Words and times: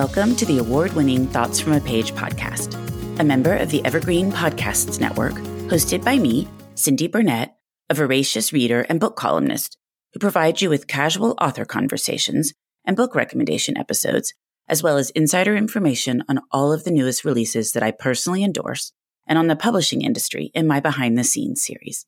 Welcome 0.00 0.34
to 0.36 0.46
the 0.46 0.56
award 0.56 0.94
winning 0.94 1.26
Thoughts 1.26 1.60
from 1.60 1.74
a 1.74 1.80
Page 1.80 2.14
podcast, 2.14 2.72
a 3.20 3.22
member 3.22 3.54
of 3.54 3.70
the 3.70 3.84
Evergreen 3.84 4.32
Podcasts 4.32 4.98
Network, 4.98 5.34
hosted 5.68 6.02
by 6.02 6.16
me, 6.16 6.48
Cindy 6.74 7.06
Burnett, 7.06 7.54
a 7.90 7.94
voracious 7.94 8.50
reader 8.50 8.86
and 8.88 8.98
book 8.98 9.14
columnist 9.14 9.76
who 10.14 10.18
provides 10.18 10.62
you 10.62 10.70
with 10.70 10.86
casual 10.86 11.34
author 11.38 11.66
conversations 11.66 12.54
and 12.86 12.96
book 12.96 13.14
recommendation 13.14 13.76
episodes, 13.76 14.32
as 14.68 14.82
well 14.82 14.96
as 14.96 15.10
insider 15.10 15.54
information 15.54 16.24
on 16.30 16.40
all 16.50 16.72
of 16.72 16.84
the 16.84 16.90
newest 16.90 17.22
releases 17.22 17.72
that 17.72 17.82
I 17.82 17.90
personally 17.90 18.42
endorse 18.42 18.94
and 19.26 19.36
on 19.36 19.48
the 19.48 19.54
publishing 19.54 20.00
industry 20.00 20.50
in 20.54 20.66
my 20.66 20.80
behind 20.80 21.18
the 21.18 21.24
scenes 21.24 21.62
series. 21.62 22.06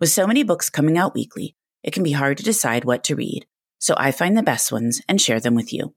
With 0.00 0.10
so 0.10 0.26
many 0.26 0.42
books 0.42 0.70
coming 0.70 0.98
out 0.98 1.14
weekly, 1.14 1.54
it 1.84 1.92
can 1.92 2.02
be 2.02 2.10
hard 2.10 2.36
to 2.38 2.42
decide 2.42 2.84
what 2.84 3.04
to 3.04 3.14
read, 3.14 3.46
so 3.78 3.94
I 3.96 4.10
find 4.10 4.36
the 4.36 4.42
best 4.42 4.72
ones 4.72 5.00
and 5.08 5.20
share 5.20 5.38
them 5.38 5.54
with 5.54 5.72
you. 5.72 5.94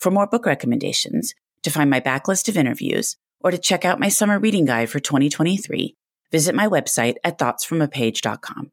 For 0.00 0.10
more 0.10 0.26
book 0.26 0.46
recommendations, 0.46 1.34
to 1.62 1.70
find 1.70 1.88
my 1.88 2.00
backlist 2.00 2.48
of 2.48 2.56
interviews, 2.56 3.16
or 3.40 3.50
to 3.50 3.58
check 3.58 3.84
out 3.84 4.00
my 4.00 4.08
summer 4.08 4.38
reading 4.38 4.64
guide 4.64 4.90
for 4.90 5.00
2023, 5.00 5.94
visit 6.30 6.54
my 6.54 6.68
website 6.68 7.16
at 7.24 7.38
thoughtsfromapage.com. 7.38 8.70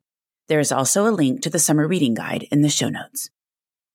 There 0.47 0.59
is 0.59 0.71
also 0.71 1.07
a 1.07 1.11
link 1.11 1.41
to 1.41 1.49
the 1.49 1.59
summer 1.59 1.87
reading 1.87 2.13
guide 2.13 2.47
in 2.51 2.61
the 2.61 2.69
show 2.69 2.89
notes. 2.89 3.29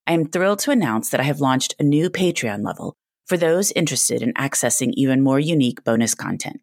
I 0.06 0.12
am 0.12 0.26
thrilled 0.26 0.60
to 0.60 0.70
announce 0.70 1.10
that 1.10 1.20
I 1.20 1.24
have 1.24 1.40
launched 1.40 1.74
a 1.78 1.82
new 1.82 2.08
Patreon 2.08 2.64
level 2.64 2.94
for 3.26 3.36
those 3.36 3.72
interested 3.72 4.22
in 4.22 4.32
accessing 4.34 4.92
even 4.94 5.22
more 5.22 5.40
unique 5.40 5.84
bonus 5.84 6.14
content. 6.14 6.60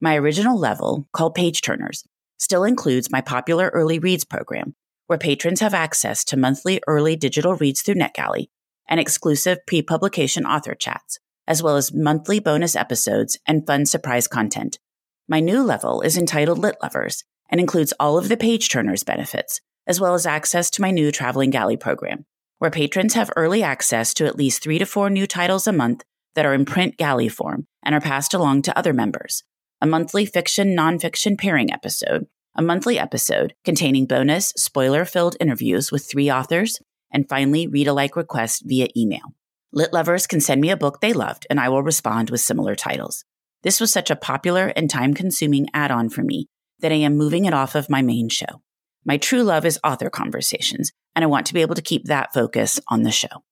My 0.00 0.16
original 0.16 0.58
level, 0.58 1.08
called 1.12 1.34
Page 1.34 1.62
Turners, 1.62 2.04
still 2.38 2.64
includes 2.64 3.10
my 3.10 3.20
popular 3.20 3.70
early 3.72 3.98
reads 3.98 4.24
program, 4.24 4.74
where 5.06 5.18
patrons 5.18 5.60
have 5.60 5.74
access 5.74 6.24
to 6.26 6.36
monthly 6.36 6.80
early 6.86 7.16
digital 7.16 7.54
reads 7.54 7.82
through 7.82 7.94
NetGalley 7.94 8.48
and 8.92 9.00
exclusive 9.00 9.58
pre 9.66 9.80
publication 9.80 10.44
author 10.44 10.74
chats, 10.74 11.18
as 11.48 11.62
well 11.62 11.76
as 11.76 11.94
monthly 11.94 12.38
bonus 12.38 12.76
episodes 12.76 13.38
and 13.46 13.66
fun 13.66 13.86
surprise 13.86 14.28
content. 14.28 14.78
My 15.26 15.40
new 15.40 15.62
level 15.62 16.02
is 16.02 16.18
entitled 16.18 16.58
Lit 16.58 16.76
Lovers 16.82 17.24
and 17.50 17.58
includes 17.58 17.94
all 17.98 18.18
of 18.18 18.28
the 18.28 18.36
page 18.36 18.68
turners 18.68 19.02
benefits, 19.02 19.62
as 19.86 19.98
well 19.98 20.12
as 20.12 20.26
access 20.26 20.68
to 20.70 20.82
my 20.82 20.90
new 20.90 21.10
Traveling 21.10 21.48
Galley 21.48 21.78
program, 21.78 22.26
where 22.58 22.70
patrons 22.70 23.14
have 23.14 23.30
early 23.34 23.62
access 23.62 24.12
to 24.12 24.26
at 24.26 24.36
least 24.36 24.62
three 24.62 24.78
to 24.78 24.84
four 24.84 25.08
new 25.08 25.26
titles 25.26 25.66
a 25.66 25.72
month 25.72 26.04
that 26.34 26.44
are 26.44 26.52
in 26.52 26.66
print 26.66 26.98
galley 26.98 27.30
form 27.30 27.66
and 27.82 27.94
are 27.94 28.00
passed 28.00 28.34
along 28.34 28.60
to 28.62 28.78
other 28.78 28.92
members. 28.92 29.42
A 29.80 29.86
monthly 29.86 30.26
fiction 30.26 30.76
nonfiction 30.76 31.38
pairing 31.38 31.72
episode, 31.72 32.26
a 32.54 32.60
monthly 32.60 32.98
episode 32.98 33.54
containing 33.64 34.04
bonus, 34.04 34.50
spoiler 34.50 35.06
filled 35.06 35.36
interviews 35.40 35.90
with 35.90 36.04
three 36.04 36.30
authors, 36.30 36.78
and 37.12 37.28
finally, 37.28 37.66
read 37.66 37.86
alike 37.86 38.16
requests 38.16 38.62
via 38.64 38.88
email. 38.96 39.34
Lit 39.72 39.92
lovers 39.92 40.26
can 40.26 40.40
send 40.40 40.60
me 40.60 40.70
a 40.70 40.76
book 40.76 41.00
they 41.00 41.12
loved, 41.12 41.46
and 41.48 41.60
I 41.60 41.68
will 41.68 41.82
respond 41.82 42.30
with 42.30 42.40
similar 42.40 42.74
titles. 42.74 43.24
This 43.62 43.80
was 43.80 43.92
such 43.92 44.10
a 44.10 44.16
popular 44.16 44.68
and 44.68 44.90
time 44.90 45.14
consuming 45.14 45.68
add 45.72 45.90
on 45.90 46.08
for 46.08 46.22
me 46.22 46.48
that 46.80 46.92
I 46.92 46.96
am 46.96 47.16
moving 47.16 47.44
it 47.44 47.54
off 47.54 47.74
of 47.74 47.88
my 47.88 48.02
main 48.02 48.28
show. 48.28 48.62
My 49.04 49.16
true 49.16 49.42
love 49.42 49.64
is 49.64 49.80
author 49.84 50.10
conversations, 50.10 50.92
and 51.14 51.24
I 51.24 51.28
want 51.28 51.46
to 51.46 51.54
be 51.54 51.60
able 51.60 51.74
to 51.74 51.82
keep 51.82 52.04
that 52.04 52.34
focus 52.34 52.80
on 52.88 53.02
the 53.02 53.10
show. 53.10 53.44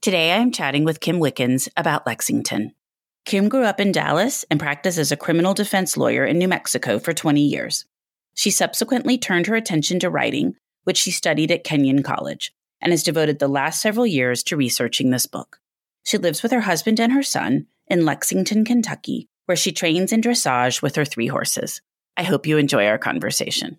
Today, 0.00 0.32
I 0.32 0.36
am 0.36 0.52
chatting 0.52 0.84
with 0.84 1.00
Kim 1.00 1.18
Wickens 1.18 1.68
about 1.76 2.06
Lexington. 2.06 2.72
Kim 3.24 3.48
grew 3.48 3.64
up 3.64 3.80
in 3.80 3.90
Dallas 3.90 4.44
and 4.50 4.60
practiced 4.60 4.98
as 4.98 5.10
a 5.10 5.16
criminal 5.16 5.52
defense 5.52 5.96
lawyer 5.96 6.24
in 6.24 6.38
New 6.38 6.48
Mexico 6.48 6.98
for 6.98 7.12
20 7.12 7.40
years. 7.40 7.84
She 8.34 8.50
subsequently 8.50 9.18
turned 9.18 9.46
her 9.46 9.56
attention 9.56 9.98
to 10.00 10.10
writing, 10.10 10.54
which 10.84 10.98
she 10.98 11.10
studied 11.10 11.50
at 11.50 11.64
Kenyon 11.64 12.02
College, 12.02 12.52
and 12.80 12.92
has 12.92 13.02
devoted 13.02 13.38
the 13.38 13.48
last 13.48 13.80
several 13.80 14.06
years 14.06 14.42
to 14.44 14.56
researching 14.56 15.10
this 15.10 15.26
book. 15.26 15.58
She 16.04 16.18
lives 16.18 16.42
with 16.42 16.52
her 16.52 16.60
husband 16.60 17.00
and 17.00 17.12
her 17.12 17.22
son 17.22 17.66
in 17.88 18.04
Lexington, 18.04 18.64
Kentucky, 18.64 19.28
where 19.46 19.56
she 19.56 19.72
trains 19.72 20.12
in 20.12 20.20
dressage 20.20 20.82
with 20.82 20.96
her 20.96 21.04
three 21.04 21.28
horses. 21.28 21.80
I 22.16 22.22
hope 22.22 22.46
you 22.46 22.58
enjoy 22.58 22.86
our 22.86 22.98
conversation. 22.98 23.78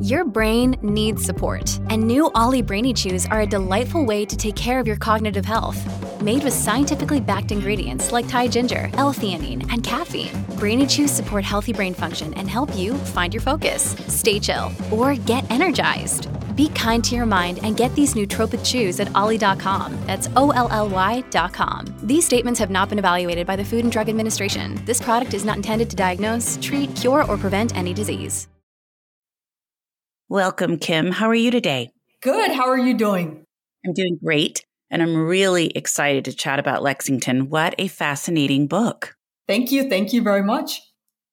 Your 0.00 0.24
brain 0.24 0.76
needs 0.82 1.24
support, 1.24 1.80
and 1.88 2.06
new 2.06 2.30
Olly 2.34 2.60
Brainy 2.60 2.92
Chews 2.92 3.26
are 3.26 3.40
a 3.40 3.46
delightful 3.46 4.04
way 4.04 4.26
to 4.26 4.36
take 4.36 4.54
care 4.54 4.78
of 4.78 4.86
your 4.86 4.96
cognitive 4.96 5.46
health. 5.46 5.80
Made 6.20 6.44
with 6.44 6.52
scientifically 6.52 7.18
backed 7.18 7.50
ingredients 7.50 8.12
like 8.12 8.28
Thai 8.28 8.48
ginger, 8.48 8.90
L-theanine, 8.94 9.66
and 9.72 9.82
caffeine, 9.82 10.44
Brainy 10.58 10.86
Chews 10.86 11.10
support 11.10 11.44
healthy 11.44 11.72
brain 11.72 11.94
function 11.94 12.34
and 12.34 12.48
help 12.48 12.76
you 12.76 12.94
find 12.94 13.32
your 13.32 13.40
focus, 13.40 13.96
stay 14.06 14.38
chill, 14.38 14.70
or 14.90 15.14
get 15.14 15.50
energized. 15.50 16.28
Be 16.56 16.68
kind 16.70 17.04
to 17.04 17.14
your 17.14 17.26
mind 17.26 17.60
and 17.62 17.76
get 17.76 17.94
these 17.94 18.14
nootropic 18.14 18.64
chews 18.64 18.98
at 18.98 19.14
olly.com. 19.14 19.96
That's 20.06 20.28
O 20.36 20.50
L 20.50 20.68
L 20.70 20.88
Y.com. 20.88 21.94
These 22.02 22.24
statements 22.24 22.58
have 22.58 22.70
not 22.70 22.88
been 22.88 22.98
evaluated 22.98 23.46
by 23.46 23.56
the 23.56 23.64
Food 23.64 23.84
and 23.84 23.92
Drug 23.92 24.08
Administration. 24.08 24.82
This 24.84 25.00
product 25.00 25.34
is 25.34 25.44
not 25.44 25.56
intended 25.56 25.90
to 25.90 25.96
diagnose, 25.96 26.58
treat, 26.60 26.94
cure, 26.96 27.24
or 27.30 27.36
prevent 27.36 27.76
any 27.76 27.92
disease. 27.92 28.48
Welcome, 30.28 30.78
Kim. 30.78 31.12
How 31.12 31.28
are 31.28 31.36
you 31.36 31.52
today? 31.52 31.90
Good. 32.20 32.50
How 32.50 32.68
are 32.68 32.78
you 32.78 32.94
doing? 32.94 33.44
I'm 33.86 33.92
doing 33.92 34.18
great. 34.20 34.64
And 34.90 35.02
I'm 35.02 35.16
really 35.16 35.68
excited 35.68 36.24
to 36.24 36.32
chat 36.32 36.58
about 36.58 36.82
Lexington. 36.82 37.48
What 37.48 37.74
a 37.78 37.86
fascinating 37.86 38.66
book. 38.66 39.14
Thank 39.46 39.70
you. 39.70 39.88
Thank 39.88 40.12
you 40.12 40.22
very 40.22 40.42
much. 40.42 40.80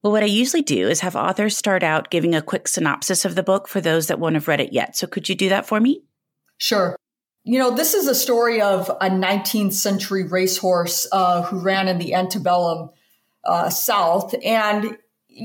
Well, 0.03 0.11
what 0.11 0.23
I 0.23 0.27
usually 0.27 0.61
do 0.61 0.89
is 0.89 0.99
have 0.99 1.15
authors 1.15 1.55
start 1.55 1.81
out 1.81 2.11
giving 2.11 2.35
a 2.35 2.41
quick 2.41 2.67
synopsis 2.67 3.23
of 3.23 3.35
the 3.35 3.43
book 3.43 3.69
for 3.69 3.79
those 3.79 4.07
that 4.07 4.19
won't 4.19 4.35
have 4.35 4.49
read 4.49 4.59
it 4.59 4.73
yet. 4.73 4.97
So 4.97 5.07
could 5.07 5.29
you 5.29 5.35
do 5.35 5.47
that 5.49 5.65
for 5.65 5.79
me? 5.79 6.03
Sure. 6.57 6.97
You 7.45 7.57
know, 7.57 7.71
this 7.71 7.93
is 7.93 8.07
a 8.07 8.15
story 8.15 8.61
of 8.61 8.89
a 8.89 9.09
19th 9.09 9.73
century 9.73 10.23
racehorse 10.23 11.07
uh, 11.13 11.43
who 11.43 11.59
ran 11.59 11.87
in 11.87 11.99
the 11.99 12.13
antebellum 12.13 12.89
uh, 13.45 13.69
South. 13.69 14.35
And 14.43 14.97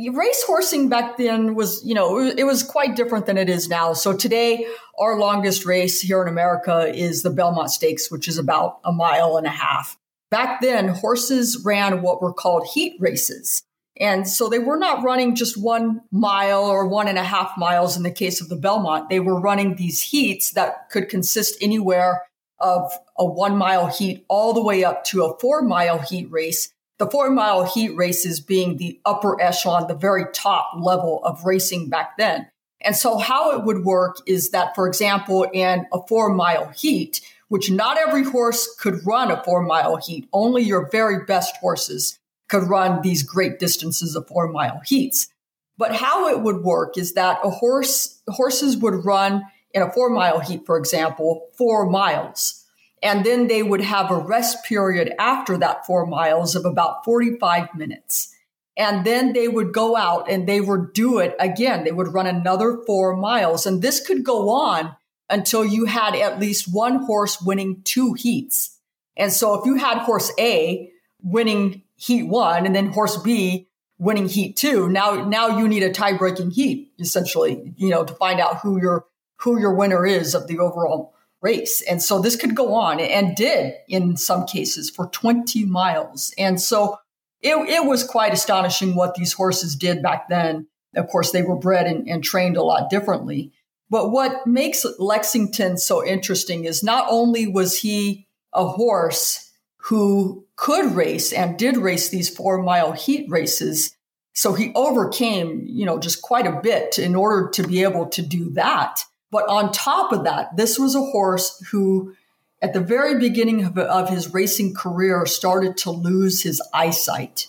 racehorsing 0.06 0.90
back 0.90 1.18
then 1.18 1.54
was, 1.54 1.80
you 1.84 1.94
know, 1.94 2.18
it 2.18 2.44
was 2.44 2.64
quite 2.64 2.96
different 2.96 3.26
than 3.26 3.38
it 3.38 3.48
is 3.48 3.68
now. 3.68 3.92
So 3.92 4.16
today, 4.16 4.66
our 4.98 5.18
longest 5.18 5.66
race 5.66 6.00
here 6.00 6.20
in 6.20 6.28
America 6.28 6.92
is 6.92 7.22
the 7.22 7.30
Belmont 7.30 7.70
Stakes, 7.70 8.10
which 8.10 8.26
is 8.26 8.38
about 8.38 8.80
a 8.84 8.92
mile 8.92 9.36
and 9.36 9.46
a 9.46 9.50
half. 9.50 9.96
Back 10.30 10.60
then, 10.60 10.88
horses 10.88 11.62
ran 11.64 12.02
what 12.02 12.20
were 12.20 12.32
called 12.32 12.66
heat 12.74 12.96
races. 13.00 13.62
And 14.00 14.28
so 14.28 14.48
they 14.48 14.60
were 14.60 14.78
not 14.78 15.02
running 15.02 15.34
just 15.34 15.60
one 15.60 16.02
mile 16.12 16.64
or 16.64 16.86
one 16.86 17.08
and 17.08 17.18
a 17.18 17.24
half 17.24 17.52
miles 17.58 17.96
in 17.96 18.04
the 18.04 18.10
case 18.10 18.40
of 18.40 18.48
the 18.48 18.56
Belmont. 18.56 19.08
They 19.08 19.20
were 19.20 19.40
running 19.40 19.74
these 19.74 20.00
heats 20.00 20.52
that 20.52 20.88
could 20.90 21.08
consist 21.08 21.56
anywhere 21.60 22.22
of 22.60 22.92
a 23.16 23.24
one 23.24 23.56
mile 23.56 23.88
heat 23.88 24.24
all 24.28 24.52
the 24.52 24.62
way 24.62 24.84
up 24.84 25.04
to 25.04 25.24
a 25.24 25.38
four 25.38 25.62
mile 25.62 25.98
heat 25.98 26.30
race. 26.30 26.72
The 26.98 27.08
four 27.08 27.30
mile 27.30 27.64
heat 27.64 27.90
races 27.90 28.40
being 28.40 28.76
the 28.76 29.00
upper 29.04 29.40
echelon, 29.40 29.88
the 29.88 29.94
very 29.94 30.26
top 30.32 30.72
level 30.78 31.20
of 31.24 31.44
racing 31.44 31.88
back 31.88 32.16
then. 32.18 32.48
And 32.80 32.96
so 32.96 33.18
how 33.18 33.52
it 33.52 33.64
would 33.64 33.84
work 33.84 34.18
is 34.26 34.50
that, 34.50 34.74
for 34.76 34.86
example, 34.86 35.44
in 35.52 35.86
a 35.92 36.00
four 36.06 36.32
mile 36.32 36.68
heat, 36.68 37.20
which 37.48 37.70
not 37.70 37.98
every 37.98 38.22
horse 38.22 38.72
could 38.78 39.04
run 39.04 39.32
a 39.32 39.42
four 39.42 39.62
mile 39.62 39.96
heat, 39.96 40.28
only 40.32 40.62
your 40.62 40.88
very 40.90 41.24
best 41.24 41.56
horses 41.56 42.18
could 42.48 42.64
run 42.64 43.02
these 43.02 43.22
great 43.22 43.58
distances 43.58 44.16
of 44.16 44.26
four 44.26 44.48
mile 44.48 44.80
heats. 44.84 45.28
But 45.76 45.94
how 45.94 46.28
it 46.28 46.40
would 46.40 46.62
work 46.62 46.98
is 46.98 47.14
that 47.14 47.38
a 47.44 47.50
horse, 47.50 48.20
horses 48.28 48.76
would 48.78 49.04
run 49.04 49.44
in 49.72 49.82
a 49.82 49.92
four 49.92 50.10
mile 50.10 50.40
heat, 50.40 50.66
for 50.66 50.76
example, 50.76 51.48
four 51.56 51.88
miles. 51.88 52.64
And 53.02 53.24
then 53.24 53.46
they 53.46 53.62
would 53.62 53.80
have 53.80 54.10
a 54.10 54.18
rest 54.18 54.64
period 54.64 55.12
after 55.18 55.56
that 55.58 55.86
four 55.86 56.04
miles 56.04 56.56
of 56.56 56.64
about 56.64 57.04
45 57.04 57.74
minutes. 57.76 58.34
And 58.76 59.04
then 59.04 59.32
they 59.32 59.48
would 59.48 59.72
go 59.72 59.96
out 59.96 60.30
and 60.30 60.48
they 60.48 60.60
would 60.60 60.92
do 60.92 61.18
it 61.18 61.36
again. 61.38 61.84
They 61.84 61.92
would 61.92 62.12
run 62.12 62.26
another 62.26 62.78
four 62.86 63.16
miles. 63.16 63.66
And 63.66 63.82
this 63.82 64.04
could 64.04 64.24
go 64.24 64.50
on 64.50 64.96
until 65.30 65.64
you 65.64 65.84
had 65.84 66.14
at 66.14 66.40
least 66.40 66.72
one 66.72 67.04
horse 67.04 67.40
winning 67.40 67.82
two 67.84 68.14
heats. 68.14 68.78
And 69.16 69.32
so 69.32 69.54
if 69.54 69.66
you 69.66 69.74
had 69.74 69.98
horse 69.98 70.32
A 70.38 70.90
winning 71.22 71.82
heat 71.98 72.22
one 72.22 72.64
and 72.64 72.74
then 72.74 72.92
horse 72.92 73.16
B 73.18 73.68
winning 73.98 74.28
heat 74.28 74.56
two. 74.56 74.88
Now, 74.88 75.26
now 75.26 75.58
you 75.58 75.68
need 75.68 75.82
a 75.82 75.92
tie 75.92 76.16
breaking 76.16 76.52
heat 76.52 76.92
essentially, 76.98 77.74
you 77.76 77.90
know, 77.90 78.04
to 78.04 78.14
find 78.14 78.40
out 78.40 78.60
who 78.60 78.80
your 78.80 79.04
who 79.40 79.60
your 79.60 79.74
winner 79.74 80.06
is 80.06 80.34
of 80.34 80.46
the 80.48 80.58
overall 80.58 81.14
race. 81.40 81.82
And 81.82 82.02
so 82.02 82.20
this 82.20 82.36
could 82.36 82.56
go 82.56 82.74
on 82.74 82.98
and 82.98 83.36
did 83.36 83.74
in 83.88 84.16
some 84.16 84.46
cases 84.46 84.90
for 84.90 85.06
20 85.06 85.64
miles. 85.64 86.34
And 86.36 86.60
so 86.60 86.98
it, 87.40 87.54
it 87.68 87.84
was 87.84 88.02
quite 88.02 88.32
astonishing 88.32 88.96
what 88.96 89.14
these 89.14 89.32
horses 89.32 89.76
did 89.76 90.02
back 90.02 90.28
then. 90.28 90.66
Of 90.96 91.08
course, 91.08 91.30
they 91.30 91.42
were 91.42 91.54
bred 91.54 91.86
and, 91.86 92.08
and 92.08 92.24
trained 92.24 92.56
a 92.56 92.64
lot 92.64 92.90
differently. 92.90 93.52
But 93.90 94.10
what 94.10 94.46
makes 94.46 94.84
Lexington 94.98 95.78
so 95.78 96.04
interesting 96.04 96.64
is 96.64 96.82
not 96.82 97.06
only 97.08 97.46
was 97.46 97.78
he 97.78 98.26
a 98.52 98.66
horse 98.66 99.47
who 99.88 100.44
could 100.56 100.94
race 100.94 101.32
and 101.32 101.58
did 101.58 101.78
race 101.78 102.10
these 102.10 102.28
four 102.28 102.62
mile 102.62 102.92
heat 102.92 103.26
races. 103.30 103.96
So 104.34 104.52
he 104.52 104.70
overcame, 104.74 105.64
you 105.66 105.86
know, 105.86 105.98
just 105.98 106.20
quite 106.20 106.46
a 106.46 106.60
bit 106.60 106.98
in 106.98 107.14
order 107.14 107.48
to 107.50 107.66
be 107.66 107.82
able 107.82 108.06
to 108.08 108.20
do 108.20 108.50
that. 108.50 109.00
But 109.30 109.48
on 109.48 109.72
top 109.72 110.12
of 110.12 110.24
that, 110.24 110.56
this 110.56 110.78
was 110.78 110.94
a 110.94 111.00
horse 111.00 111.62
who, 111.70 112.14
at 112.60 112.74
the 112.74 112.80
very 112.80 113.18
beginning 113.18 113.64
of, 113.64 113.78
of 113.78 114.10
his 114.10 114.34
racing 114.34 114.74
career, 114.74 115.24
started 115.24 115.78
to 115.78 115.90
lose 115.90 116.42
his 116.42 116.60
eyesight. 116.74 117.46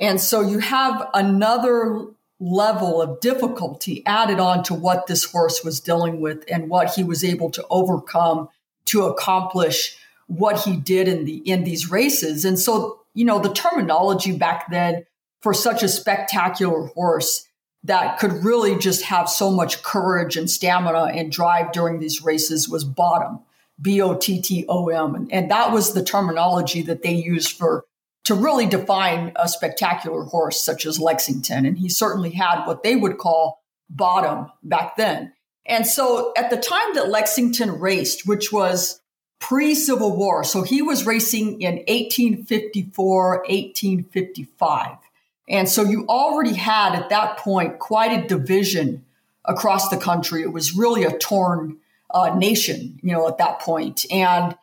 And 0.00 0.20
so 0.20 0.40
you 0.40 0.58
have 0.58 1.08
another 1.14 2.06
level 2.40 3.00
of 3.00 3.20
difficulty 3.20 4.02
added 4.06 4.40
on 4.40 4.64
to 4.64 4.74
what 4.74 5.06
this 5.06 5.24
horse 5.24 5.62
was 5.62 5.80
dealing 5.80 6.20
with 6.20 6.44
and 6.50 6.68
what 6.68 6.94
he 6.94 7.04
was 7.04 7.22
able 7.22 7.50
to 7.50 7.64
overcome 7.70 8.48
to 8.86 9.04
accomplish 9.04 9.96
what 10.26 10.60
he 10.60 10.76
did 10.76 11.08
in 11.08 11.24
the 11.24 11.36
in 11.36 11.64
these 11.64 11.90
races. 11.90 12.44
And 12.44 12.58
so, 12.58 13.00
you 13.14 13.24
know, 13.24 13.38
the 13.38 13.52
terminology 13.52 14.36
back 14.36 14.70
then 14.70 15.06
for 15.40 15.54
such 15.54 15.82
a 15.82 15.88
spectacular 15.88 16.86
horse 16.88 17.46
that 17.84 18.18
could 18.18 18.44
really 18.44 18.76
just 18.76 19.04
have 19.04 19.28
so 19.28 19.50
much 19.50 19.82
courage 19.82 20.36
and 20.36 20.50
stamina 20.50 21.04
and 21.04 21.30
drive 21.30 21.70
during 21.72 22.00
these 22.00 22.22
races 22.22 22.68
was 22.68 22.84
bottom, 22.84 23.38
B 23.80 24.00
O 24.00 24.14
T 24.14 24.40
T 24.40 24.64
O 24.68 24.88
M. 24.88 25.14
And, 25.14 25.32
and 25.32 25.50
that 25.50 25.72
was 25.72 25.92
the 25.92 26.04
terminology 26.04 26.82
that 26.82 27.02
they 27.02 27.14
used 27.14 27.56
for 27.56 27.84
to 28.24 28.34
really 28.34 28.66
define 28.66 29.32
a 29.36 29.48
spectacular 29.48 30.24
horse 30.24 30.60
such 30.60 30.84
as 30.84 30.98
Lexington. 30.98 31.64
And 31.64 31.78
he 31.78 31.88
certainly 31.88 32.30
had 32.30 32.64
what 32.64 32.82
they 32.82 32.96
would 32.96 33.18
call 33.18 33.62
bottom 33.88 34.50
back 34.64 34.96
then. 34.96 35.32
And 35.64 35.86
so 35.86 36.32
at 36.36 36.50
the 36.50 36.56
time 36.56 36.94
that 36.94 37.08
Lexington 37.08 37.78
raced, 37.78 38.26
which 38.26 38.52
was 38.52 39.00
pre 39.38 39.74
Civil 39.74 40.16
War. 40.16 40.44
So 40.44 40.62
he 40.62 40.82
was 40.82 41.06
racing 41.06 41.60
in 41.60 41.76
1854, 41.76 43.38
1855. 43.48 44.96
And 45.48 45.68
so 45.68 45.82
you 45.82 46.06
already 46.08 46.54
had 46.54 46.94
at 46.94 47.10
that 47.10 47.38
point 47.38 47.78
quite 47.78 48.24
a 48.24 48.26
division 48.26 49.04
across 49.44 49.88
the 49.88 49.96
country. 49.96 50.42
It 50.42 50.52
was 50.52 50.74
really 50.74 51.04
a 51.04 51.16
torn 51.16 51.78
uh, 52.10 52.34
nation, 52.34 52.98
you 53.02 53.12
know, 53.12 53.28
at 53.28 53.38
that 53.38 53.60
point. 53.60 54.04
And 54.10 54.56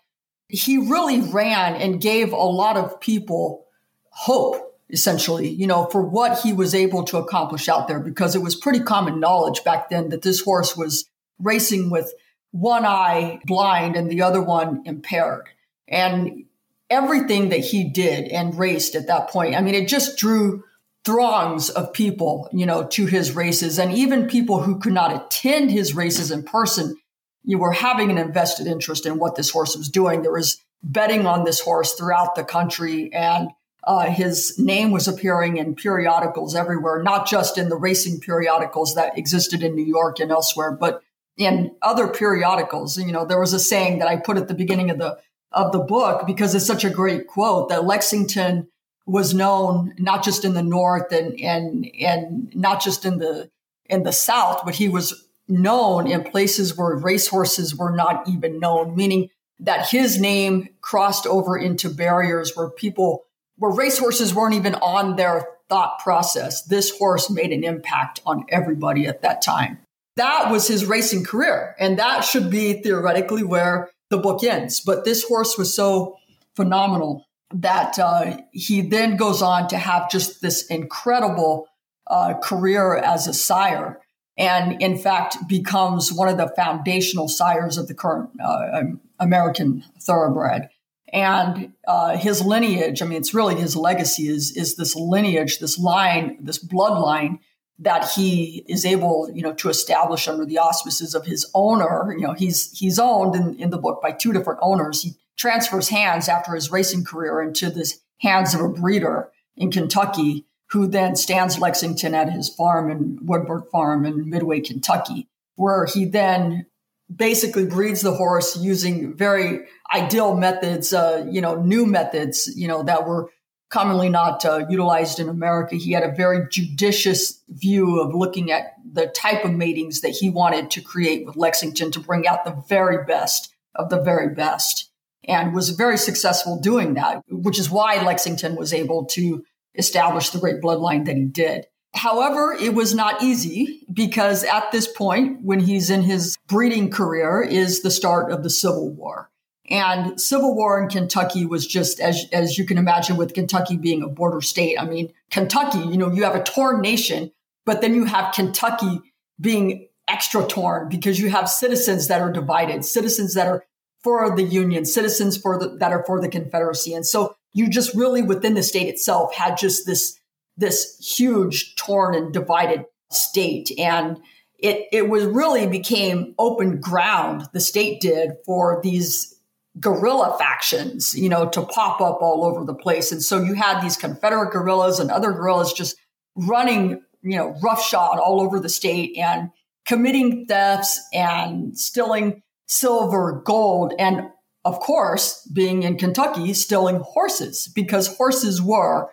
he 0.49 0.77
really 0.77 1.21
ran 1.21 1.75
and 1.75 2.01
gave 2.01 2.33
a 2.33 2.37
lot 2.37 2.77
of 2.77 2.99
people 2.99 3.65
hope, 4.09 4.77
essentially, 4.89 5.47
you 5.47 5.67
know, 5.67 5.85
for 5.85 6.01
what 6.01 6.39
he 6.41 6.53
was 6.53 6.75
able 6.75 7.03
to 7.05 7.17
accomplish 7.17 7.69
out 7.69 7.87
there, 7.87 7.99
because 7.99 8.35
it 8.35 8.41
was 8.41 8.55
pretty 8.55 8.81
common 8.81 9.19
knowledge 9.19 9.63
back 9.63 9.89
then 9.89 10.09
that 10.09 10.21
this 10.21 10.41
horse 10.41 10.75
was 10.75 11.09
racing 11.39 11.89
with 11.89 12.13
one 12.53 12.85
eye 12.85 13.39
blind 13.45 13.95
and 13.95 14.09
the 14.09 14.21
other 14.21 14.41
one 14.41 14.83
impaired. 14.85 15.49
And 15.87 16.45
everything 16.89 17.49
that 17.49 17.59
he 17.59 17.83
did 17.83 18.27
and 18.27 18.57
raced 18.57 18.95
at 18.95 19.07
that 19.07 19.29
point, 19.29 19.55
I 19.55 19.61
mean, 19.61 19.73
it 19.73 19.87
just 19.87 20.17
drew 20.17 20.63
throngs 21.03 21.71
of 21.71 21.91
people, 21.93 22.47
you 22.53 22.65
know, 22.65 22.85
to 22.85 23.07
his 23.07 23.35
races 23.35 23.79
and 23.79 23.91
even 23.91 24.27
people 24.27 24.61
who 24.61 24.79
could 24.79 24.93
not 24.93 25.13
attend 25.13 25.71
his 25.71 25.95
races 25.95 26.29
in 26.29 26.43
person, 26.43 26.95
you 27.43 27.57
were 27.57 27.73
having 27.73 28.11
an 28.11 28.19
invested 28.19 28.67
interest 28.67 29.07
in 29.07 29.17
what 29.17 29.35
this 29.35 29.49
horse 29.49 29.75
was 29.75 29.89
doing. 29.89 30.21
There 30.21 30.31
was 30.31 30.61
betting 30.83 31.25
on 31.25 31.45
this 31.45 31.59
horse 31.59 31.93
throughout 31.93 32.35
the 32.35 32.43
country 32.43 33.11
and 33.13 33.49
uh, 33.85 34.11
his 34.11 34.57
name 34.59 34.91
was 34.91 35.07
appearing 35.07 35.57
in 35.57 35.75
periodicals 35.75 36.55
everywhere, 36.55 37.01
not 37.01 37.27
just 37.27 37.57
in 37.57 37.69
the 37.69 37.75
racing 37.75 38.19
periodicals 38.19 38.93
that 38.93 39.17
existed 39.17 39.63
in 39.63 39.75
New 39.75 39.85
York 39.85 40.19
and 40.19 40.31
elsewhere, 40.31 40.71
but 40.71 41.01
in 41.37 41.75
other 41.81 42.07
periodicals. 42.07 42.97
You 42.97 43.11
know, 43.11 43.25
there 43.25 43.39
was 43.39 43.53
a 43.53 43.59
saying 43.59 43.99
that 43.99 44.07
I 44.07 44.17
put 44.17 44.37
at 44.37 44.47
the 44.47 44.53
beginning 44.53 44.89
of 44.89 44.97
the 44.97 45.17
of 45.51 45.71
the 45.71 45.79
book 45.79 46.25
because 46.25 46.55
it's 46.55 46.65
such 46.65 46.83
a 46.83 46.89
great 46.89 47.27
quote 47.27 47.69
that 47.69 47.85
Lexington 47.85 48.67
was 49.05 49.33
known 49.33 49.93
not 49.97 50.23
just 50.23 50.45
in 50.45 50.53
the 50.53 50.63
north 50.63 51.11
and 51.11 51.39
and 51.39 51.89
and 51.99 52.55
not 52.55 52.81
just 52.81 53.05
in 53.05 53.19
the 53.19 53.49
in 53.85 54.03
the 54.03 54.13
south, 54.13 54.61
but 54.65 54.75
he 54.75 54.89
was 54.89 55.27
known 55.47 56.07
in 56.07 56.23
places 56.23 56.77
where 56.77 56.95
racehorses 56.95 57.75
were 57.75 57.91
not 57.91 58.27
even 58.27 58.59
known, 58.59 58.95
meaning 58.95 59.29
that 59.59 59.89
his 59.89 60.19
name 60.19 60.69
crossed 60.81 61.27
over 61.27 61.57
into 61.57 61.89
barriers 61.89 62.55
where 62.55 62.69
people 62.69 63.25
where 63.57 63.71
racehorses 63.71 64.33
weren't 64.33 64.55
even 64.55 64.75
on 64.75 65.15
their 65.15 65.47
thought 65.69 65.99
process. 65.99 66.63
This 66.63 66.97
horse 66.97 67.29
made 67.29 67.51
an 67.51 67.63
impact 67.63 68.21
on 68.25 68.45
everybody 68.49 69.05
at 69.05 69.21
that 69.21 69.41
time. 69.41 69.79
That 70.15 70.51
was 70.51 70.67
his 70.67 70.85
racing 70.85 71.23
career. 71.23 71.75
And 71.79 71.97
that 71.99 72.21
should 72.21 72.49
be 72.49 72.81
theoretically 72.81 73.43
where 73.43 73.89
the 74.09 74.17
book 74.17 74.43
ends. 74.43 74.79
But 74.79 75.05
this 75.05 75.23
horse 75.23 75.57
was 75.57 75.75
so 75.75 76.17
phenomenal 76.55 77.25
that 77.53 77.97
uh, 77.99 78.37
he 78.51 78.81
then 78.81 79.17
goes 79.17 79.41
on 79.41 79.67
to 79.69 79.77
have 79.77 80.09
just 80.09 80.41
this 80.41 80.65
incredible 80.67 81.67
uh, 82.07 82.35
career 82.41 82.95
as 82.95 83.27
a 83.27 83.33
sire. 83.33 83.99
And 84.37 84.81
in 84.81 84.97
fact, 84.97 85.37
becomes 85.47 86.11
one 86.11 86.27
of 86.27 86.37
the 86.37 86.51
foundational 86.55 87.27
sires 87.27 87.77
of 87.77 87.87
the 87.87 87.93
current 87.93 88.31
uh, 88.43 88.65
um, 88.73 89.01
American 89.19 89.83
thoroughbred. 90.01 90.69
And 91.11 91.73
uh, 91.87 92.17
his 92.17 92.43
lineage, 92.43 93.03
I 93.03 93.05
mean, 93.05 93.19
it's 93.19 93.35
really 93.35 93.55
his 93.55 93.75
legacy 93.75 94.27
is, 94.27 94.57
is 94.57 94.75
this 94.75 94.95
lineage, 94.95 95.59
this 95.59 95.77
line, 95.77 96.37
this 96.41 96.63
bloodline 96.63 97.39
that 97.79 98.11
he 98.11 98.63
is 98.67 98.85
able, 98.85 99.29
you 99.33 99.41
know, 99.41 99.53
to 99.53 99.69
establish 99.69 100.27
under 100.27 100.45
the 100.45 100.59
auspices 100.59 101.15
of 101.15 101.25
his 101.25 101.49
owner. 101.53 102.13
You 102.17 102.27
know, 102.27 102.33
he's 102.33 102.71
he's 102.77 102.99
owned 102.99 103.35
in, 103.35 103.55
in 103.55 103.69
the 103.69 103.77
book 103.77 104.01
by 104.01 104.11
two 104.11 104.33
different 104.33 104.59
owners. 104.61 105.01
He 105.01 105.13
transfers 105.37 105.89
hands 105.89 106.29
after 106.29 106.53
his 106.53 106.71
racing 106.71 107.03
career 107.03 107.41
into 107.41 107.69
the 107.69 107.91
hands 108.19 108.53
of 108.53 108.61
a 108.61 108.69
breeder 108.69 109.31
in 109.55 109.71
Kentucky, 109.71 110.45
who 110.69 110.87
then 110.87 111.15
stands 111.15 111.59
Lexington 111.59 112.13
at 112.15 112.31
his 112.31 112.49
farm 112.49 112.89
in 112.89 113.19
Woodward 113.21 113.63
Farm 113.71 114.05
in 114.05 114.29
Midway, 114.29 114.61
Kentucky, 114.61 115.27
where 115.55 115.85
he 115.85 116.05
then 116.05 116.65
basically 117.13 117.65
breeds 117.65 118.01
the 118.01 118.13
horse 118.13 118.57
using 118.57 119.15
very 119.15 119.65
ideal 119.93 120.35
methods, 120.35 120.93
uh, 120.93 121.27
you 121.29 121.41
know, 121.41 121.61
new 121.61 121.85
methods, 121.85 122.51
you 122.55 122.67
know, 122.67 122.83
that 122.83 123.05
were 123.05 123.29
commonly 123.73 124.07
not 124.07 124.45
uh, 124.45 124.65
utilized 124.69 125.19
in 125.19 125.27
America. 125.27 125.75
He 125.75 125.93
had 125.93 126.03
a 126.03 126.15
very 126.15 126.47
judicious 126.51 127.41
view 127.49 127.99
of 127.99 128.13
looking 128.13 128.51
at 128.51 128.75
the 128.85 129.07
type 129.07 129.43
of 129.43 129.51
matings 129.51 130.01
that 130.01 130.11
he 130.11 130.29
wanted 130.29 130.69
to 130.71 130.81
create 130.81 131.25
with 131.25 131.35
Lexington 131.35 131.91
to 131.91 131.99
bring 131.99 132.27
out 132.27 132.45
the 132.45 132.55
very 132.69 133.03
best 133.03 133.51
of 133.73 133.89
the 133.89 133.99
very 133.99 134.29
best 134.35 134.91
and 135.27 135.55
was 135.55 135.69
very 135.69 135.97
successful 135.97 136.59
doing 136.59 136.93
that, 136.93 137.23
which 137.27 137.57
is 137.57 137.71
why 137.71 137.99
Lexington 138.03 138.55
was 138.55 138.73
able 138.73 139.05
to 139.05 139.43
establish 139.73 140.29
the 140.29 140.39
great 140.39 140.61
bloodline 140.61 141.05
that 141.05 141.17
he 141.17 141.25
did. 141.25 141.65
However, 141.95 142.53
it 142.53 142.75
was 142.75 142.93
not 142.93 143.23
easy 143.23 143.87
because 143.91 144.43
at 144.43 144.71
this 144.71 144.87
point, 144.87 145.39
when 145.41 145.59
he's 145.59 145.89
in 145.89 146.03
his 146.03 146.37
breeding 146.47 146.91
career, 146.91 147.41
is 147.41 147.81
the 147.81 147.91
start 147.91 148.31
of 148.31 148.43
the 148.43 148.49
Civil 148.51 148.93
War. 148.93 149.31
And 149.69 150.19
civil 150.19 150.55
war 150.55 150.81
in 150.81 150.89
Kentucky 150.89 151.45
was 151.45 151.65
just 151.65 151.99
as 151.99 152.25
as 152.33 152.57
you 152.57 152.65
can 152.65 152.77
imagine 152.77 153.15
with 153.15 153.33
Kentucky 153.33 153.77
being 153.77 154.03
a 154.03 154.09
border 154.09 154.41
state. 154.41 154.77
I 154.77 154.85
mean, 154.85 155.13
Kentucky, 155.31 155.79
you 155.79 155.97
know, 155.97 156.11
you 156.11 156.23
have 156.23 156.35
a 156.35 156.43
torn 156.43 156.81
nation, 156.81 157.31
but 157.65 157.81
then 157.81 157.95
you 157.95 158.05
have 158.05 158.33
Kentucky 158.33 158.99
being 159.39 159.87
extra 160.09 160.45
torn 160.45 160.89
because 160.89 161.19
you 161.19 161.29
have 161.29 161.49
citizens 161.49 162.09
that 162.09 162.21
are 162.21 162.31
divided, 162.31 162.83
citizens 162.83 163.35
that 163.35 163.47
are 163.47 163.65
for 164.03 164.35
the 164.35 164.43
Union, 164.43 164.83
citizens 164.83 165.37
for 165.37 165.57
the, 165.57 165.77
that 165.77 165.93
are 165.93 166.03
for 166.05 166.19
the 166.19 166.27
Confederacy. 166.27 166.93
And 166.93 167.05
so 167.05 167.35
you 167.53 167.69
just 167.69 167.95
really 167.95 168.21
within 168.21 168.55
the 168.55 168.63
state 168.63 168.89
itself 168.89 169.33
had 169.33 169.57
just 169.57 169.85
this 169.85 170.19
this 170.57 170.99
huge 171.17 171.75
torn 171.75 172.13
and 172.13 172.31
divided 172.33 172.85
state 173.11 173.71
and 173.79 174.19
it, 174.59 174.87
it 174.91 175.09
was 175.09 175.25
really 175.25 175.67
became 175.67 176.35
open 176.37 176.79
ground 176.79 177.47
the 177.53 177.59
state 177.59 177.99
did 178.01 178.31
for 178.45 178.79
these 178.83 179.39
guerrilla 179.79 180.35
factions, 180.37 181.13
you 181.13 181.29
know, 181.29 181.47
to 181.49 181.63
pop 181.63 181.99
up 181.99 182.21
all 182.21 182.45
over 182.45 182.63
the 182.63 182.75
place. 182.75 183.11
And 183.11 183.23
so 183.23 183.41
you 183.41 183.53
had 183.53 183.81
these 183.81 183.97
Confederate 183.97 184.51
guerrillas 184.51 184.99
and 184.99 185.09
other 185.09 185.31
guerrillas 185.31 185.73
just 185.73 185.95
running, 186.35 187.01
you 187.21 187.37
know, 187.37 187.55
roughshod 187.61 188.19
all 188.19 188.41
over 188.41 188.59
the 188.59 188.69
state 188.69 189.17
and 189.17 189.49
committing 189.85 190.45
thefts 190.45 191.01
and 191.13 191.77
stealing 191.77 192.43
silver, 192.67 193.41
gold, 193.45 193.93
and 193.99 194.29
of 194.65 194.79
course, 194.79 195.45
being 195.53 195.83
in 195.83 195.97
Kentucky, 195.97 196.53
stealing 196.53 197.01
horses 197.03 197.69
because 197.73 198.15
horses 198.15 198.61
were 198.61 199.09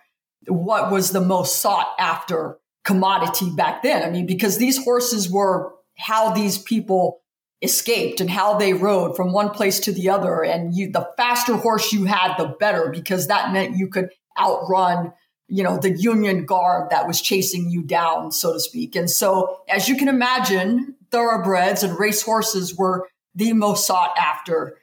what 0.46 0.90
was 0.90 1.10
the 1.10 1.20
most 1.20 1.60
sought 1.60 1.88
after 1.98 2.58
commodity 2.84 3.50
back 3.50 3.82
then. 3.82 4.02
I 4.02 4.10
mean, 4.10 4.26
because 4.26 4.58
these 4.58 4.82
horses 4.82 5.30
were 5.30 5.72
how 5.98 6.32
these 6.32 6.58
people 6.58 7.19
escaped 7.62 8.20
and 8.20 8.30
how 8.30 8.56
they 8.56 8.72
rode 8.72 9.16
from 9.16 9.32
one 9.32 9.50
place 9.50 9.80
to 9.80 9.92
the 9.92 10.08
other. 10.08 10.42
And 10.42 10.74
you, 10.74 10.90
the 10.90 11.08
faster 11.16 11.56
horse 11.56 11.92
you 11.92 12.04
had, 12.04 12.36
the 12.36 12.56
better, 12.58 12.90
because 12.90 13.26
that 13.26 13.52
meant 13.52 13.76
you 13.76 13.88
could 13.88 14.10
outrun, 14.38 15.12
you 15.48 15.62
know, 15.62 15.76
the 15.76 15.90
Union 15.90 16.46
guard 16.46 16.90
that 16.90 17.06
was 17.06 17.20
chasing 17.20 17.70
you 17.70 17.82
down, 17.82 18.32
so 18.32 18.52
to 18.52 18.60
speak. 18.60 18.96
And 18.96 19.10
so, 19.10 19.60
as 19.68 19.88
you 19.88 19.96
can 19.96 20.08
imagine, 20.08 20.94
thoroughbreds 21.10 21.82
and 21.82 21.98
race 21.98 22.22
horses 22.22 22.76
were 22.76 23.08
the 23.34 23.52
most 23.52 23.86
sought 23.86 24.16
after 24.16 24.76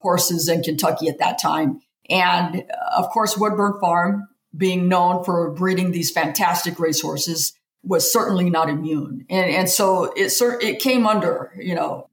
horses 0.00 0.48
in 0.48 0.62
Kentucky 0.62 1.08
at 1.08 1.18
that 1.18 1.40
time. 1.40 1.80
And 2.10 2.56
uh, 2.56 2.98
of 2.98 3.08
course, 3.10 3.36
Woodburn 3.36 3.80
Farm, 3.80 4.28
being 4.56 4.88
known 4.88 5.24
for 5.24 5.50
breeding 5.50 5.92
these 5.92 6.10
fantastic 6.10 6.78
racehorses, 6.78 7.54
was 7.82 8.12
certainly 8.12 8.50
not 8.50 8.68
immune. 8.68 9.24
And, 9.30 9.50
and 9.50 9.68
so 9.68 10.12
it, 10.16 10.32
it 10.62 10.78
came 10.80 11.06
under, 11.06 11.52
you 11.58 11.74
know, 11.74 12.08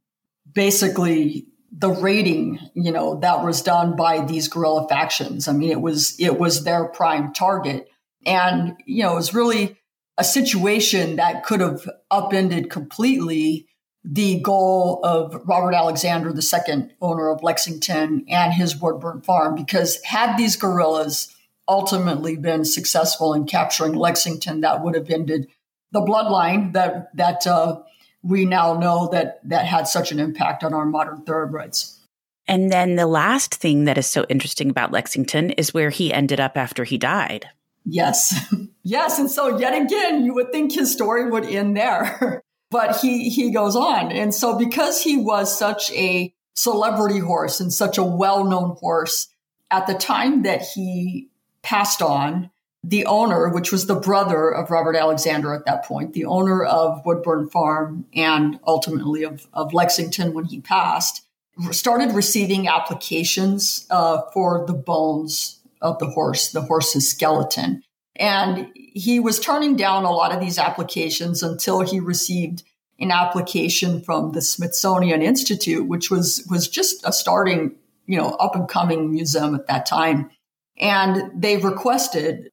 basically 0.59 1.47
the 1.71 1.89
raiding, 1.89 2.59
you 2.73 2.91
know, 2.91 3.17
that 3.21 3.45
was 3.45 3.61
done 3.61 3.95
by 3.95 4.25
these 4.25 4.49
guerrilla 4.49 4.85
factions. 4.89 5.47
I 5.47 5.53
mean, 5.53 5.71
it 5.71 5.79
was, 5.79 6.19
it 6.19 6.37
was 6.37 6.65
their 6.65 6.83
prime 6.83 7.31
target. 7.31 7.87
And, 8.25 8.75
you 8.85 9.03
know, 9.03 9.13
it 9.13 9.15
was 9.15 9.33
really 9.33 9.77
a 10.17 10.23
situation 10.25 11.15
that 11.15 11.45
could 11.45 11.61
have 11.61 11.89
upended 12.11 12.69
completely 12.69 13.69
the 14.03 14.41
goal 14.41 14.99
of 15.05 15.33
Robert 15.45 15.73
Alexander 15.73 16.33
II, 16.35 16.89
owner 16.99 17.29
of 17.29 17.41
Lexington 17.41 18.25
and 18.27 18.53
his 18.53 18.75
Woodburn 18.75 19.21
farm, 19.21 19.55
because 19.55 20.03
had 20.03 20.35
these 20.35 20.57
guerrillas 20.57 21.33
ultimately 21.69 22.35
been 22.35 22.65
successful 22.65 23.33
in 23.33 23.45
capturing 23.45 23.93
Lexington, 23.93 24.59
that 24.59 24.83
would 24.83 24.95
have 24.95 25.09
ended 25.09 25.47
the 25.93 26.01
bloodline 26.01 26.73
that 26.73 27.15
that 27.15 27.47
uh, 27.47 27.79
we 28.23 28.45
now 28.45 28.77
know 28.77 29.09
that 29.11 29.39
that 29.47 29.65
had 29.65 29.87
such 29.87 30.11
an 30.11 30.19
impact 30.19 30.63
on 30.63 30.73
our 30.73 30.85
modern 30.85 31.23
thoroughbreds. 31.23 31.99
And 32.47 32.71
then 32.71 32.95
the 32.95 33.07
last 33.07 33.53
thing 33.53 33.85
that 33.85 33.97
is 33.97 34.07
so 34.07 34.25
interesting 34.27 34.69
about 34.69 34.91
Lexington 34.91 35.51
is 35.51 35.73
where 35.73 35.91
he 35.91 36.11
ended 36.11 36.39
up 36.39 36.57
after 36.57 36.83
he 36.83 36.97
died. 36.97 37.47
Yes. 37.85 38.33
yes. 38.83 39.19
And 39.19 39.29
so 39.29 39.59
yet 39.59 39.79
again, 39.79 40.25
you 40.25 40.33
would 40.33 40.51
think 40.51 40.73
his 40.73 40.91
story 40.91 41.29
would 41.29 41.45
end 41.45 41.77
there. 41.77 42.43
but 42.71 42.97
he 42.97 43.29
he 43.29 43.51
goes 43.51 43.75
on. 43.75 44.11
And 44.11 44.33
so 44.33 44.57
because 44.57 45.01
he 45.01 45.17
was 45.17 45.57
such 45.57 45.91
a 45.91 46.33
celebrity 46.55 47.19
horse 47.19 47.59
and 47.59 47.71
such 47.71 47.97
a 47.97 48.03
well-known 48.03 48.75
horse, 48.79 49.29
at 49.71 49.87
the 49.87 49.93
time 49.93 50.43
that 50.43 50.61
he 50.61 51.29
passed 51.61 52.01
on, 52.01 52.49
the 52.83 53.05
owner, 53.05 53.49
which 53.49 53.71
was 53.71 53.87
the 53.87 53.99
brother 53.99 54.49
of 54.49 54.71
Robert 54.71 54.95
Alexander 54.95 55.53
at 55.53 55.65
that 55.65 55.83
point, 55.83 56.13
the 56.13 56.25
owner 56.25 56.63
of 56.63 57.05
Woodburn 57.05 57.49
Farm 57.49 58.05
and 58.13 58.59
ultimately 58.65 59.23
of, 59.23 59.47
of 59.53 59.73
Lexington 59.73 60.33
when 60.33 60.45
he 60.45 60.61
passed, 60.61 61.25
started 61.71 62.13
receiving 62.13 62.67
applications 62.67 63.85
uh, 63.89 64.21
for 64.33 64.65
the 64.65 64.73
bones 64.73 65.59
of 65.81 65.99
the 65.99 66.07
horse, 66.07 66.51
the 66.51 66.61
horse's 66.61 67.09
skeleton. 67.11 67.83
And 68.15 68.69
he 68.75 69.19
was 69.19 69.39
turning 69.39 69.75
down 69.75 70.05
a 70.05 70.11
lot 70.11 70.33
of 70.33 70.39
these 70.39 70.57
applications 70.57 71.43
until 71.43 71.81
he 71.81 71.99
received 71.99 72.63
an 72.99 73.11
application 73.11 74.01
from 74.01 74.33
the 74.33 74.41
Smithsonian 74.41 75.21
Institute, 75.21 75.87
which 75.87 76.11
was, 76.11 76.45
was 76.49 76.67
just 76.67 77.01
a 77.05 77.13
starting, 77.13 77.75
you 78.07 78.17
know, 78.17 78.31
up 78.31 78.55
and 78.55 78.67
coming 78.67 79.11
museum 79.11 79.55
at 79.55 79.67
that 79.67 79.85
time. 79.85 80.29
And 80.77 81.31
they 81.33 81.57
requested, 81.57 82.48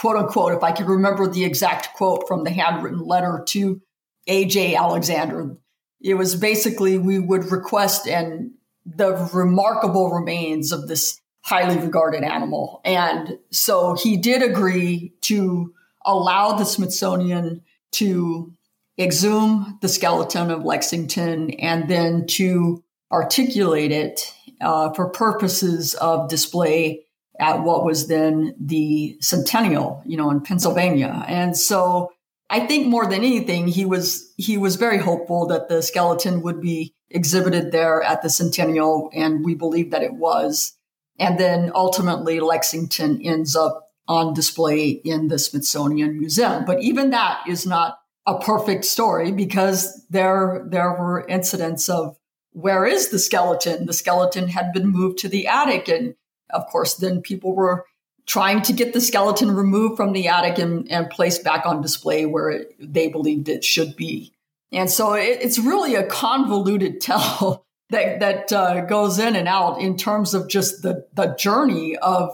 quote 0.00 0.16
unquote, 0.16 0.54
if 0.54 0.62
I 0.62 0.72
can 0.72 0.86
remember 0.86 1.28
the 1.28 1.44
exact 1.44 1.92
quote 1.92 2.26
from 2.26 2.42
the 2.42 2.50
handwritten 2.50 3.04
letter 3.04 3.44
to 3.48 3.82
AJ 4.26 4.74
Alexander, 4.74 5.58
it 6.00 6.14
was 6.14 6.34
basically 6.34 6.96
we 6.96 7.18
would 7.18 7.52
request 7.52 8.08
and 8.08 8.52
the 8.86 9.28
remarkable 9.34 10.10
remains 10.10 10.72
of 10.72 10.88
this 10.88 11.20
highly 11.42 11.78
regarded 11.78 12.22
animal. 12.22 12.80
And 12.82 13.38
so 13.50 13.94
he 13.94 14.16
did 14.16 14.42
agree 14.42 15.12
to 15.22 15.74
allow 16.06 16.52
the 16.52 16.64
Smithsonian 16.64 17.60
to 17.92 18.54
exhume 18.98 19.78
the 19.82 19.88
skeleton 19.88 20.50
of 20.50 20.64
Lexington 20.64 21.50
and 21.60 21.90
then 21.90 22.26
to 22.28 22.82
articulate 23.12 23.92
it 23.92 24.34
uh, 24.62 24.94
for 24.94 25.10
purposes 25.10 25.92
of 25.92 26.30
display 26.30 27.04
at 27.40 27.62
what 27.62 27.84
was 27.84 28.06
then 28.06 28.54
the 28.60 29.16
Centennial, 29.20 30.02
you 30.04 30.16
know, 30.16 30.30
in 30.30 30.40
Pennsylvania. 30.40 31.24
And 31.26 31.56
so 31.56 32.12
I 32.50 32.66
think 32.66 32.86
more 32.86 33.06
than 33.06 33.24
anything, 33.24 33.68
he 33.68 33.84
was 33.84 34.32
he 34.36 34.58
was 34.58 34.76
very 34.76 34.98
hopeful 34.98 35.46
that 35.46 35.68
the 35.68 35.82
skeleton 35.82 36.42
would 36.42 36.60
be 36.60 36.92
exhibited 37.08 37.72
there 37.72 38.02
at 38.02 38.22
the 38.22 38.30
Centennial, 38.30 39.10
and 39.14 39.44
we 39.44 39.54
believe 39.54 39.90
that 39.92 40.02
it 40.02 40.14
was. 40.14 40.76
And 41.18 41.38
then 41.38 41.70
ultimately, 41.74 42.40
Lexington 42.40 43.20
ends 43.22 43.54
up 43.54 43.86
on 44.08 44.34
display 44.34 44.88
in 44.88 45.28
the 45.28 45.38
Smithsonian 45.38 46.18
Museum. 46.18 46.64
But 46.64 46.82
even 46.82 47.10
that 47.10 47.42
is 47.46 47.66
not 47.66 47.98
a 48.26 48.38
perfect 48.38 48.84
story 48.84 49.30
because 49.30 50.04
there 50.10 50.66
there 50.68 50.90
were 50.90 51.26
incidents 51.28 51.88
of 51.88 52.16
where 52.52 52.84
is 52.84 53.10
the 53.10 53.18
skeleton? 53.20 53.86
The 53.86 53.92
skeleton 53.92 54.48
had 54.48 54.72
been 54.72 54.88
moved 54.88 55.18
to 55.18 55.28
the 55.28 55.46
attic, 55.46 55.88
and 55.88 56.14
of 56.52 56.66
course, 56.66 56.94
then 56.94 57.22
people 57.22 57.54
were 57.54 57.86
trying 58.26 58.62
to 58.62 58.72
get 58.72 58.92
the 58.92 59.00
skeleton 59.00 59.50
removed 59.50 59.96
from 59.96 60.12
the 60.12 60.28
attic 60.28 60.58
and, 60.58 60.90
and 60.90 61.10
placed 61.10 61.42
back 61.42 61.66
on 61.66 61.82
display 61.82 62.26
where 62.26 62.50
it, 62.50 62.74
they 62.78 63.08
believed 63.08 63.48
it 63.48 63.64
should 63.64 63.96
be. 63.96 64.32
And 64.72 64.90
so 64.90 65.14
it, 65.14 65.38
it's 65.40 65.58
really 65.58 65.94
a 65.94 66.06
convoluted 66.06 67.00
tell 67.00 67.64
that 67.90 68.20
that 68.20 68.52
uh, 68.52 68.82
goes 68.82 69.18
in 69.18 69.34
and 69.34 69.48
out 69.48 69.80
in 69.80 69.96
terms 69.96 70.32
of 70.32 70.48
just 70.48 70.82
the 70.82 71.06
the 71.14 71.34
journey 71.38 71.96
of 71.96 72.30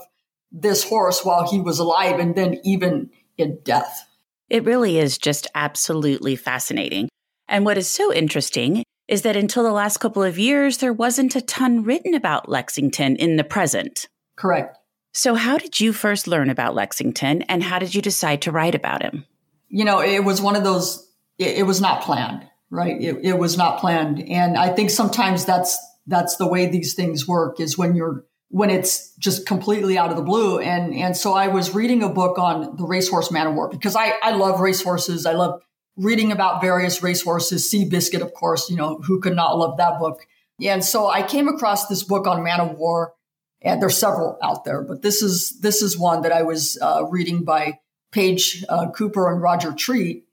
this 0.51 0.83
horse 0.83 1.25
while 1.25 1.49
he 1.49 1.59
was 1.59 1.79
alive, 1.79 2.19
and 2.19 2.35
then 2.35 2.59
even 2.63 3.09
in 3.37 3.59
death. 3.63 4.07
It 4.49 4.63
really 4.63 4.97
is 4.97 5.17
just 5.17 5.47
absolutely 5.55 6.35
fascinating. 6.35 7.09
And 7.47 7.65
what 7.65 7.77
is 7.77 7.87
so 7.87 8.13
interesting 8.13 8.83
is 9.07 9.21
that 9.21 9.35
until 9.35 9.63
the 9.63 9.71
last 9.71 9.97
couple 9.97 10.23
of 10.23 10.37
years, 10.37 10.77
there 10.77 10.93
wasn't 10.93 11.35
a 11.35 11.41
ton 11.41 11.83
written 11.83 12.13
about 12.13 12.49
Lexington 12.49 13.15
in 13.15 13.37
the 13.37 13.43
present. 13.43 14.07
Correct. 14.35 14.77
So, 15.13 15.35
how 15.35 15.57
did 15.57 15.79
you 15.79 15.93
first 15.93 16.27
learn 16.27 16.49
about 16.49 16.75
Lexington 16.75 17.41
and 17.43 17.63
how 17.63 17.79
did 17.79 17.95
you 17.95 18.01
decide 18.01 18.41
to 18.43 18.51
write 18.51 18.75
about 18.75 19.01
him? 19.01 19.25
You 19.69 19.85
know, 19.85 19.99
it 19.99 20.23
was 20.23 20.41
one 20.41 20.55
of 20.55 20.63
those, 20.63 21.09
it, 21.37 21.59
it 21.59 21.63
was 21.63 21.81
not 21.81 22.01
planned, 22.01 22.47
right? 22.69 23.01
It, 23.01 23.17
it 23.23 23.37
was 23.37 23.57
not 23.57 23.79
planned. 23.79 24.21
And 24.29 24.57
I 24.57 24.69
think 24.69 24.89
sometimes 24.89 25.45
that's, 25.45 25.77
that's 26.05 26.37
the 26.37 26.47
way 26.47 26.67
these 26.67 26.93
things 26.93 27.27
work 27.27 27.59
is 27.59 27.77
when 27.77 27.95
you're 27.95 28.25
when 28.49 28.69
it's 28.69 29.13
just 29.15 29.45
completely 29.45 29.97
out 29.97 30.09
of 30.09 30.15
the 30.15 30.23
blue. 30.23 30.59
And, 30.59 30.93
and 30.93 31.17
so 31.17 31.33
I 31.33 31.47
was 31.47 31.75
reading 31.75 32.01
a 32.01 32.09
book 32.09 32.39
on 32.39 32.77
the 32.77 32.85
racehorse 32.85 33.31
Man 33.31 33.47
o' 33.47 33.51
War 33.51 33.69
because 33.69 33.95
I, 33.95 34.13
I 34.23 34.31
love 34.31 34.59
racehorses. 34.59 35.25
I 35.25 35.33
love 35.33 35.61
reading 35.97 36.31
about 36.31 36.61
various 36.61 37.03
racehorses. 37.03 37.69
Seabiscuit, 37.69 38.21
of 38.21 38.33
course, 38.33 38.69
you 38.69 38.77
know, 38.77 38.97
who 38.99 39.19
could 39.19 39.35
not 39.35 39.57
love 39.57 39.77
that 39.77 39.99
book? 39.99 40.25
And 40.63 40.83
so 40.83 41.07
I 41.07 41.23
came 41.23 41.47
across 41.47 41.87
this 41.87 42.03
book 42.03 42.27
on 42.27 42.43
Man 42.43 42.61
o' 42.61 42.73
War 42.73 43.13
and 43.61 43.81
there's 43.81 43.97
several 43.97 44.37
out 44.41 44.63
there, 44.65 44.83
but 44.83 45.01
this 45.01 45.21
is, 45.21 45.59
this 45.59 45.81
is 45.81 45.97
one 45.97 46.21
that 46.21 46.31
I 46.31 46.43
was 46.43 46.77
uh, 46.81 47.05
reading 47.09 47.43
by 47.43 47.79
Page 48.11 48.63
uh, 48.69 48.91
Cooper 48.91 49.31
and 49.31 49.41
Roger 49.41 49.73
Treat. 49.73 50.25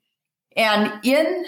And 0.55 0.93
in 1.03 1.45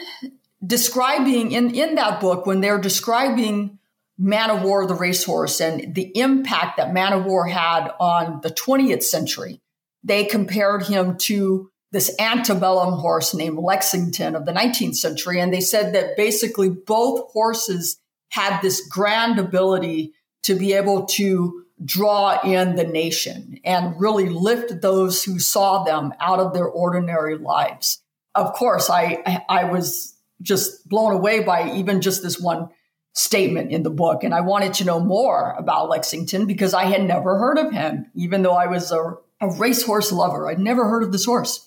describing 0.65 1.51
in, 1.51 1.73
in 1.73 1.95
that 1.95 2.19
book, 2.19 2.45
when 2.45 2.61
they're 2.61 2.81
describing 2.81 3.77
Man 4.17 4.49
o' 4.49 4.63
War, 4.63 4.87
the 4.87 4.95
racehorse, 4.95 5.61
and 5.61 5.93
the 5.93 6.11
impact 6.17 6.77
that 6.77 6.93
Man 6.93 7.13
o' 7.13 7.21
War 7.21 7.45
had 7.45 7.91
on 7.99 8.41
the 8.41 8.49
20th 8.49 9.03
century. 9.03 9.61
They 10.03 10.25
compared 10.25 10.87
him 10.87 11.17
to 11.17 11.69
this 11.97 12.15
antebellum 12.19 12.99
horse 12.99 13.33
named 13.33 13.57
Lexington 13.57 14.35
of 14.35 14.45
the 14.45 14.51
19th 14.51 14.97
century. 14.97 15.41
And 15.41 15.51
they 15.51 15.61
said 15.61 15.95
that 15.95 16.15
basically 16.15 16.69
both 16.69 17.31
horses 17.31 17.97
had 18.29 18.61
this 18.61 18.87
grand 18.87 19.39
ability 19.39 20.13
to 20.43 20.53
be 20.53 20.73
able 20.73 21.07
to 21.07 21.65
draw 21.83 22.39
in 22.43 22.75
the 22.75 22.83
nation 22.83 23.59
and 23.65 23.99
really 23.99 24.29
lift 24.29 24.79
those 24.79 25.23
who 25.23 25.39
saw 25.39 25.85
them 25.85 26.13
out 26.19 26.37
of 26.37 26.53
their 26.53 26.67
ordinary 26.67 27.35
lives. 27.35 27.99
Of 28.35 28.53
course, 28.53 28.91
I, 28.91 29.43
I 29.49 29.63
was 29.63 30.15
just 30.43 30.87
blown 30.87 31.13
away 31.13 31.39
by 31.39 31.73
even 31.77 32.01
just 32.01 32.21
this 32.21 32.39
one 32.39 32.69
statement 33.13 33.71
in 33.71 33.81
the 33.81 33.89
book. 33.89 34.23
And 34.23 34.35
I 34.35 34.41
wanted 34.41 34.75
to 34.75 34.85
know 34.85 34.99
more 34.99 35.55
about 35.57 35.89
Lexington 35.89 36.45
because 36.45 36.75
I 36.75 36.83
had 36.83 37.01
never 37.01 37.39
heard 37.39 37.57
of 37.57 37.71
him, 37.71 38.05
even 38.13 38.43
though 38.43 38.53
I 38.53 38.67
was 38.67 38.91
a, 38.91 39.15
a 39.41 39.49
racehorse 39.49 40.11
lover. 40.11 40.47
I'd 40.47 40.59
never 40.59 40.87
heard 40.87 41.01
of 41.01 41.11
this 41.11 41.25
horse. 41.25 41.63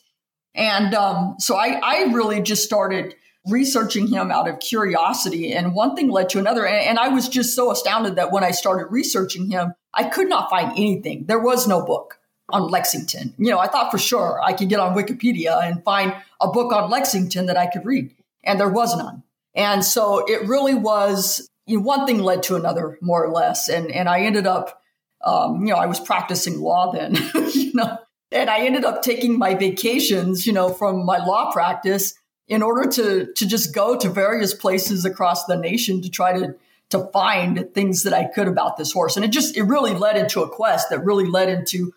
And 0.55 0.95
um, 0.95 1.37
so 1.39 1.57
I, 1.57 1.81
I 1.83 2.03
really 2.13 2.41
just 2.41 2.65
started 2.65 3.15
researching 3.47 4.07
him 4.07 4.31
out 4.31 4.49
of 4.49 4.61
curiosity. 4.61 5.53
And 5.53 5.75
one 5.75 5.97
thing 5.97 6.11
led 6.11 6.29
to 6.31 6.39
another. 6.39 6.67
And, 6.67 6.89
and 6.89 6.99
I 6.99 7.09
was 7.09 7.29
just 7.29 7.55
so 7.55 7.71
astounded 7.71 8.17
that 8.17 8.33
when 8.33 8.45
I 8.45 8.51
started 8.51 8.87
researching 8.91 9.51
him, 9.51 9.75
I 9.95 10.05
could 10.05 10.29
not 10.29 10.51
find 10.51 10.73
anything. 10.73 11.25
There 11.27 11.39
was 11.39 11.67
no 11.67 11.85
book 11.85 12.19
on 12.51 12.69
Lexington. 12.69 13.35
You 13.39 13.51
know, 13.51 13.59
I 13.59 13.69
thought 13.69 13.91
for 13.91 13.99
sure 13.99 14.41
I 14.43 14.53
could 14.53 14.69
get 14.69 14.81
on 14.81 14.97
Wikipedia 14.97 15.63
and 15.63 15.83
find 15.85 16.15
a 16.41 16.49
book 16.49 16.73
on 16.73 16.91
Lexington 16.91 17.47
that 17.47 17.57
I 17.57 17.67
could 17.67 17.85
read. 17.85 18.15
And 18.45 18.59
there 18.59 18.69
was 18.69 18.97
none. 18.97 19.23
And 19.55 19.85
so 19.85 20.25
it 20.27 20.49
really 20.49 20.75
was 20.75 21.49
you 21.67 21.79
know, 21.79 21.83
one 21.83 22.07
thing 22.07 22.19
led 22.21 22.43
to 22.45 22.57
another, 22.57 22.99
more 23.01 23.25
or 23.25 23.31
less. 23.31 23.69
And 23.69 23.91
and 23.91 24.09
I 24.09 24.21
ended 24.21 24.47
up, 24.47 24.83
um, 25.25 25.65
you 25.65 25.73
know, 25.73 25.79
I 25.79 25.87
was 25.87 26.01
practicing 26.01 26.61
law 26.61 26.93
then, 26.93 27.15
you 27.55 27.73
know, 27.75 27.99
and 28.33 28.49
I 28.49 28.61
ended 28.61 28.85
up 28.85 29.03
taking 29.03 29.39
my 29.39 29.55
vacations, 29.55 30.47
you 30.47 30.53
know, 30.53 30.73
from 30.73 31.05
my 31.05 31.19
law 31.19 31.53
practice 31.53 32.15
in 32.49 32.63
order 32.63 32.89
to 32.91 33.33
to 33.35 33.47
just 33.47 33.75
go 33.75 33.97
to 33.97 34.09
various 34.09 34.55
places 34.55 35.05
across 35.05 35.47
the 35.47 35.57
nation 35.57 36.03
to 36.03 36.11
try 36.11 36.39
to 36.39 36.55
to 36.91 37.09
find 37.13 37.73
things 37.73 38.03
that 38.03 38.13
I 38.13 38.25
could 38.25 38.49
about 38.49 38.77
this 38.77 38.93
horse. 38.93 39.17
And 39.17 39.25
it 39.25 39.31
just 39.31 39.57
it 39.57 39.63
really 39.63 39.95
led 39.95 40.17
into 40.17 40.43
a 40.43 40.49
quest 40.49 40.91
that 40.91 41.05
really 41.05 41.27
led 41.27 41.49
into 41.49 41.93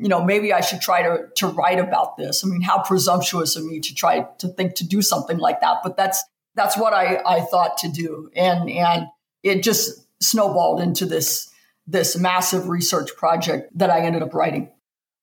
you 0.00 0.08
know, 0.08 0.24
maybe 0.24 0.52
I 0.52 0.60
should 0.60 0.80
try 0.80 1.02
to 1.02 1.26
to 1.36 1.48
write 1.48 1.80
about 1.80 2.16
this. 2.16 2.44
I 2.44 2.48
mean, 2.48 2.62
how 2.62 2.82
presumptuous 2.82 3.56
of 3.56 3.64
me 3.64 3.80
to 3.80 3.94
try 3.94 4.26
to 4.38 4.48
think 4.48 4.76
to 4.76 4.86
do 4.86 5.02
something 5.02 5.38
like 5.38 5.60
that, 5.60 5.78
but 5.82 5.96
that's 5.96 6.22
that's 6.54 6.76
what 6.76 6.92
I, 6.92 7.20
I 7.26 7.40
thought 7.40 7.78
to 7.78 7.88
do. 7.88 8.30
And 8.34 8.70
and 8.70 9.06
it 9.42 9.62
just 9.62 10.06
snowballed 10.20 10.80
into 10.80 11.04
this 11.04 11.50
this 11.86 12.16
massive 12.16 12.68
research 12.68 13.10
project 13.16 13.76
that 13.76 13.90
I 13.90 14.00
ended 14.00 14.22
up 14.22 14.34
writing. 14.34 14.70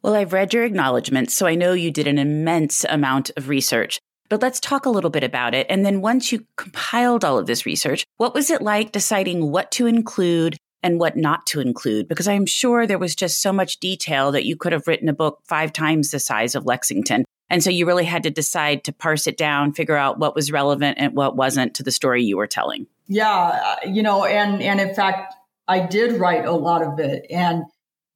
Well, 0.05 0.13
I've 0.13 0.33
read 0.33 0.53
your 0.53 0.63
acknowledgments, 0.63 1.33
so 1.33 1.47
I 1.47 1.55
know 1.55 1.74
you 1.74 1.89
did 1.89 2.05
an 2.05 2.19
immense 2.19 2.85
amount 2.88 3.31
of 3.38 3.50
research. 3.50 3.97
But 4.29 4.39
let's 4.39 4.59
talk 4.59 4.85
a 4.85 4.91
little 4.91 5.09
bit 5.09 5.24
about 5.24 5.55
it. 5.55 5.65
And 5.67 5.83
then 5.83 6.00
once 6.00 6.31
you 6.31 6.45
compiled 6.57 7.25
all 7.25 7.39
of 7.39 7.47
this 7.47 7.65
research, 7.65 8.03
what 8.17 8.35
was 8.35 8.51
it 8.51 8.62
like 8.62 8.91
deciding 8.91 9.50
what 9.50 9.71
to 9.71 9.88
include 9.88 10.57
and 10.83 11.00
what 11.00 11.17
not 11.17 11.47
to 11.47 11.59
include? 11.59 12.07
Because 12.07 12.27
I'm 12.27 12.45
sure 12.45 12.85
there 12.85 13.00
was 13.00 13.15
just 13.15 13.41
so 13.41 13.51
much 13.51 13.79
detail 13.79 14.31
that 14.33 14.45
you 14.45 14.55
could 14.55 14.74
have 14.74 14.85
written 14.85 15.09
a 15.09 15.13
book 15.13 15.39
five 15.43 15.74
times 15.74 16.12
the 16.12 16.19
size 16.19 16.53
of 16.53 16.67
Lexington. 16.67 17.25
And 17.50 17.63
so 17.63 17.71
you 17.71 17.88
really 17.88 18.05
had 18.05 18.21
to 18.24 18.29
decide 18.29 18.83
to 18.83 18.93
parse 18.93 19.25
it 19.25 19.38
down, 19.38 19.74
figure 19.74 19.97
out 19.97 20.19
what 20.19 20.35
was 20.35 20.51
relevant 20.51 21.00
and 21.00 21.15
what 21.15 21.35
wasn't 21.35 21.74
to 21.74 21.83
the 21.83 21.91
story 21.91 22.24
you 22.24 22.38
were 22.38 22.45
telling. 22.45 22.85
Yeah, 23.07 23.77
you 23.88 24.03
know, 24.03 24.24
and 24.24 24.62
and 24.62 24.79
in 24.79 24.93
fact, 24.93 25.33
I 25.67 25.79
did 25.79 26.19
write 26.19 26.45
a 26.45 26.51
lot 26.51 26.83
of 26.83 27.00
it. 27.00 27.25
And 27.31 27.63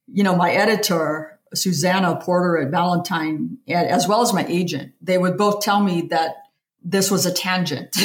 you 0.06 0.22
know, 0.22 0.36
my 0.36 0.52
editor, 0.52 1.29
Susanna 1.54 2.16
Porter 2.16 2.58
at 2.58 2.70
Ballantine, 2.70 3.58
as 3.68 4.06
well 4.06 4.22
as 4.22 4.32
my 4.32 4.46
agent, 4.46 4.92
they 5.00 5.18
would 5.18 5.36
both 5.36 5.62
tell 5.62 5.82
me 5.82 6.02
that 6.02 6.36
this 6.82 7.10
was 7.10 7.26
a 7.26 7.32
tangent. 7.32 7.92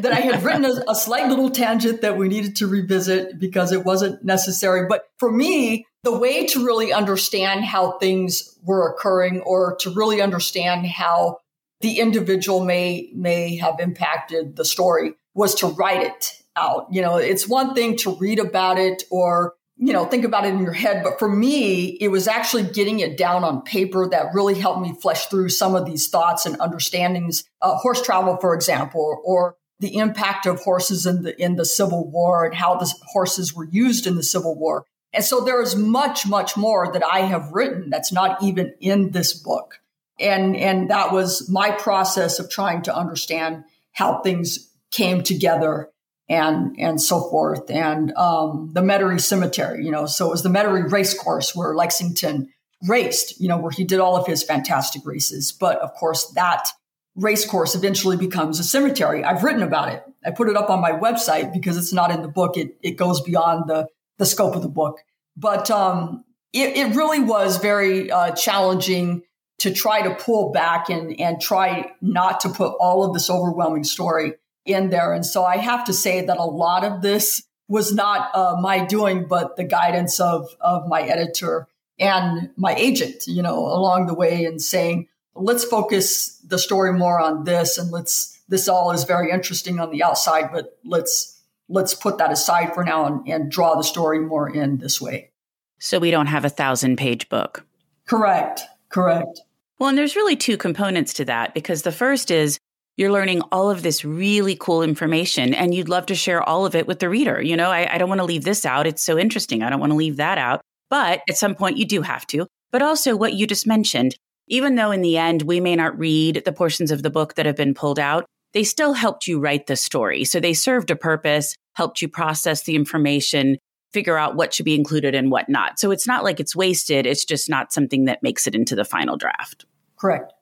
that 0.00 0.12
I 0.12 0.20
had 0.20 0.42
written 0.42 0.64
a, 0.64 0.82
a, 0.88 0.94
slight 0.94 1.28
little 1.28 1.50
tangent 1.50 2.02
that 2.02 2.16
we 2.16 2.28
needed 2.28 2.56
to 2.56 2.66
revisit 2.66 3.38
because 3.38 3.72
it 3.72 3.84
wasn't 3.84 4.24
necessary. 4.24 4.86
But 4.88 5.04
for 5.18 5.30
me, 5.30 5.86
the 6.02 6.16
way 6.16 6.46
to 6.46 6.64
really 6.64 6.92
understand 6.92 7.64
how 7.64 7.92
things 7.98 8.58
were 8.64 8.90
occurring 8.90 9.40
or 9.40 9.76
to 9.80 9.90
really 9.90 10.20
understand 10.20 10.86
how 10.86 11.38
the 11.80 12.00
individual 12.00 12.64
may 12.64 13.10
may 13.14 13.56
have 13.56 13.80
impacted 13.80 14.56
the 14.56 14.64
story 14.64 15.14
was 15.34 15.54
to 15.56 15.66
write 15.66 16.02
it 16.02 16.42
out. 16.56 16.86
You 16.90 17.02
know, 17.02 17.16
it's 17.16 17.48
one 17.48 17.74
thing 17.74 17.96
to 17.98 18.16
read 18.16 18.38
about 18.38 18.78
it 18.78 19.04
or 19.10 19.54
you 19.82 19.94
know, 19.94 20.04
think 20.04 20.24
about 20.24 20.44
it 20.44 20.52
in 20.52 20.60
your 20.62 20.74
head. 20.74 21.02
But 21.02 21.18
for 21.18 21.28
me, 21.28 21.86
it 21.86 22.08
was 22.08 22.28
actually 22.28 22.64
getting 22.64 23.00
it 23.00 23.16
down 23.16 23.44
on 23.44 23.62
paper 23.62 24.06
that 24.10 24.34
really 24.34 24.54
helped 24.54 24.82
me 24.82 24.92
flesh 24.92 25.26
through 25.26 25.48
some 25.48 25.74
of 25.74 25.86
these 25.86 26.08
thoughts 26.08 26.44
and 26.44 26.60
understandings. 26.60 27.44
Uh, 27.62 27.76
horse 27.76 28.02
travel, 28.02 28.36
for 28.36 28.54
example, 28.54 29.22
or 29.24 29.56
the 29.78 29.96
impact 29.96 30.44
of 30.44 30.60
horses 30.60 31.06
in 31.06 31.22
the 31.22 31.42
in 31.42 31.56
the 31.56 31.64
Civil 31.64 32.10
War 32.10 32.44
and 32.44 32.54
how 32.54 32.76
the 32.76 32.92
horses 33.06 33.54
were 33.54 33.64
used 33.64 34.06
in 34.06 34.16
the 34.16 34.22
Civil 34.22 34.54
War. 34.54 34.84
And 35.14 35.24
so 35.24 35.40
there 35.40 35.62
is 35.62 35.74
much, 35.74 36.26
much 36.26 36.58
more 36.58 36.92
that 36.92 37.02
I 37.02 37.20
have 37.20 37.50
written 37.50 37.88
that's 37.88 38.12
not 38.12 38.42
even 38.42 38.74
in 38.80 39.12
this 39.12 39.32
book. 39.32 39.80
And 40.20 40.54
and 40.56 40.90
that 40.90 41.10
was 41.10 41.48
my 41.48 41.70
process 41.70 42.38
of 42.38 42.50
trying 42.50 42.82
to 42.82 42.94
understand 42.94 43.64
how 43.92 44.20
things 44.20 44.70
came 44.90 45.22
together 45.22 45.89
and 46.30 46.76
and 46.78 47.02
so 47.02 47.28
forth. 47.28 47.68
And 47.68 48.12
um, 48.16 48.70
the 48.72 48.80
Metairie 48.80 49.20
Cemetery, 49.20 49.84
you 49.84 49.90
know, 49.90 50.06
so 50.06 50.28
it 50.28 50.30
was 50.30 50.44
the 50.44 50.48
Metairie 50.48 50.90
race 50.90 51.12
course 51.12 51.54
where 51.54 51.74
Lexington 51.74 52.48
raced, 52.86 53.38
you 53.40 53.48
know, 53.48 53.58
where 53.58 53.72
he 53.72 53.84
did 53.84 53.98
all 53.98 54.16
of 54.16 54.26
his 54.26 54.42
fantastic 54.42 55.04
races. 55.04 55.52
But 55.52 55.78
of 55.80 55.92
course, 55.94 56.30
that 56.36 56.68
race 57.16 57.44
course 57.44 57.74
eventually 57.74 58.16
becomes 58.16 58.60
a 58.60 58.64
cemetery. 58.64 59.24
I've 59.24 59.42
written 59.42 59.64
about 59.64 59.92
it. 59.92 60.04
I 60.24 60.30
put 60.30 60.48
it 60.48 60.56
up 60.56 60.70
on 60.70 60.80
my 60.80 60.92
website 60.92 61.52
because 61.52 61.76
it's 61.76 61.92
not 61.92 62.12
in 62.12 62.22
the 62.22 62.28
book. 62.28 62.56
It, 62.56 62.76
it 62.80 62.92
goes 62.92 63.20
beyond 63.20 63.68
the, 63.68 63.88
the 64.18 64.24
scope 64.24 64.54
of 64.54 64.62
the 64.62 64.68
book. 64.68 65.00
But 65.36 65.70
um, 65.70 66.24
it, 66.52 66.76
it 66.76 66.96
really 66.96 67.20
was 67.20 67.58
very 67.58 68.10
uh, 68.10 68.30
challenging 68.30 69.22
to 69.58 69.72
try 69.72 70.02
to 70.02 70.14
pull 70.14 70.52
back 70.52 70.88
and, 70.88 71.20
and 71.20 71.40
try 71.40 71.92
not 72.00 72.40
to 72.40 72.48
put 72.50 72.72
all 72.78 73.04
of 73.04 73.12
this 73.12 73.28
overwhelming 73.28 73.84
story 73.84 74.34
in 74.72 74.90
there. 74.90 75.12
And 75.12 75.24
so 75.24 75.44
I 75.44 75.56
have 75.56 75.84
to 75.84 75.92
say 75.92 76.24
that 76.24 76.36
a 76.36 76.44
lot 76.44 76.84
of 76.84 77.02
this 77.02 77.42
was 77.68 77.94
not 77.94 78.34
uh, 78.34 78.56
my 78.60 78.84
doing, 78.84 79.26
but 79.26 79.56
the 79.56 79.64
guidance 79.64 80.18
of, 80.18 80.48
of 80.60 80.88
my 80.88 81.02
editor 81.02 81.68
and 81.98 82.50
my 82.56 82.74
agent, 82.74 83.26
you 83.26 83.42
know, 83.42 83.58
along 83.58 84.06
the 84.06 84.14
way 84.14 84.44
and 84.44 84.60
saying, 84.60 85.06
let's 85.34 85.64
focus 85.64 86.38
the 86.46 86.58
story 86.58 86.92
more 86.92 87.20
on 87.20 87.44
this 87.44 87.78
and 87.78 87.90
let's 87.90 88.38
this 88.48 88.68
all 88.68 88.90
is 88.90 89.04
very 89.04 89.30
interesting 89.30 89.78
on 89.78 89.90
the 89.90 90.02
outside 90.02 90.50
but 90.52 90.78
let's 90.84 91.40
let's 91.68 91.94
put 91.94 92.18
that 92.18 92.32
aside 92.32 92.74
for 92.74 92.84
now 92.84 93.06
and, 93.06 93.28
and 93.28 93.50
draw 93.50 93.76
the 93.76 93.84
story 93.84 94.18
more 94.18 94.50
in 94.50 94.78
this 94.78 95.00
way. 95.00 95.30
So 95.78 95.98
we 95.98 96.10
don't 96.10 96.26
have 96.26 96.44
a 96.44 96.50
thousand 96.50 96.98
page 96.98 97.28
book. 97.28 97.64
Correct. 98.06 98.62
Correct. 98.88 99.40
Well 99.78 99.88
and 99.88 99.96
there's 99.96 100.16
really 100.16 100.36
two 100.36 100.56
components 100.56 101.12
to 101.14 101.24
that 101.26 101.54
because 101.54 101.82
the 101.82 101.92
first 101.92 102.30
is 102.30 102.58
you're 103.00 103.10
learning 103.10 103.40
all 103.50 103.70
of 103.70 103.82
this 103.82 104.04
really 104.04 104.54
cool 104.54 104.82
information 104.82 105.54
and 105.54 105.74
you'd 105.74 105.88
love 105.88 106.06
to 106.06 106.14
share 106.14 106.42
all 106.42 106.66
of 106.66 106.74
it 106.74 106.86
with 106.86 107.00
the 107.00 107.08
reader 107.08 107.40
you 107.42 107.56
know 107.56 107.70
I, 107.70 107.94
I 107.94 107.98
don't 107.98 108.08
want 108.08 108.20
to 108.20 108.26
leave 108.26 108.44
this 108.44 108.64
out 108.64 108.86
it's 108.86 109.02
so 109.02 109.18
interesting 109.18 109.62
i 109.62 109.70
don't 109.70 109.80
want 109.80 109.90
to 109.90 109.96
leave 109.96 110.16
that 110.16 110.38
out 110.38 110.60
but 110.88 111.22
at 111.28 111.36
some 111.38 111.54
point 111.54 111.78
you 111.78 111.86
do 111.86 112.02
have 112.02 112.26
to 112.28 112.46
but 112.70 112.82
also 112.82 113.16
what 113.16 113.32
you 113.32 113.46
just 113.46 113.66
mentioned 113.66 114.14
even 114.50 114.74
though 114.74 114.90
in 114.90 115.00
the 115.00 115.16
end 115.16 115.42
we 115.42 115.60
may 115.60 115.76
not 115.76 115.98
read 115.98 116.42
the 116.44 116.52
portions 116.52 116.90
of 116.90 117.02
the 117.02 117.08
book 117.08 117.34
that 117.34 117.46
have 117.46 117.56
been 117.56 117.72
pulled 117.72 118.00
out, 118.00 118.26
they 118.52 118.64
still 118.64 118.92
helped 118.92 119.28
you 119.28 119.38
write 119.38 119.68
the 119.68 119.76
story. 119.76 120.24
So 120.24 120.40
they 120.40 120.54
served 120.54 120.90
a 120.90 120.96
purpose, 120.96 121.54
helped 121.74 122.02
you 122.02 122.08
process 122.08 122.64
the 122.64 122.74
information, 122.74 123.58
figure 123.92 124.18
out 124.18 124.34
what 124.34 124.52
should 124.52 124.64
be 124.64 124.74
included 124.74 125.14
and 125.14 125.30
what 125.30 125.48
not. 125.48 125.78
So 125.78 125.92
it's 125.92 126.06
not 126.06 126.24
like 126.24 126.40
it's 126.40 126.56
wasted. 126.56 127.06
It's 127.06 127.24
just 127.24 127.48
not 127.48 127.72
something 127.72 128.06
that 128.06 128.24
makes 128.24 128.48
it 128.48 128.56
into 128.56 128.74
the 128.74 128.84
final 128.84 129.16
draft. 129.16 129.64
Correct. 129.96 130.32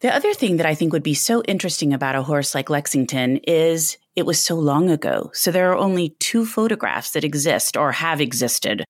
The 0.00 0.14
other 0.14 0.34
thing 0.34 0.58
that 0.58 0.66
I 0.66 0.74
think 0.74 0.92
would 0.92 1.02
be 1.02 1.14
so 1.14 1.42
interesting 1.44 1.92
about 1.92 2.16
a 2.16 2.22
horse 2.22 2.54
like 2.54 2.68
Lexington 2.68 3.38
is 3.38 3.96
it 4.14 4.26
was 4.26 4.38
so 4.40 4.56
long 4.56 4.90
ago. 4.90 5.30
So 5.32 5.50
there 5.50 5.72
are 5.72 5.76
only 5.76 6.10
two 6.20 6.44
photographs 6.44 7.12
that 7.12 7.24
exist 7.24 7.76
or 7.76 7.92
have 7.92 8.20
existed 8.20 8.84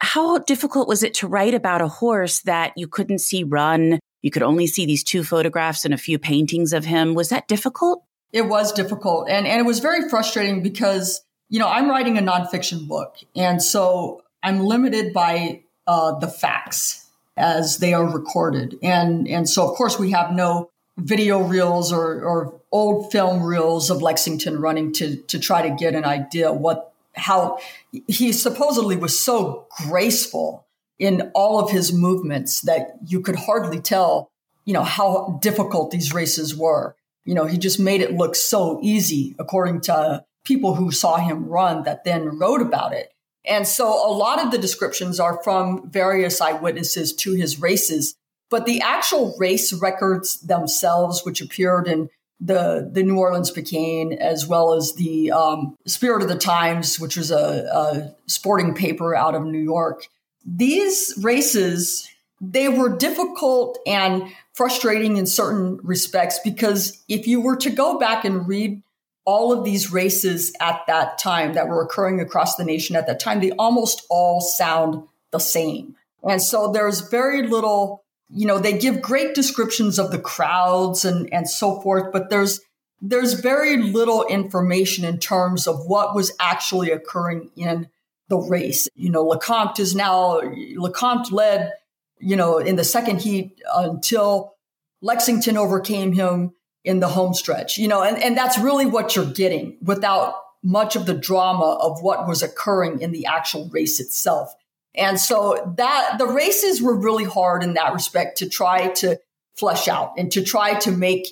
how 0.00 0.38
difficult 0.38 0.88
was 0.88 1.02
it 1.02 1.14
to 1.14 1.28
write 1.28 1.54
about 1.54 1.82
a 1.82 1.88
horse 1.88 2.40
that 2.42 2.72
you 2.76 2.86
couldn't 2.86 3.18
see 3.18 3.44
run? 3.44 3.98
You 4.22 4.30
could 4.30 4.42
only 4.42 4.66
see 4.66 4.86
these 4.86 5.04
two 5.04 5.24
photographs 5.24 5.84
and 5.84 5.92
a 5.92 5.98
few 5.98 6.18
paintings 6.18 6.72
of 6.72 6.84
him. 6.84 7.14
Was 7.14 7.28
that 7.30 7.48
difficult? 7.48 8.04
It 8.32 8.42
was 8.42 8.72
difficult. 8.72 9.28
And, 9.28 9.46
and 9.46 9.60
it 9.60 9.64
was 9.64 9.80
very 9.80 10.08
frustrating 10.08 10.62
because, 10.62 11.22
you 11.48 11.58
know, 11.58 11.68
I'm 11.68 11.88
writing 11.88 12.18
a 12.18 12.22
nonfiction 12.22 12.86
book. 12.86 13.16
And 13.34 13.62
so 13.62 14.22
I'm 14.42 14.60
limited 14.60 15.12
by 15.12 15.62
uh, 15.86 16.18
the 16.18 16.28
facts 16.28 17.07
as 17.38 17.78
they 17.78 17.94
are 17.94 18.04
recorded. 18.04 18.76
And, 18.82 19.28
and 19.28 19.48
so, 19.48 19.68
of 19.68 19.76
course, 19.76 19.98
we 19.98 20.10
have 20.10 20.32
no 20.32 20.70
video 20.98 21.38
reels 21.40 21.92
or, 21.92 22.22
or 22.22 22.60
old 22.72 23.12
film 23.12 23.42
reels 23.42 23.88
of 23.90 24.02
Lexington 24.02 24.60
running 24.60 24.92
to, 24.94 25.16
to 25.16 25.38
try 25.38 25.66
to 25.68 25.74
get 25.74 25.94
an 25.94 26.04
idea 26.04 26.52
what 26.52 26.92
how 27.14 27.58
he 28.06 28.32
supposedly 28.32 28.96
was 28.96 29.18
so 29.18 29.66
graceful 29.86 30.66
in 30.98 31.30
all 31.34 31.58
of 31.58 31.70
his 31.70 31.92
movements 31.92 32.60
that 32.62 32.96
you 33.06 33.20
could 33.20 33.36
hardly 33.36 33.80
tell, 33.80 34.30
you 34.64 34.72
know, 34.72 34.82
how 34.82 35.38
difficult 35.42 35.90
these 35.90 36.12
races 36.12 36.56
were. 36.56 36.96
You 37.24 37.34
know, 37.34 37.44
he 37.44 37.58
just 37.58 37.78
made 37.78 38.00
it 38.00 38.14
look 38.14 38.34
so 38.34 38.78
easy 38.82 39.34
according 39.38 39.82
to 39.82 40.24
people 40.44 40.74
who 40.74 40.90
saw 40.90 41.16
him 41.16 41.46
run 41.46 41.84
that 41.84 42.04
then 42.04 42.38
wrote 42.38 42.62
about 42.62 42.92
it. 42.92 43.12
And 43.48 43.66
so 43.66 43.86
a 43.88 44.12
lot 44.12 44.44
of 44.44 44.50
the 44.50 44.58
descriptions 44.58 45.18
are 45.18 45.42
from 45.42 45.88
various 45.90 46.40
eyewitnesses 46.40 47.12
to 47.14 47.32
his 47.32 47.60
races, 47.60 48.14
but 48.50 48.66
the 48.66 48.80
actual 48.80 49.34
race 49.38 49.72
records 49.72 50.40
themselves, 50.40 51.24
which 51.24 51.40
appeared 51.40 51.88
in 51.88 52.10
the 52.40 52.88
the 52.92 53.02
New 53.02 53.18
Orleans 53.18 53.50
Picayune, 53.50 54.12
as 54.12 54.46
well 54.46 54.74
as 54.74 54.94
the 54.94 55.32
um, 55.32 55.76
Spirit 55.86 56.22
of 56.22 56.28
the 56.28 56.38
Times, 56.38 57.00
which 57.00 57.16
was 57.16 57.30
a, 57.30 57.36
a 57.72 58.14
sporting 58.26 58.74
paper 58.74 59.16
out 59.16 59.34
of 59.34 59.44
New 59.44 59.58
York. 59.58 60.06
These 60.44 61.14
races 61.22 62.08
they 62.40 62.68
were 62.68 62.96
difficult 62.96 63.78
and 63.86 64.30
frustrating 64.54 65.16
in 65.16 65.26
certain 65.26 65.78
respects 65.82 66.38
because 66.44 67.02
if 67.08 67.26
you 67.26 67.40
were 67.40 67.56
to 67.56 67.70
go 67.70 67.98
back 67.98 68.24
and 68.24 68.46
read 68.46 68.82
all 69.28 69.52
of 69.52 69.62
these 69.62 69.92
races 69.92 70.54
at 70.58 70.80
that 70.86 71.18
time 71.18 71.52
that 71.52 71.68
were 71.68 71.82
occurring 71.82 72.18
across 72.18 72.56
the 72.56 72.64
nation 72.64 72.96
at 72.96 73.06
that 73.06 73.20
time, 73.20 73.40
they 73.40 73.50
almost 73.52 74.06
all 74.08 74.40
sound 74.40 75.06
the 75.32 75.38
same. 75.38 75.94
And 76.26 76.42
so 76.42 76.72
there's 76.72 77.02
very 77.10 77.46
little 77.46 78.02
you 78.30 78.46
know, 78.46 78.58
they 78.58 78.78
give 78.78 79.00
great 79.00 79.34
descriptions 79.34 79.98
of 79.98 80.10
the 80.10 80.18
crowds 80.18 81.04
and, 81.04 81.32
and 81.32 81.48
so 81.48 81.80
forth, 81.80 82.12
but 82.12 82.30
there's 82.30 82.60
there's 83.00 83.34
very 83.34 83.76
little 83.76 84.24
information 84.24 85.04
in 85.04 85.18
terms 85.18 85.66
of 85.66 85.86
what 85.86 86.14
was 86.14 86.32
actually 86.40 86.90
occurring 86.90 87.50
in 87.54 87.88
the 88.28 88.36
race. 88.36 88.88
You 88.96 89.10
know, 89.10 89.24
Lecomte 89.24 89.78
is 89.78 89.94
now, 89.94 90.40
Lecomte 90.40 91.30
led, 91.30 91.72
you 92.18 92.34
know, 92.34 92.58
in 92.58 92.76
the 92.76 92.82
second 92.82 93.22
heat 93.22 93.62
until 93.72 94.54
Lexington 95.00 95.56
overcame 95.56 96.12
him 96.12 96.54
in 96.84 97.00
the 97.00 97.08
home 97.08 97.34
stretch, 97.34 97.76
you 97.76 97.88
know, 97.88 98.02
and, 98.02 98.22
and 98.22 98.36
that's 98.36 98.58
really 98.58 98.86
what 98.86 99.14
you're 99.14 99.30
getting 99.30 99.76
without 99.82 100.34
much 100.62 100.96
of 100.96 101.06
the 101.06 101.14
drama 101.14 101.78
of 101.80 102.02
what 102.02 102.26
was 102.26 102.42
occurring 102.42 103.00
in 103.00 103.12
the 103.12 103.26
actual 103.26 103.68
race 103.70 104.00
itself. 104.00 104.54
And 104.94 105.20
so 105.20 105.74
that 105.76 106.16
the 106.18 106.26
races 106.26 106.82
were 106.82 106.96
really 106.96 107.24
hard 107.24 107.62
in 107.62 107.74
that 107.74 107.92
respect 107.92 108.38
to 108.38 108.48
try 108.48 108.88
to 108.88 109.18
flesh 109.54 109.86
out 109.88 110.14
and 110.16 110.30
to 110.32 110.42
try 110.42 110.78
to 110.80 110.90
make 110.90 111.28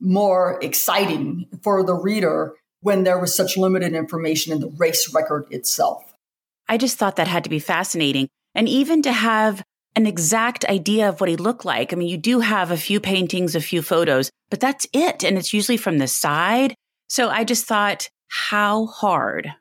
more 0.00 0.58
exciting 0.62 1.46
for 1.62 1.82
the 1.82 1.94
reader 1.94 2.54
when 2.80 3.02
there 3.02 3.18
was 3.18 3.36
such 3.36 3.56
limited 3.56 3.92
information 3.94 4.52
in 4.52 4.60
the 4.60 4.72
race 4.76 5.12
record 5.12 5.46
itself. 5.50 6.14
I 6.68 6.76
just 6.76 6.98
thought 6.98 7.16
that 7.16 7.26
had 7.26 7.44
to 7.44 7.50
be 7.50 7.58
fascinating. 7.58 8.28
And 8.54 8.68
even 8.68 9.02
to 9.02 9.12
have 9.12 9.64
an 9.98 10.06
exact 10.06 10.64
idea 10.66 11.08
of 11.08 11.20
what 11.20 11.28
he 11.28 11.36
looked 11.36 11.64
like. 11.64 11.92
I 11.92 11.96
mean, 11.96 12.08
you 12.08 12.16
do 12.16 12.38
have 12.38 12.70
a 12.70 12.76
few 12.76 13.00
paintings, 13.00 13.56
a 13.56 13.60
few 13.60 13.82
photos, 13.82 14.30
but 14.48 14.60
that's 14.60 14.86
it. 14.92 15.24
And 15.24 15.36
it's 15.36 15.52
usually 15.52 15.76
from 15.76 15.98
the 15.98 16.06
side. 16.06 16.76
So 17.08 17.28
I 17.28 17.42
just 17.42 17.66
thought, 17.66 18.08
how 18.28 18.86
hard? 18.86 19.52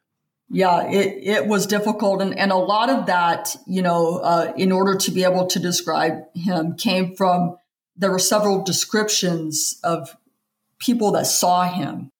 Yeah, 0.49 0.87
it, 0.91 1.23
it 1.23 1.47
was 1.47 1.65
difficult. 1.65 2.21
And, 2.21 2.37
and 2.37 2.51
a 2.51 2.55
lot 2.55 2.91
of 2.91 3.07
that, 3.07 3.55
you 3.65 3.81
know, 3.81 4.19
uh, 4.19 4.53
in 4.55 4.71
order 4.71 4.95
to 4.95 5.11
be 5.11 5.23
able 5.23 5.47
to 5.47 5.59
describe 5.59 6.23
him 6.35 6.75
came 6.75 7.15
from, 7.15 7.57
there 7.95 8.11
were 8.11 8.19
several 8.19 8.63
descriptions 8.63 9.79
of 9.83 10.15
people 10.77 11.13
that 11.13 11.25
saw 11.25 11.67
him 11.67 12.11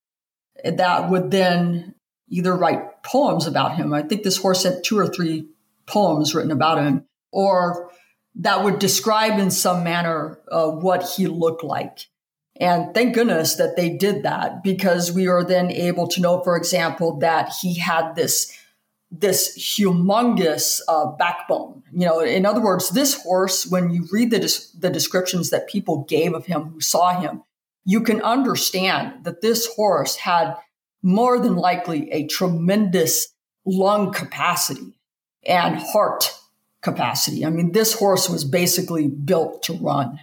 that 0.66 1.12
would 1.12 1.30
then 1.30 1.94
either 2.30 2.56
write 2.56 3.04
poems 3.04 3.46
about 3.46 3.76
him. 3.76 3.94
I 3.94 4.02
think 4.02 4.24
this 4.24 4.38
horse 4.38 4.64
had 4.64 4.84
two 4.84 4.98
or 4.98 5.08
three 5.08 5.46
poems 5.86 6.34
written 6.34 6.52
about 6.52 6.80
him, 6.80 7.06
or 7.32 7.92
that 8.40 8.64
would 8.64 8.80
describe 8.80 9.40
in 9.40 9.52
some 9.52 9.84
manner 9.84 10.40
uh, 10.52 10.68
what 10.68 11.04
he 11.04 11.28
looked 11.28 11.64
like. 11.64 12.08
And 12.60 12.94
thank 12.94 13.14
goodness 13.14 13.56
that 13.56 13.76
they 13.76 13.90
did 13.90 14.24
that 14.24 14.64
because 14.64 15.12
we 15.12 15.28
are 15.28 15.44
then 15.44 15.72
able 15.72 16.08
to 16.10 16.22
know, 16.22 16.42
for 16.44 16.56
example, 16.56 17.18
that 17.20 17.54
he 17.62 17.76
had 17.76 18.16
this 18.16 18.54
this 19.10 19.58
humongous 19.58 20.82
uh, 20.90 21.06
backbone. 21.06 21.82
You 21.94 22.08
know, 22.08 22.20
in 22.20 22.46
other 22.46 22.60
words, 22.62 22.90
this 22.90 23.22
horse, 23.24 23.66
when 23.66 23.90
you 23.90 24.08
read 24.12 24.32
the 24.32 24.40
the 24.78 24.90
descriptions 24.90 25.50
that 25.50 25.70
people 25.70 26.04
gave 26.10 26.34
of 26.34 26.46
him 26.46 26.64
who 26.64 26.82
saw 26.82 27.20
him, 27.20 27.44
you 27.86 28.02
can 28.02 28.22
understand 28.22 29.24
that 29.24 29.42
this 29.42 29.68
horse 29.76 30.16
had 30.18 30.56
more 31.02 31.40
than 31.40 31.56
likely 31.56 32.12
a 32.12 32.28
tremendous 32.28 33.30
lung 33.66 34.12
capacity 34.12 35.00
and 35.46 35.78
heart 35.78 36.34
capacity. 36.88 37.46
I 37.46 37.50
mean, 37.50 37.74
this 37.74 37.94
horse 37.94 38.30
was 38.30 38.46
basically 38.46 39.08
built 39.10 39.64
to 39.64 39.74
run. 39.74 40.20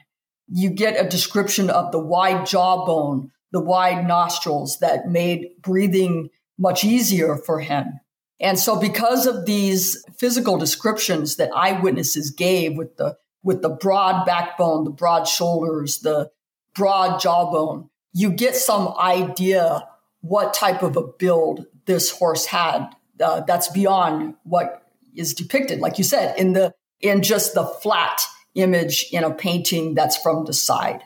You 0.48 0.70
get 0.70 0.98
a 0.98 1.08
description 1.08 1.68
of 1.68 1.92
the 1.92 1.98
wide 1.98 2.46
jawbone, 2.46 3.30
the 3.52 3.60
wide 3.60 4.06
nostrils 4.06 4.78
that 4.78 5.08
made 5.08 5.50
breathing 5.60 6.30
much 6.58 6.82
easier 6.82 7.36
for 7.36 7.60
him. 7.60 8.00
And 8.40 8.58
so 8.58 8.80
because 8.80 9.26
of 9.26 9.44
these 9.44 10.04
physical 10.16 10.56
descriptions 10.56 11.36
that 11.36 11.54
eyewitnesses 11.54 12.30
gave 12.30 12.76
with 12.76 12.96
the 12.96 13.16
with 13.42 13.60
the 13.60 13.68
broad 13.68 14.24
backbone, 14.24 14.84
the 14.84 14.90
broad 14.90 15.28
shoulders, 15.28 15.98
the 15.98 16.30
broad 16.74 17.20
jawbone, 17.20 17.90
you 18.14 18.30
get 18.30 18.56
some 18.56 18.88
idea 18.98 19.86
what 20.22 20.54
type 20.54 20.82
of 20.82 20.96
a 20.96 21.02
build 21.02 21.66
this 21.84 22.10
horse 22.10 22.46
had. 22.46 22.88
Uh, 23.22 23.40
that's 23.40 23.68
beyond 23.68 24.34
what 24.44 24.83
is 25.14 25.34
depicted, 25.34 25.80
like 25.80 25.98
you 25.98 26.04
said, 26.04 26.38
in 26.38 26.52
the 26.52 26.72
in 27.00 27.22
just 27.22 27.54
the 27.54 27.64
flat 27.64 28.20
image 28.54 29.06
in 29.12 29.24
a 29.24 29.34
painting 29.34 29.94
that's 29.94 30.16
from 30.16 30.44
the 30.44 30.52
side. 30.52 31.02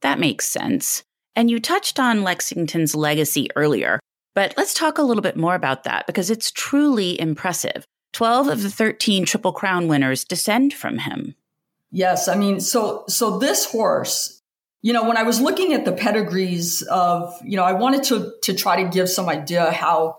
That 0.00 0.18
makes 0.18 0.46
sense. 0.46 1.02
And 1.36 1.50
you 1.50 1.60
touched 1.60 2.00
on 2.00 2.22
Lexington's 2.22 2.94
legacy 2.94 3.48
earlier, 3.54 4.00
but 4.34 4.54
let's 4.56 4.74
talk 4.74 4.98
a 4.98 5.02
little 5.02 5.22
bit 5.22 5.36
more 5.36 5.54
about 5.54 5.84
that 5.84 6.06
because 6.06 6.30
it's 6.30 6.50
truly 6.50 7.20
impressive. 7.20 7.84
12 8.14 8.48
of 8.48 8.62
the 8.62 8.70
13 8.70 9.26
Triple 9.26 9.52
Crown 9.52 9.86
winners 9.86 10.24
descend 10.24 10.72
from 10.72 10.98
him. 10.98 11.34
Yes, 11.90 12.26
I 12.26 12.36
mean, 12.36 12.60
so 12.60 13.04
so 13.08 13.38
this 13.38 13.70
horse 13.70 14.38
you 14.80 14.92
know, 14.92 15.06
when 15.06 15.16
I 15.16 15.24
was 15.24 15.40
looking 15.40 15.72
at 15.72 15.84
the 15.84 15.92
pedigrees 15.92 16.82
of, 16.82 17.34
you 17.44 17.56
know, 17.56 17.64
I 17.64 17.72
wanted 17.72 18.04
to 18.04 18.32
to 18.42 18.54
try 18.54 18.82
to 18.82 18.88
give 18.88 19.08
some 19.08 19.28
idea 19.28 19.70
how 19.70 20.18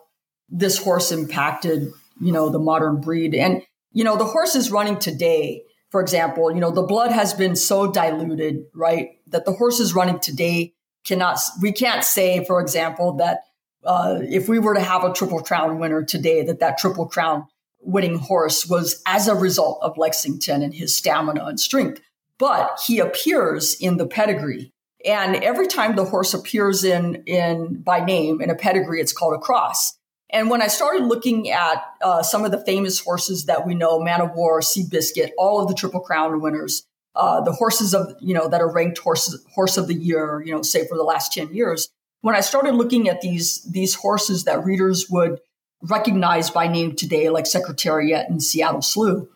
this 0.49 0.77
horse 0.77 1.11
impacted, 1.11 1.91
you 2.19 2.31
know, 2.31 2.49
the 2.49 2.59
modern 2.59 3.01
breed. 3.01 3.35
And, 3.35 3.61
you 3.91 4.03
know, 4.03 4.17
the 4.17 4.25
horses 4.25 4.71
running 4.71 4.97
today, 4.97 5.63
for 5.89 6.01
example, 6.01 6.51
you 6.51 6.59
know, 6.59 6.71
the 6.71 6.83
blood 6.83 7.11
has 7.11 7.33
been 7.33 7.55
so 7.55 7.91
diluted, 7.91 8.65
right? 8.73 9.11
That 9.27 9.45
the 9.45 9.53
horses 9.53 9.93
running 9.93 10.19
today 10.19 10.73
cannot, 11.05 11.39
we 11.61 11.71
can't 11.71 12.03
say, 12.03 12.45
for 12.45 12.61
example, 12.61 13.13
that 13.13 13.41
uh, 13.83 14.19
if 14.21 14.49
we 14.49 14.59
were 14.59 14.73
to 14.73 14.81
have 14.81 15.03
a 15.03 15.13
triple 15.13 15.41
crown 15.41 15.79
winner 15.79 16.03
today, 16.03 16.43
that 16.43 16.59
that 16.59 16.77
triple 16.77 17.07
crown 17.07 17.47
winning 17.81 18.17
horse 18.17 18.67
was 18.67 19.01
as 19.05 19.27
a 19.27 19.35
result 19.35 19.79
of 19.81 19.97
Lexington 19.97 20.61
and 20.61 20.73
his 20.73 20.95
stamina 20.95 21.45
and 21.45 21.59
strength 21.59 22.01
but 22.39 22.79
he 22.87 22.97
appears 22.99 23.75
in 23.75 23.97
the 23.97 24.07
pedigree. 24.07 24.73
And 25.05 25.35
every 25.35 25.67
time 25.67 25.95
the 25.95 26.05
horse 26.05 26.33
appears 26.33 26.83
in, 26.83 27.23
in 27.25 27.81
by 27.81 27.99
name 27.99 28.41
in 28.41 28.49
a 28.49 28.55
pedigree, 28.55 28.99
it's 28.99 29.13
called 29.13 29.35
a 29.35 29.39
cross. 29.39 29.95
And 30.31 30.49
when 30.49 30.61
I 30.61 30.67
started 30.67 31.05
looking 31.05 31.49
at 31.49 31.83
uh, 32.01 32.21
some 32.21 32.45
of 32.45 32.51
the 32.51 32.63
famous 32.63 32.99
horses 32.99 33.45
that 33.45 33.65
we 33.65 33.73
know, 33.73 33.99
Man 33.99 34.21
o' 34.21 34.25
War, 34.25 34.61
Seabiscuit, 34.61 35.31
all 35.37 35.61
of 35.61 35.67
the 35.67 35.73
Triple 35.73 36.01
Crown 36.01 36.39
winners, 36.41 36.85
uh, 37.15 37.41
the 37.41 37.51
horses 37.51 37.95
of, 37.95 38.15
you 38.21 38.33
know, 38.33 38.47
that 38.47 38.61
are 38.61 38.71
ranked 38.71 38.99
horses, 38.99 39.43
horse 39.53 39.77
of 39.77 39.87
the 39.87 39.95
year, 39.95 40.43
you 40.45 40.53
know, 40.53 40.61
say 40.61 40.87
for 40.87 40.97
the 40.97 41.03
last 41.03 41.33
10 41.33 41.53
years. 41.53 41.89
When 42.21 42.35
I 42.35 42.41
started 42.41 42.75
looking 42.75 43.09
at 43.09 43.21
these, 43.21 43.63
these 43.63 43.95
horses 43.95 44.43
that 44.43 44.63
readers 44.63 45.09
would 45.09 45.39
recognize 45.81 46.51
by 46.51 46.67
name 46.67 46.95
today, 46.95 47.29
like 47.29 47.47
Secretariat 47.47 48.29
and 48.29 48.43
Seattle 48.43 48.81
Slew, 48.81 49.29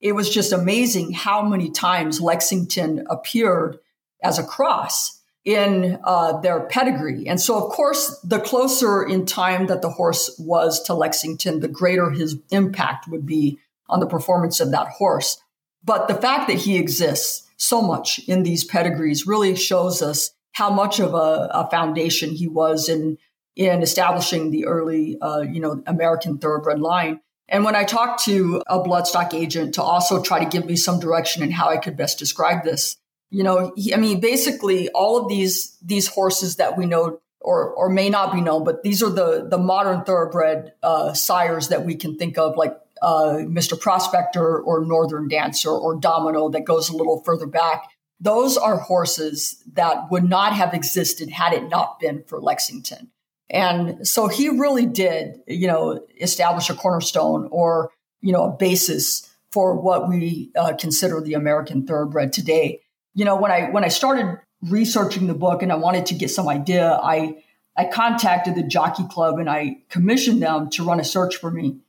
it 0.00 0.12
was 0.12 0.32
just 0.32 0.52
amazing 0.52 1.12
how 1.12 1.42
many 1.42 1.70
times 1.70 2.20
Lexington 2.20 3.04
appeared 3.10 3.78
as 4.22 4.38
a 4.38 4.44
cross 4.44 5.17
in 5.48 5.98
uh, 6.04 6.38
their 6.40 6.60
pedigree. 6.60 7.26
And 7.26 7.40
so, 7.40 7.56
of 7.56 7.72
course, 7.72 8.20
the 8.22 8.38
closer 8.38 9.02
in 9.02 9.24
time 9.24 9.68
that 9.68 9.80
the 9.80 9.88
horse 9.88 10.36
was 10.38 10.82
to 10.82 10.92
Lexington, 10.92 11.60
the 11.60 11.68
greater 11.68 12.10
his 12.10 12.36
impact 12.50 13.08
would 13.08 13.24
be 13.24 13.58
on 13.88 14.00
the 14.00 14.06
performance 14.06 14.60
of 14.60 14.72
that 14.72 14.88
horse. 14.88 15.40
But 15.82 16.06
the 16.06 16.14
fact 16.14 16.48
that 16.48 16.58
he 16.58 16.76
exists 16.76 17.48
so 17.56 17.80
much 17.80 18.18
in 18.28 18.42
these 18.42 18.62
pedigrees 18.62 19.26
really 19.26 19.56
shows 19.56 20.02
us 20.02 20.32
how 20.52 20.68
much 20.68 21.00
of 21.00 21.14
a, 21.14 21.48
a 21.50 21.70
foundation 21.70 22.34
he 22.34 22.46
was 22.46 22.90
in 22.90 23.16
in 23.56 23.82
establishing 23.82 24.50
the 24.50 24.66
early, 24.66 25.16
uh, 25.18 25.40
you 25.40 25.60
know, 25.60 25.82
American 25.86 26.36
thoroughbred 26.36 26.78
line. 26.78 27.20
And 27.48 27.64
when 27.64 27.74
I 27.74 27.84
talked 27.84 28.22
to 28.26 28.62
a 28.66 28.80
bloodstock 28.80 29.32
agent 29.32 29.74
to 29.74 29.82
also 29.82 30.22
try 30.22 30.44
to 30.44 30.50
give 30.50 30.66
me 30.66 30.76
some 30.76 31.00
direction 31.00 31.42
in 31.42 31.50
how 31.50 31.70
I 31.70 31.78
could 31.78 31.96
best 31.96 32.18
describe 32.18 32.64
this, 32.64 32.98
you 33.30 33.42
know, 33.42 33.72
he, 33.76 33.94
I 33.94 33.96
mean, 33.98 34.20
basically 34.20 34.88
all 34.90 35.18
of 35.18 35.28
these 35.28 35.76
these 35.82 36.06
horses 36.06 36.56
that 36.56 36.76
we 36.78 36.86
know 36.86 37.20
or 37.40 37.70
or 37.70 37.88
may 37.88 38.08
not 38.08 38.32
be 38.32 38.40
known, 38.40 38.64
but 38.64 38.82
these 38.82 39.02
are 39.02 39.10
the 39.10 39.46
the 39.48 39.58
modern 39.58 40.04
thoroughbred 40.04 40.72
uh, 40.82 41.12
sires 41.12 41.68
that 41.68 41.84
we 41.84 41.94
can 41.94 42.16
think 42.16 42.38
of, 42.38 42.56
like 42.56 42.76
uh, 43.02 43.38
Mr. 43.40 43.78
Prospector 43.78 44.60
or 44.60 44.84
Northern 44.84 45.28
Dancer 45.28 45.70
or 45.70 45.96
Domino, 45.96 46.48
that 46.50 46.64
goes 46.64 46.88
a 46.88 46.96
little 46.96 47.22
further 47.24 47.46
back. 47.46 47.84
Those 48.20 48.56
are 48.56 48.78
horses 48.78 49.62
that 49.74 50.10
would 50.10 50.24
not 50.24 50.52
have 50.54 50.74
existed 50.74 51.30
had 51.30 51.52
it 51.52 51.68
not 51.68 52.00
been 52.00 52.24
for 52.26 52.40
Lexington. 52.40 53.10
And 53.50 54.06
so 54.06 54.28
he 54.28 54.48
really 54.48 54.86
did, 54.86 55.40
you 55.46 55.66
know, 55.68 56.04
establish 56.20 56.68
a 56.68 56.74
cornerstone 56.74 57.48
or, 57.50 57.90
you 58.20 58.32
know, 58.32 58.44
a 58.44 58.56
basis 58.56 59.28
for 59.52 59.80
what 59.80 60.08
we 60.08 60.50
uh, 60.58 60.74
consider 60.74 61.20
the 61.20 61.34
American 61.34 61.86
thoroughbred 61.86 62.32
today. 62.32 62.80
You 63.18 63.24
know, 63.24 63.34
when 63.34 63.50
I 63.50 63.70
when 63.70 63.82
I 63.82 63.88
started 63.88 64.38
researching 64.62 65.26
the 65.26 65.34
book 65.34 65.64
and 65.64 65.72
I 65.72 65.74
wanted 65.74 66.06
to 66.06 66.14
get 66.14 66.30
some 66.30 66.48
idea, 66.48 67.00
I 67.02 67.42
I 67.76 67.86
contacted 67.86 68.54
the 68.54 68.62
Jockey 68.62 69.08
Club 69.08 69.40
and 69.40 69.50
I 69.50 69.78
commissioned 69.88 70.40
them 70.40 70.70
to 70.70 70.84
run 70.84 71.00
a 71.00 71.04
search 71.04 71.34
for 71.34 71.50
me 71.50 71.80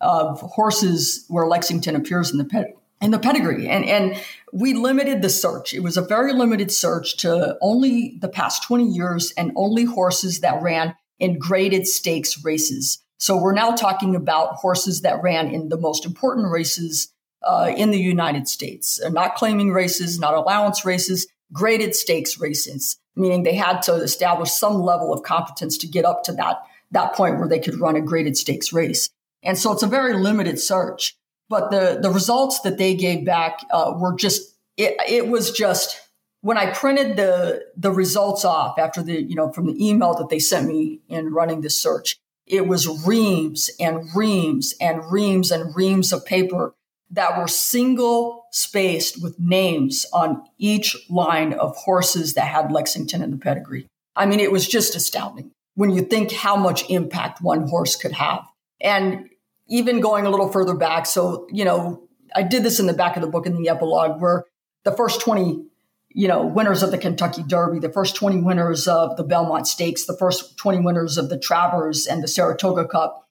of 0.00 0.40
horses 0.40 1.24
where 1.28 1.46
Lexington 1.46 1.94
appears 1.94 2.32
in 2.32 2.38
the 2.38 2.74
in 3.00 3.12
the 3.12 3.20
pedigree. 3.20 3.68
And 3.68 3.84
and 3.84 4.20
we 4.52 4.74
limited 4.74 5.22
the 5.22 5.30
search. 5.30 5.72
It 5.72 5.84
was 5.84 5.96
a 5.96 6.02
very 6.02 6.32
limited 6.32 6.72
search 6.72 7.16
to 7.18 7.56
only 7.62 8.18
the 8.20 8.28
past 8.28 8.64
20 8.64 8.88
years 8.88 9.32
and 9.36 9.52
only 9.54 9.84
horses 9.84 10.40
that 10.40 10.62
ran 10.62 10.96
in 11.20 11.38
graded 11.38 11.86
stakes 11.86 12.44
races. 12.44 12.98
So 13.18 13.40
we're 13.40 13.54
now 13.54 13.76
talking 13.76 14.16
about 14.16 14.56
horses 14.56 15.02
that 15.02 15.22
ran 15.22 15.46
in 15.46 15.68
the 15.68 15.78
most 15.78 16.04
important 16.04 16.50
races 16.50 17.12
uh, 17.44 17.72
in 17.76 17.90
the 17.90 18.00
United 18.00 18.48
States, 18.48 19.00
not 19.10 19.34
claiming 19.34 19.72
races, 19.72 20.18
not 20.18 20.34
allowance 20.34 20.84
races, 20.84 21.26
graded 21.52 21.94
stakes 21.94 22.38
races, 22.40 22.98
meaning 23.14 23.42
they 23.42 23.54
had 23.54 23.82
to 23.82 23.94
establish 23.94 24.50
some 24.50 24.82
level 24.82 25.12
of 25.12 25.22
competence 25.22 25.76
to 25.78 25.86
get 25.86 26.04
up 26.04 26.22
to 26.24 26.32
that, 26.32 26.62
that 26.90 27.14
point 27.14 27.38
where 27.38 27.48
they 27.48 27.58
could 27.58 27.78
run 27.78 27.96
a 27.96 28.00
graded 28.00 28.36
stakes 28.36 28.72
race. 28.72 29.10
And 29.42 29.58
so 29.58 29.72
it's 29.72 29.82
a 29.82 29.88
very 29.88 30.14
limited 30.14 30.58
search. 30.58 31.16
But 31.48 31.70
the, 31.70 31.98
the 32.00 32.10
results 32.10 32.60
that 32.60 32.78
they 32.78 32.94
gave 32.94 33.26
back 33.26 33.60
uh, 33.70 33.92
were 33.96 34.14
just, 34.14 34.56
it, 34.78 34.96
it 35.06 35.28
was 35.28 35.50
just, 35.50 36.00
when 36.40 36.56
I 36.56 36.72
printed 36.72 37.16
the, 37.16 37.62
the 37.76 37.92
results 37.92 38.44
off 38.44 38.78
after 38.78 39.02
the, 39.02 39.20
you 39.20 39.34
know, 39.34 39.52
from 39.52 39.66
the 39.66 39.88
email 39.88 40.14
that 40.14 40.30
they 40.30 40.38
sent 40.38 40.66
me 40.66 41.00
in 41.08 41.32
running 41.32 41.60
this 41.60 41.76
search, 41.76 42.18
it 42.46 42.66
was 42.66 43.06
reams 43.06 43.70
and 43.78 44.08
reams 44.16 44.74
and 44.80 45.02
reams 45.12 45.50
and 45.50 45.76
reams 45.76 46.12
of 46.12 46.24
paper 46.24 46.74
that 47.12 47.38
were 47.38 47.46
single 47.46 48.46
spaced 48.50 49.22
with 49.22 49.38
names 49.38 50.06
on 50.12 50.42
each 50.58 50.96
line 51.08 51.52
of 51.52 51.76
horses 51.76 52.34
that 52.34 52.46
had 52.46 52.72
Lexington 52.72 53.22
in 53.22 53.30
the 53.30 53.36
pedigree. 53.36 53.86
I 54.16 54.26
mean, 54.26 54.40
it 54.40 54.50
was 54.50 54.66
just 54.66 54.96
astounding 54.96 55.52
when 55.74 55.90
you 55.90 56.02
think 56.02 56.32
how 56.32 56.56
much 56.56 56.88
impact 56.90 57.40
one 57.40 57.68
horse 57.68 57.96
could 57.96 58.12
have. 58.12 58.44
And 58.80 59.28
even 59.68 60.00
going 60.00 60.26
a 60.26 60.30
little 60.30 60.50
further 60.50 60.74
back, 60.74 61.06
so, 61.06 61.46
you 61.50 61.64
know, 61.64 62.02
I 62.34 62.42
did 62.42 62.62
this 62.62 62.80
in 62.80 62.86
the 62.86 62.92
back 62.94 63.16
of 63.16 63.22
the 63.22 63.28
book 63.28 63.46
in 63.46 63.60
the 63.60 63.68
epilogue 63.68 64.20
where 64.20 64.44
the 64.84 64.92
first 64.92 65.20
20, 65.20 65.64
you 66.10 66.28
know, 66.28 66.44
winners 66.46 66.82
of 66.82 66.90
the 66.90 66.98
Kentucky 66.98 67.42
Derby, 67.46 67.78
the 67.78 67.92
first 67.92 68.16
20 68.16 68.40
winners 68.40 68.88
of 68.88 69.16
the 69.16 69.24
Belmont 69.24 69.66
Stakes, 69.66 70.04
the 70.04 70.16
first 70.16 70.56
20 70.56 70.80
winners 70.80 71.18
of 71.18 71.28
the 71.28 71.38
Travers 71.38 72.06
and 72.06 72.22
the 72.22 72.28
Saratoga 72.28 72.86
Cup, 72.86 73.21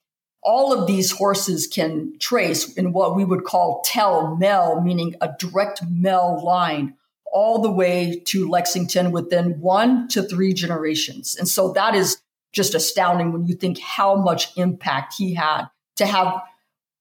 all 0.43 0.73
of 0.73 0.87
these 0.87 1.11
horses 1.11 1.67
can 1.67 2.13
trace 2.19 2.73
in 2.73 2.93
what 2.93 3.15
we 3.15 3.23
would 3.23 3.43
call 3.43 3.81
tail 3.81 4.35
male, 4.35 4.81
meaning 4.81 5.15
a 5.21 5.29
direct 5.37 5.81
male 5.89 6.43
line 6.43 6.95
all 7.31 7.61
the 7.61 7.71
way 7.71 8.21
to 8.25 8.49
Lexington 8.49 9.11
within 9.11 9.59
one 9.61 10.07
to 10.09 10.23
three 10.23 10.53
generations. 10.53 11.35
And 11.35 11.47
so 11.47 11.71
that 11.73 11.95
is 11.95 12.21
just 12.51 12.75
astounding 12.75 13.31
when 13.31 13.45
you 13.45 13.55
think 13.55 13.79
how 13.79 14.15
much 14.15 14.55
impact 14.57 15.13
he 15.17 15.33
had 15.33 15.67
to 15.95 16.05
have 16.05 16.41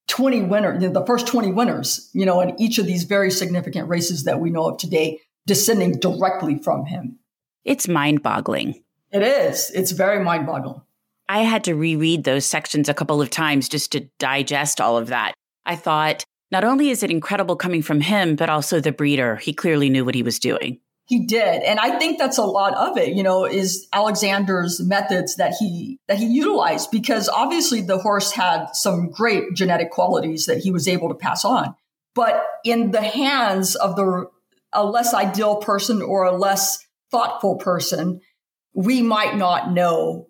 20 0.09 0.42
winners, 0.42 0.92
the 0.92 1.05
first 1.07 1.26
20 1.26 1.53
winners, 1.53 2.11
you 2.12 2.26
know, 2.26 2.40
in 2.40 2.61
each 2.61 2.79
of 2.79 2.87
these 2.87 3.05
very 3.05 3.31
significant 3.31 3.88
races 3.88 4.24
that 4.24 4.40
we 4.40 4.50
know 4.50 4.68
of 4.68 4.79
today, 4.79 5.20
descending 5.46 5.92
directly 5.98 6.59
from 6.59 6.85
him. 6.87 7.18
It's 7.64 7.88
mind 7.88 8.22
boggling. 8.22 8.83
It 9.12 9.22
is. 9.22 9.70
It's 9.70 9.90
very 9.90 10.22
mind 10.22 10.46
boggling. 10.46 10.83
I 11.31 11.43
had 11.43 11.62
to 11.64 11.77
reread 11.77 12.25
those 12.25 12.45
sections 12.45 12.88
a 12.88 12.95
couple 12.95 13.23
of 13.23 13.31
times 13.31 13.69
just 13.69 13.93
to 13.93 14.01
digest 14.19 14.81
all 14.81 14.99
of 14.99 15.07
that. 15.07 15.33
I 15.64 15.77
thought, 15.77 16.25
not 16.51 16.64
only 16.64 16.90
is 16.90 17.05
it 17.05 17.11
incredible 17.12 17.55
coming 17.55 17.83
from 17.83 18.01
him, 18.01 18.35
but 18.35 18.51
also 18.51 18.81
the 18.81 18.90
breeder. 18.90 19.37
He 19.37 19.53
clearly 19.53 19.90
knew 19.90 20.05
what 20.05 20.16
he 20.16 20.25
was 20.25 20.40
doing. 20.40 20.81
He 21.07 21.25
did. 21.25 21.62
And 21.62 21.79
I 21.79 21.99
think 21.99 22.19
that's 22.19 22.38
a 22.38 22.43
lot 22.43 22.75
of 22.75 22.99
it, 22.99 23.14
you 23.14 23.23
know, 23.23 23.45
is 23.45 23.87
Alexander's 23.93 24.81
methods 24.81 25.37
that 25.37 25.55
he 25.57 26.01
that 26.09 26.19
he 26.19 26.27
utilized 26.27 26.90
because 26.90 27.29
obviously 27.29 27.81
the 27.81 27.99
horse 27.99 28.33
had 28.33 28.71
some 28.73 29.09
great 29.11 29.55
genetic 29.55 29.93
qualities 29.93 30.47
that 30.47 30.59
he 30.59 30.73
was 30.73 30.88
able 30.88 31.11
to 31.11 31.14
pass 31.14 31.45
on. 31.45 31.77
But 32.12 32.45
in 32.64 32.90
the 32.90 33.03
hands 33.03 33.77
of 33.77 33.95
the 33.95 34.27
a 34.73 34.85
less 34.85 35.14
ideal 35.14 35.59
person 35.59 36.03
or 36.03 36.25
a 36.25 36.37
less 36.37 36.85
thoughtful 37.12 37.55
person, 37.55 38.21
we 38.75 39.01
might 39.01 39.37
not 39.37 39.73
know 39.73 40.27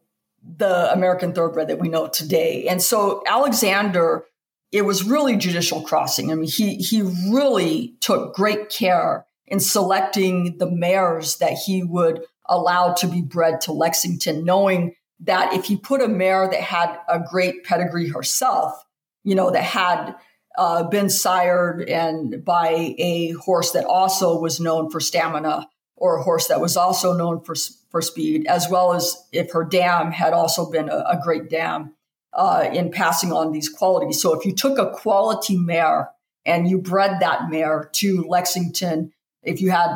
the 0.61 0.92
American 0.92 1.33
thoroughbred 1.33 1.68
that 1.68 1.81
we 1.81 1.88
know 1.88 2.07
today. 2.07 2.68
And 2.68 2.81
so 2.81 3.25
Alexander, 3.27 4.25
it 4.70 4.83
was 4.83 5.03
really 5.03 5.37
judicial 5.37 5.83
crossing. 5.83 6.31
I 6.31 6.37
mean, 6.37 6.49
he, 6.49 6.77
he 6.77 7.03
really 7.33 7.96
took 8.01 8.35
great 8.35 8.68
care 8.68 9.27
in 9.46 9.59
selecting 9.59 10.59
the 10.59 10.70
mares 10.70 11.38
that 11.38 11.55
he 11.55 11.83
would 11.83 12.25
allow 12.49 12.92
to 12.94 13.09
be 13.09 13.23
bred 13.23 13.61
to 13.62 13.73
Lexington, 13.73 14.44
knowing 14.44 14.94
that 15.20 15.53
if 15.53 15.64
he 15.64 15.77
put 15.77 16.01
a 16.01 16.09
mare 16.09 16.49
that 16.49 16.61
had 16.61 16.99
a 17.09 17.18
great 17.18 17.64
pedigree 17.64 18.09
herself, 18.09 18.85
you 19.25 19.35
know, 19.35 19.51
that 19.51 19.64
had 19.64 20.14
uh, 20.57 20.85
been 20.85 21.11
sired 21.11 21.88
and 21.88 22.44
by 22.44 22.94
a 22.99 23.33
horse 23.33 23.73
that 23.73 23.85
also 23.85 24.38
was 24.38 24.61
known 24.61 24.90
for 24.90 25.01
stamina 25.01 25.68
or 26.01 26.17
a 26.17 26.23
horse 26.23 26.49
that 26.49 26.61
was 26.61 26.77
also 26.77 27.17
known 27.17 27.41
for 27.41 27.55
for 27.91 28.03
speed, 28.03 28.47
as 28.47 28.69
well 28.69 28.93
as 28.93 29.17
if 29.33 29.53
her 29.53 29.65
dam 29.65 30.11
had 30.11 30.33
also 30.33 30.71
been 30.71 30.89
a, 30.89 30.97
a 30.97 31.21
great 31.23 31.51
dam 31.51 31.95
uh, 32.33 32.69
in 32.73 32.91
passing 32.91 33.33
on 33.33 33.53
these 33.53 33.69
qualities. 33.69 34.21
So 34.21 34.39
if 34.39 34.47
you 34.47 34.55
took 34.55 34.79
a 34.79 34.91
quality 34.91 35.57
mare 35.57 36.11
and 36.45 36.69
you 36.69 36.79
bred 36.79 37.19
that 37.21 37.51
mare 37.51 37.91
to 37.95 38.23
Lexington, 38.23 39.13
if 39.43 39.61
you 39.61 39.71
had 39.71 39.91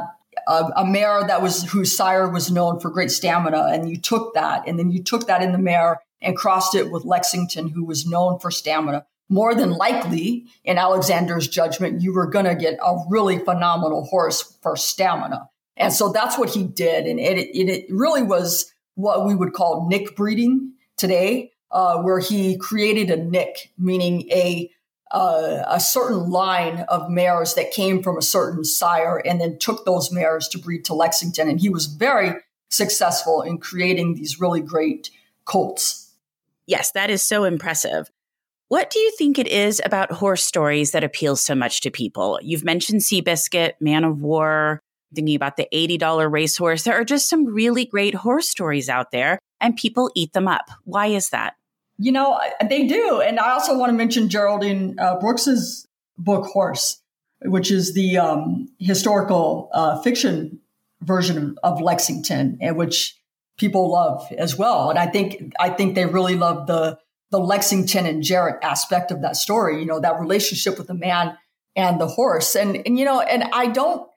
a, 0.48 0.64
a, 0.76 0.84
mare 0.84 1.24
that 1.24 1.40
was 1.40 1.62
whose 1.70 1.96
sire 1.96 2.28
was 2.28 2.50
known 2.50 2.80
for 2.80 2.90
great 2.90 3.10
stamina, 3.10 3.68
and 3.70 3.88
you 3.88 3.96
took 3.96 4.34
that, 4.34 4.66
and 4.66 4.78
then 4.78 4.90
you 4.90 5.02
took 5.02 5.26
that 5.26 5.42
in 5.42 5.52
the 5.52 5.58
mare 5.58 6.00
and 6.20 6.36
crossed 6.36 6.74
it 6.74 6.90
with 6.90 7.04
Lexington, 7.04 7.68
who 7.68 7.84
was 7.84 8.06
known 8.06 8.38
for 8.40 8.50
stamina. 8.50 9.06
More 9.28 9.54
than 9.54 9.70
likely, 9.70 10.46
in 10.64 10.76
Alexander's 10.76 11.48
judgment, 11.48 12.02
you 12.02 12.12
were 12.12 12.26
going 12.26 12.44
to 12.44 12.54
get 12.54 12.78
a 12.84 12.96
really 13.08 13.38
phenomenal 13.38 14.04
horse 14.04 14.58
for 14.62 14.76
stamina. 14.76 15.48
And 15.76 15.92
so 15.92 16.12
that's 16.12 16.38
what 16.38 16.50
he 16.50 16.64
did. 16.64 17.06
And 17.06 17.18
it, 17.18 17.38
it, 17.38 17.68
it 17.68 17.86
really 17.90 18.22
was 18.22 18.72
what 18.94 19.26
we 19.26 19.34
would 19.34 19.52
call 19.52 19.88
nick 19.88 20.14
breeding 20.14 20.72
today, 20.96 21.52
uh, 21.70 21.98
where 21.98 22.20
he 22.20 22.56
created 22.56 23.10
a 23.10 23.16
nick, 23.16 23.72
meaning 23.76 24.28
a, 24.30 24.70
uh, 25.10 25.64
a 25.66 25.80
certain 25.80 26.30
line 26.30 26.84
of 26.88 27.10
mares 27.10 27.54
that 27.54 27.72
came 27.72 28.02
from 28.02 28.16
a 28.16 28.22
certain 28.22 28.64
sire 28.64 29.18
and 29.24 29.40
then 29.40 29.58
took 29.58 29.84
those 29.84 30.12
mares 30.12 30.48
to 30.48 30.58
breed 30.58 30.84
to 30.84 30.94
Lexington. 30.94 31.48
And 31.48 31.60
he 31.60 31.68
was 31.68 31.86
very 31.86 32.34
successful 32.68 33.42
in 33.42 33.58
creating 33.58 34.14
these 34.14 34.40
really 34.40 34.60
great 34.60 35.10
colts. 35.44 36.12
Yes, 36.66 36.92
that 36.92 37.10
is 37.10 37.22
so 37.22 37.44
impressive. 37.44 38.10
What 38.68 38.90
do 38.90 38.98
you 38.98 39.12
think 39.18 39.38
it 39.38 39.46
is 39.46 39.80
about 39.84 40.10
horse 40.10 40.44
stories 40.44 40.92
that 40.92 41.04
appeals 41.04 41.42
so 41.42 41.54
much 41.54 41.82
to 41.82 41.90
people? 41.90 42.38
You've 42.42 42.64
mentioned 42.64 43.02
Seabiscuit, 43.02 43.72
Man 43.80 44.04
o' 44.04 44.10
War, 44.10 44.80
thinking 45.14 45.36
about 45.36 45.56
the 45.56 45.68
$80 45.72 46.30
racehorse. 46.30 46.82
There 46.82 46.94
are 46.94 47.04
just 47.04 47.28
some 47.28 47.46
really 47.46 47.86
great 47.86 48.14
horse 48.14 48.48
stories 48.48 48.88
out 48.88 49.10
there 49.10 49.38
and 49.60 49.76
people 49.76 50.10
eat 50.14 50.32
them 50.32 50.48
up. 50.48 50.70
Why 50.84 51.06
is 51.06 51.30
that? 51.30 51.54
You 51.98 52.12
know, 52.12 52.38
they 52.68 52.86
do. 52.86 53.20
And 53.20 53.38
I 53.38 53.52
also 53.52 53.78
want 53.78 53.90
to 53.90 53.96
mention 53.96 54.28
Geraldine 54.28 54.98
uh, 54.98 55.18
Brooks's 55.18 55.86
book 56.18 56.46
Horse, 56.46 57.00
which 57.42 57.70
is 57.70 57.94
the 57.94 58.18
um, 58.18 58.68
historical 58.78 59.70
uh, 59.72 60.00
fiction 60.02 60.60
version 61.00 61.56
of 61.62 61.80
Lexington, 61.80 62.58
and 62.60 62.76
which 62.76 63.16
people 63.58 63.92
love 63.92 64.26
as 64.36 64.56
well. 64.56 64.90
And 64.90 64.98
I 64.98 65.06
think 65.06 65.52
I 65.60 65.70
think 65.70 65.94
they 65.94 66.06
really 66.06 66.34
love 66.34 66.66
the 66.66 66.98
the 67.30 67.38
Lexington 67.38 68.06
and 68.06 68.22
Jarret 68.22 68.58
aspect 68.62 69.10
of 69.10 69.22
that 69.22 69.36
story. 69.36 69.78
You 69.78 69.86
know, 69.86 70.00
that 70.00 70.20
relationship 70.20 70.78
with 70.78 70.88
the 70.88 70.94
man 70.94 71.38
and 71.76 72.00
the 72.00 72.08
horse. 72.08 72.56
And 72.56 72.82
and 72.84 72.98
you 72.98 73.04
know, 73.04 73.20
and 73.20 73.44
I 73.52 73.68
don't 73.68 74.08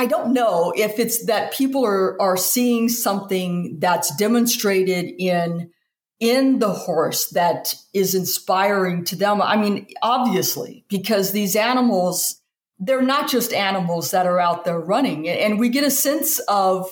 I 0.00 0.06
don't 0.06 0.32
know 0.32 0.72
if 0.74 0.98
it's 0.98 1.26
that 1.26 1.52
people 1.52 1.84
are, 1.84 2.20
are 2.22 2.38
seeing 2.38 2.88
something 2.88 3.78
that's 3.80 4.16
demonstrated 4.16 5.12
in 5.18 5.72
in 6.18 6.58
the 6.58 6.72
horse 6.72 7.28
that 7.32 7.74
is 7.92 8.14
inspiring 8.14 9.04
to 9.04 9.16
them. 9.16 9.42
I 9.42 9.56
mean, 9.58 9.88
obviously, 10.00 10.86
because 10.88 11.32
these 11.32 11.54
animals, 11.54 12.40
they're 12.78 13.02
not 13.02 13.28
just 13.28 13.52
animals 13.52 14.12
that 14.12 14.24
are 14.24 14.40
out 14.40 14.64
there 14.64 14.80
running. 14.80 15.28
And 15.28 15.60
we 15.60 15.68
get 15.68 15.84
a 15.84 15.90
sense 15.90 16.38
of 16.48 16.90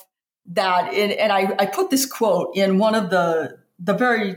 that. 0.48 0.92
And, 0.92 1.32
I, 1.32 1.54
I 1.58 1.64
put 1.64 1.88
this 1.88 2.04
quote 2.04 2.54
in 2.54 2.76
one 2.76 2.94
of 2.94 3.08
the, 3.08 3.58
the 3.78 3.94
very 3.94 4.36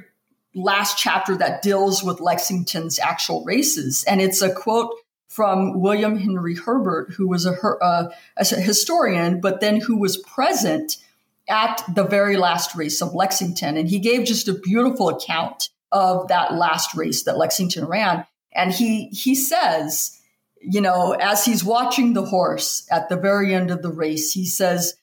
last 0.56 0.98
chapter 0.98 1.36
that 1.36 1.62
deals 1.62 2.04
with 2.04 2.22
Lexington's 2.22 3.00
actual 3.00 3.44
races. 3.44 4.06
And 4.06 4.22
it's 4.22 4.42
a 4.42 4.54
quote 4.54 4.94
from 5.32 5.80
William 5.80 6.18
Henry 6.18 6.58
Herbert, 6.58 7.12
who 7.12 7.26
was 7.26 7.46
a, 7.46 7.54
uh, 7.54 8.12
a 8.36 8.44
historian, 8.44 9.40
but 9.40 9.62
then 9.62 9.80
who 9.80 9.98
was 9.98 10.18
present 10.18 10.98
at 11.48 11.82
the 11.96 12.04
very 12.04 12.36
last 12.36 12.76
race 12.76 13.02
of 13.02 13.16
Lexington. 13.16 13.78
And 13.78 13.88
he 13.88 14.00
gave 14.00 14.26
just 14.26 14.50
a 14.50 14.54
beautiful 14.54 15.08
account 15.08 15.70
of 15.90 16.28
that 16.28 16.56
last 16.56 16.96
race 16.96 17.24
that 17.24 17.38
Lexington 17.38 17.86
ran. 17.86 18.26
And 18.52 18.74
he, 18.74 19.06
he 19.08 19.34
says, 19.34 20.20
you 20.60 20.82
know, 20.82 21.14
as 21.14 21.46
he's 21.46 21.64
watching 21.64 22.12
the 22.12 22.26
horse 22.26 22.86
at 22.92 23.08
the 23.08 23.16
very 23.16 23.54
end 23.54 23.72
of 23.72 23.82
the 23.82 23.92
race, 23.92 24.34
he 24.34 24.46
says, 24.46 24.96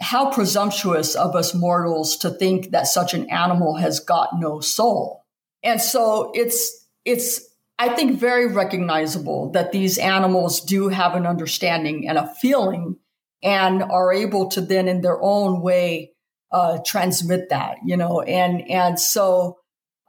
how 0.00 0.30
presumptuous 0.30 1.14
of 1.14 1.36
us 1.36 1.54
mortals 1.54 2.16
to 2.16 2.30
think 2.30 2.70
that 2.70 2.86
such 2.86 3.12
an 3.12 3.28
animal 3.28 3.74
has 3.76 4.00
got 4.00 4.30
no 4.40 4.60
soul. 4.60 5.26
And 5.62 5.78
so 5.78 6.32
it's, 6.34 6.86
it's 7.04 7.50
I 7.78 7.88
think, 7.90 8.18
very 8.18 8.46
recognizable 8.46 9.50
that 9.50 9.72
these 9.72 9.98
animals 9.98 10.60
do 10.60 10.88
have 10.88 11.14
an 11.14 11.26
understanding 11.26 12.08
and 12.08 12.18
a 12.18 12.32
feeling 12.40 12.96
and 13.42 13.82
are 13.82 14.12
able 14.12 14.48
to 14.50 14.60
then, 14.60 14.88
in 14.88 15.00
their 15.00 15.20
own 15.20 15.60
way, 15.60 16.12
uh, 16.52 16.78
transmit 16.86 17.48
that, 17.50 17.78
you 17.84 17.96
know, 17.96 18.22
and, 18.22 18.68
and 18.70 18.98
so 19.00 19.58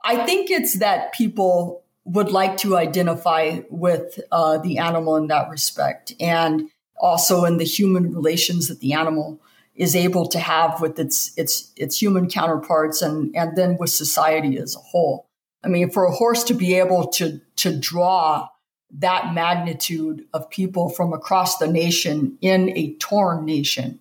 I 0.03 0.25
think 0.25 0.51
it's 0.51 0.77
that 0.79 1.13
people 1.13 1.83
would 2.05 2.31
like 2.31 2.57
to 2.57 2.77
identify 2.77 3.61
with 3.69 4.19
uh, 4.31 4.59
the 4.59 4.77
animal 4.77 5.15
in 5.15 5.27
that 5.27 5.49
respect. 5.49 6.13
And 6.19 6.69
also 6.97 7.45
in 7.45 7.57
the 7.57 7.65
human 7.65 8.13
relations 8.13 8.67
that 8.67 8.79
the 8.79 8.93
animal 8.93 9.41
is 9.75 9.95
able 9.95 10.25
to 10.27 10.39
have 10.39 10.79
with 10.79 10.97
its 10.97 11.37
its 11.37 11.73
its 11.75 12.01
human 12.01 12.29
counterparts 12.29 13.01
and 13.01 13.35
and 13.35 13.57
then 13.57 13.77
with 13.77 13.89
society 13.89 14.57
as 14.57 14.75
a 14.75 14.79
whole. 14.79 15.27
I 15.65 15.67
mean, 15.67 15.89
for 15.89 16.05
a 16.05 16.11
horse 16.11 16.43
to 16.45 16.53
be 16.53 16.75
able 16.75 17.07
to 17.13 17.41
to 17.57 17.77
draw 17.77 18.49
that 18.99 19.33
magnitude 19.33 20.25
of 20.33 20.49
people 20.49 20.89
from 20.89 21.11
across 21.11 21.57
the 21.57 21.67
nation 21.67 22.37
in 22.41 22.69
a 22.77 22.93
torn 22.95 23.45
nation 23.45 23.99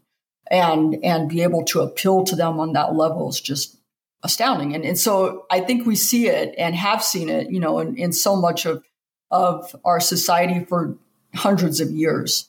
and 0.51 0.97
and 1.03 1.29
be 1.29 1.43
able 1.43 1.65
to 1.65 1.81
appeal 1.81 2.23
to 2.25 2.37
them 2.37 2.61
on 2.61 2.75
that 2.75 2.95
level 2.95 3.29
is 3.31 3.41
just 3.41 3.77
astounding. 4.23 4.75
And 4.75 4.85
and 4.85 4.99
so 4.99 5.47
I 5.51 5.61
think 5.61 5.87
we 5.87 5.97
see 5.97 6.29
it 6.29 6.55
and 6.59 6.75
have 6.75 7.03
seen 7.03 7.29
it, 7.29 7.51
you 7.51 7.61
know, 7.61 7.79
in, 7.79 7.97
in 7.97 8.13
so 8.13 8.37
much 8.37 8.67
of 8.67 8.85
of 9.31 9.75
our 9.85 10.01
society 10.01 10.65
for 10.65 10.97
hundreds 11.35 11.81
of 11.81 11.91
years. 11.91 12.49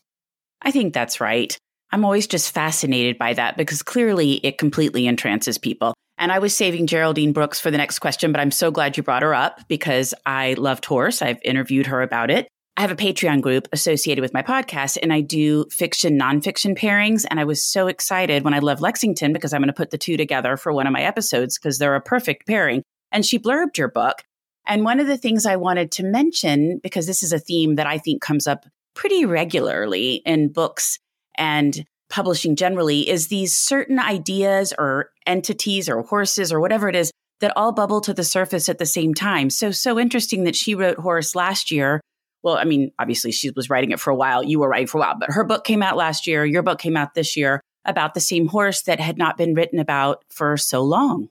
I 0.62 0.72
think 0.72 0.94
that's 0.94 1.22
right. 1.22 1.58
I'm 1.92 2.04
always 2.04 2.28
just 2.28 2.54
fascinated 2.54 3.18
by 3.18 3.34
that 3.34 3.56
because 3.56 3.82
clearly 3.82 4.34
it 4.46 4.58
completely 4.58 5.08
entrances 5.08 5.58
people. 5.58 5.95
And 6.26 6.32
I 6.32 6.40
was 6.40 6.56
saving 6.56 6.88
Geraldine 6.88 7.34
Brooks 7.34 7.60
for 7.60 7.70
the 7.70 7.78
next 7.78 8.00
question, 8.00 8.32
but 8.32 8.42
I'm 8.42 8.50
so 8.50 8.72
glad 8.72 8.98
you 8.98 9.04
brought 9.04 9.22
her 9.22 9.36
up 9.36 9.60
because 9.68 10.12
I 10.26 10.56
loved 10.56 10.84
horse. 10.84 11.22
I've 11.22 11.38
interviewed 11.44 11.86
her 11.86 12.02
about 12.02 12.32
it. 12.32 12.48
I 12.76 12.82
have 12.82 12.90
a 12.90 12.96
Patreon 12.96 13.42
group 13.42 13.68
associated 13.72 14.24
with 14.24 14.34
my 14.34 14.42
podcast 14.42 14.98
and 15.04 15.14
I 15.14 15.22
do 15.22 15.68
fiction, 15.70 16.20
nonfiction 16.20 16.76
pairings. 16.76 17.26
And 17.30 17.40
I 17.40 17.44
was 17.44 17.62
so 17.62 17.86
excited 17.86 18.44
when 18.44 18.56
I 18.56 18.58
love 18.58 18.82
Lexington 18.82 19.34
because 19.34 19.54
I'm 19.54 19.62
going 19.62 19.68
to 19.68 19.74
put 19.74 19.92
the 19.92 20.00
two 20.00 20.18
together 20.18 20.58
for 20.58 20.74
one 20.74 20.88
of 20.88 20.94
my 20.94 21.04
episodes 21.04 21.60
because 21.60 21.78
they're 21.78 21.94
a 21.94 22.02
perfect 22.02 22.48
pairing. 22.48 22.82
And 23.12 23.24
she 23.24 23.38
blurbed 23.38 23.78
your 23.78 23.92
book. 23.92 24.24
And 24.66 24.84
one 24.84 25.00
of 25.00 25.06
the 25.06 25.18
things 25.18 25.46
I 25.46 25.58
wanted 25.58 25.92
to 25.92 26.04
mention, 26.04 26.80
because 26.82 27.06
this 27.06 27.22
is 27.22 27.34
a 27.34 27.40
theme 27.40 27.76
that 27.76 27.86
I 27.86 28.00
think 28.00 28.24
comes 28.24 28.48
up 28.48 28.66
pretty 28.96 29.26
regularly 29.26 30.24
in 30.26 30.52
books 30.52 30.98
and 31.38 31.86
publishing 32.10 32.56
generally, 32.56 33.08
is 33.08 33.28
these 33.28 33.56
certain 33.56 34.00
ideas 34.00 34.74
or 34.76 35.12
entities 35.26 35.90
or 35.90 36.02
horses 36.02 36.52
or 36.52 36.60
whatever 36.60 36.90
it 36.90 36.96
is 36.96 37.12
that 37.42 37.54
all 37.56 37.72
bubble 37.72 38.02
to 38.02 38.14
the 38.14 38.24
surface 38.24 38.70
at 38.70 38.78
the 38.78 38.86
same 38.86 39.14
time. 39.14 39.50
So, 39.50 39.72
so 39.72 40.00
interesting 40.00 40.46
that 40.46 40.56
she 40.56 40.76
wrote 40.76 40.98
Horse 40.98 41.36
last 41.36 41.72
year 41.72 42.02
well, 42.46 42.58
I 42.58 42.64
mean, 42.64 42.92
obviously 43.00 43.32
she 43.32 43.50
was 43.50 43.72
writing 43.72 43.90
it 43.90 44.00
for 44.00 44.12
a 44.12 44.16
while. 44.16 44.44
You 44.44 44.60
were 44.60 44.70
writing 44.70 44.86
for 44.86 45.00
a 45.00 45.02
while, 45.02 45.16
but 45.20 45.32
her 45.32 45.44
book 45.44 45.64
came 45.66 45.82
out 45.82 45.98
last 45.98 46.28
year. 46.28 46.46
Your 46.46 46.62
book 46.62 46.78
came 46.78 46.96
out 46.96 47.16
this 47.16 47.36
year 47.36 47.60
about 47.86 48.14
the 48.14 48.20
same 48.20 48.48
horse 48.48 48.84
that 48.84 49.00
had 49.00 49.18
not 49.18 49.36
been 49.36 49.56
written 49.56 49.80
about 49.80 50.24
for 50.30 50.56
so 50.56 50.84
long. 50.84 51.30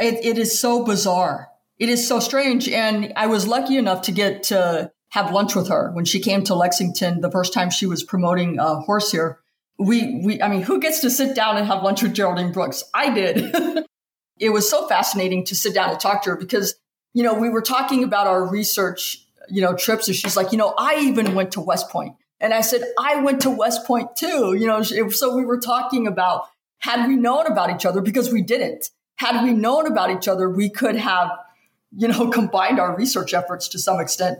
it, 0.00 0.24
it 0.24 0.38
is 0.38 0.58
so 0.58 0.84
bizarre. 0.84 1.48
It 1.78 1.88
is 1.88 2.06
so 2.06 2.18
strange. 2.18 2.68
And 2.68 3.12
I 3.14 3.28
was 3.28 3.46
lucky 3.46 3.76
enough 3.76 4.02
to 4.02 4.12
get 4.12 4.42
to 4.44 4.90
have 5.10 5.30
lunch 5.30 5.54
with 5.54 5.68
her 5.68 5.92
when 5.92 6.04
she 6.04 6.18
came 6.18 6.42
to 6.44 6.54
Lexington 6.56 7.20
the 7.20 7.30
first 7.30 7.52
time 7.52 7.70
she 7.70 7.86
was 7.86 8.02
promoting 8.02 8.58
a 8.58 8.80
horse 8.80 9.12
here. 9.12 9.38
We, 9.78 10.20
we, 10.24 10.42
I 10.42 10.48
mean, 10.48 10.62
who 10.62 10.80
gets 10.80 11.00
to 11.00 11.10
sit 11.10 11.36
down 11.36 11.56
and 11.56 11.66
have 11.66 11.82
lunch 11.82 12.02
with 12.02 12.14
Geraldine 12.14 12.52
Brooks? 12.52 12.84
I 12.94 13.10
did. 13.10 13.54
it 14.38 14.50
was 14.50 14.68
so 14.68 14.88
fascinating 14.88 15.44
to 15.46 15.54
sit 15.54 15.74
down 15.74 15.90
and 15.90 16.00
talk 16.00 16.22
to 16.22 16.30
her 16.30 16.36
because, 16.36 16.76
you 17.12 17.22
know, 17.22 17.34
we 17.34 17.50
were 17.50 17.60
talking 17.60 18.02
about 18.02 18.26
our 18.26 18.48
research 18.48 19.26
you 19.48 19.62
know, 19.62 19.74
trips. 19.74 20.08
And 20.08 20.16
she's 20.16 20.36
like, 20.36 20.52
you 20.52 20.58
know, 20.58 20.74
I 20.76 20.96
even 21.00 21.34
went 21.34 21.52
to 21.52 21.60
West 21.60 21.86
And 22.40 22.54
I 22.54 22.60
said, 22.60 22.82
I 22.98 23.22
went 23.22 23.42
to 23.42 23.50
West 23.50 23.86
Point 23.86 24.16
too. 24.16 24.54
You 24.54 24.66
know, 24.66 24.82
so 24.82 25.36
we 25.36 25.44
were 25.44 25.58
talking 25.60 26.06
about 26.06 26.48
had 26.78 27.08
we 27.08 27.16
known 27.16 27.46
about 27.46 27.74
each 27.74 27.86
other 27.86 28.00
because 28.00 28.32
we 28.32 28.42
didn't. 28.42 28.90
Had 29.16 29.42
we 29.42 29.52
known 29.52 29.86
about 29.86 30.10
each 30.10 30.28
other, 30.28 30.50
we 30.50 30.68
could 30.68 30.96
have, 30.96 31.30
you 31.96 32.08
know, 32.08 32.28
combined 32.30 32.78
our 32.78 32.94
research 32.96 33.34
efforts 33.34 33.68
to 33.68 33.78
some 33.78 34.00
extent. 34.00 34.38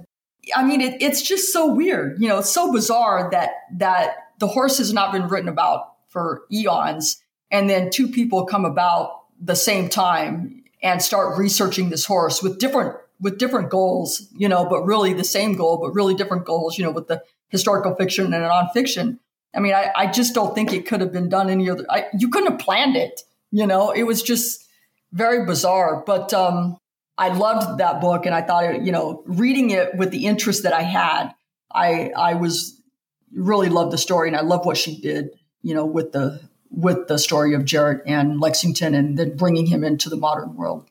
I 0.54 0.64
mean, 0.64 0.80
it, 0.80 1.02
it's 1.02 1.22
just 1.22 1.52
so 1.52 1.66
weird. 1.74 2.20
You 2.20 2.28
know, 2.28 2.38
it's 2.38 2.50
so 2.50 2.72
bizarre 2.72 3.28
that 3.32 3.50
that 3.78 4.16
the 4.38 4.48
horse 4.48 4.78
has 4.78 4.92
not 4.92 5.12
been 5.12 5.28
written 5.28 5.48
about 5.48 5.94
for 6.08 6.42
eons, 6.52 7.22
and 7.50 7.68
then 7.68 7.90
two 7.90 8.08
people 8.08 8.46
come 8.46 8.64
about 8.64 9.24
the 9.40 9.56
same 9.56 9.88
time 9.88 10.64
and 10.82 11.02
start 11.02 11.38
researching 11.38 11.90
this 11.90 12.04
horse 12.04 12.42
with 12.42 12.58
different 12.58 12.96
with 13.20 13.38
different 13.38 13.70
goals, 13.70 14.28
you 14.36 14.48
know, 14.48 14.66
but 14.66 14.84
really 14.84 15.14
the 15.14 15.24
same 15.24 15.54
goal, 15.54 15.78
but 15.78 15.94
really 15.94 16.14
different 16.14 16.44
goals, 16.44 16.76
you 16.76 16.84
know, 16.84 16.90
with 16.90 17.08
the 17.08 17.22
historical 17.48 17.94
fiction 17.94 18.32
and 18.34 18.44
nonfiction. 18.44 19.18
I 19.54 19.60
mean, 19.60 19.72
I, 19.72 19.90
I 19.96 20.06
just 20.06 20.34
don't 20.34 20.54
think 20.54 20.72
it 20.72 20.86
could 20.86 21.00
have 21.00 21.12
been 21.12 21.30
done 21.30 21.48
any 21.48 21.70
other. 21.70 21.86
I, 21.88 22.06
you 22.18 22.28
couldn't 22.28 22.52
have 22.52 22.60
planned 22.60 22.94
it, 22.96 23.22
you 23.50 23.66
know. 23.66 23.90
It 23.90 24.02
was 24.02 24.22
just 24.22 24.66
very 25.12 25.46
bizarre. 25.46 26.02
But 26.06 26.34
um, 26.34 26.76
I 27.16 27.28
loved 27.28 27.78
that 27.78 28.02
book, 28.02 28.26
and 28.26 28.34
I 28.34 28.42
thought, 28.42 28.64
it, 28.64 28.82
you 28.82 28.92
know, 28.92 29.22
reading 29.24 29.70
it 29.70 29.96
with 29.96 30.10
the 30.10 30.26
interest 30.26 30.64
that 30.64 30.74
I 30.74 30.82
had, 30.82 31.30
I 31.72 32.10
I 32.16 32.34
was 32.34 32.75
really 33.32 33.68
loved 33.68 33.92
the 33.92 33.98
story, 33.98 34.28
and 34.28 34.36
I 34.36 34.42
love 34.42 34.66
what 34.66 34.76
she 34.76 35.00
did, 35.00 35.30
you 35.62 35.74
know, 35.74 35.86
with 35.86 36.12
the 36.12 36.40
with 36.70 37.08
the 37.08 37.18
story 37.18 37.54
of 37.54 37.62
Jarret 37.62 38.02
and 38.06 38.40
Lexington, 38.40 38.94
and 38.94 39.18
then 39.18 39.36
bringing 39.36 39.66
him 39.66 39.84
into 39.84 40.08
the 40.08 40.16
modern 40.16 40.56
world. 40.56 40.88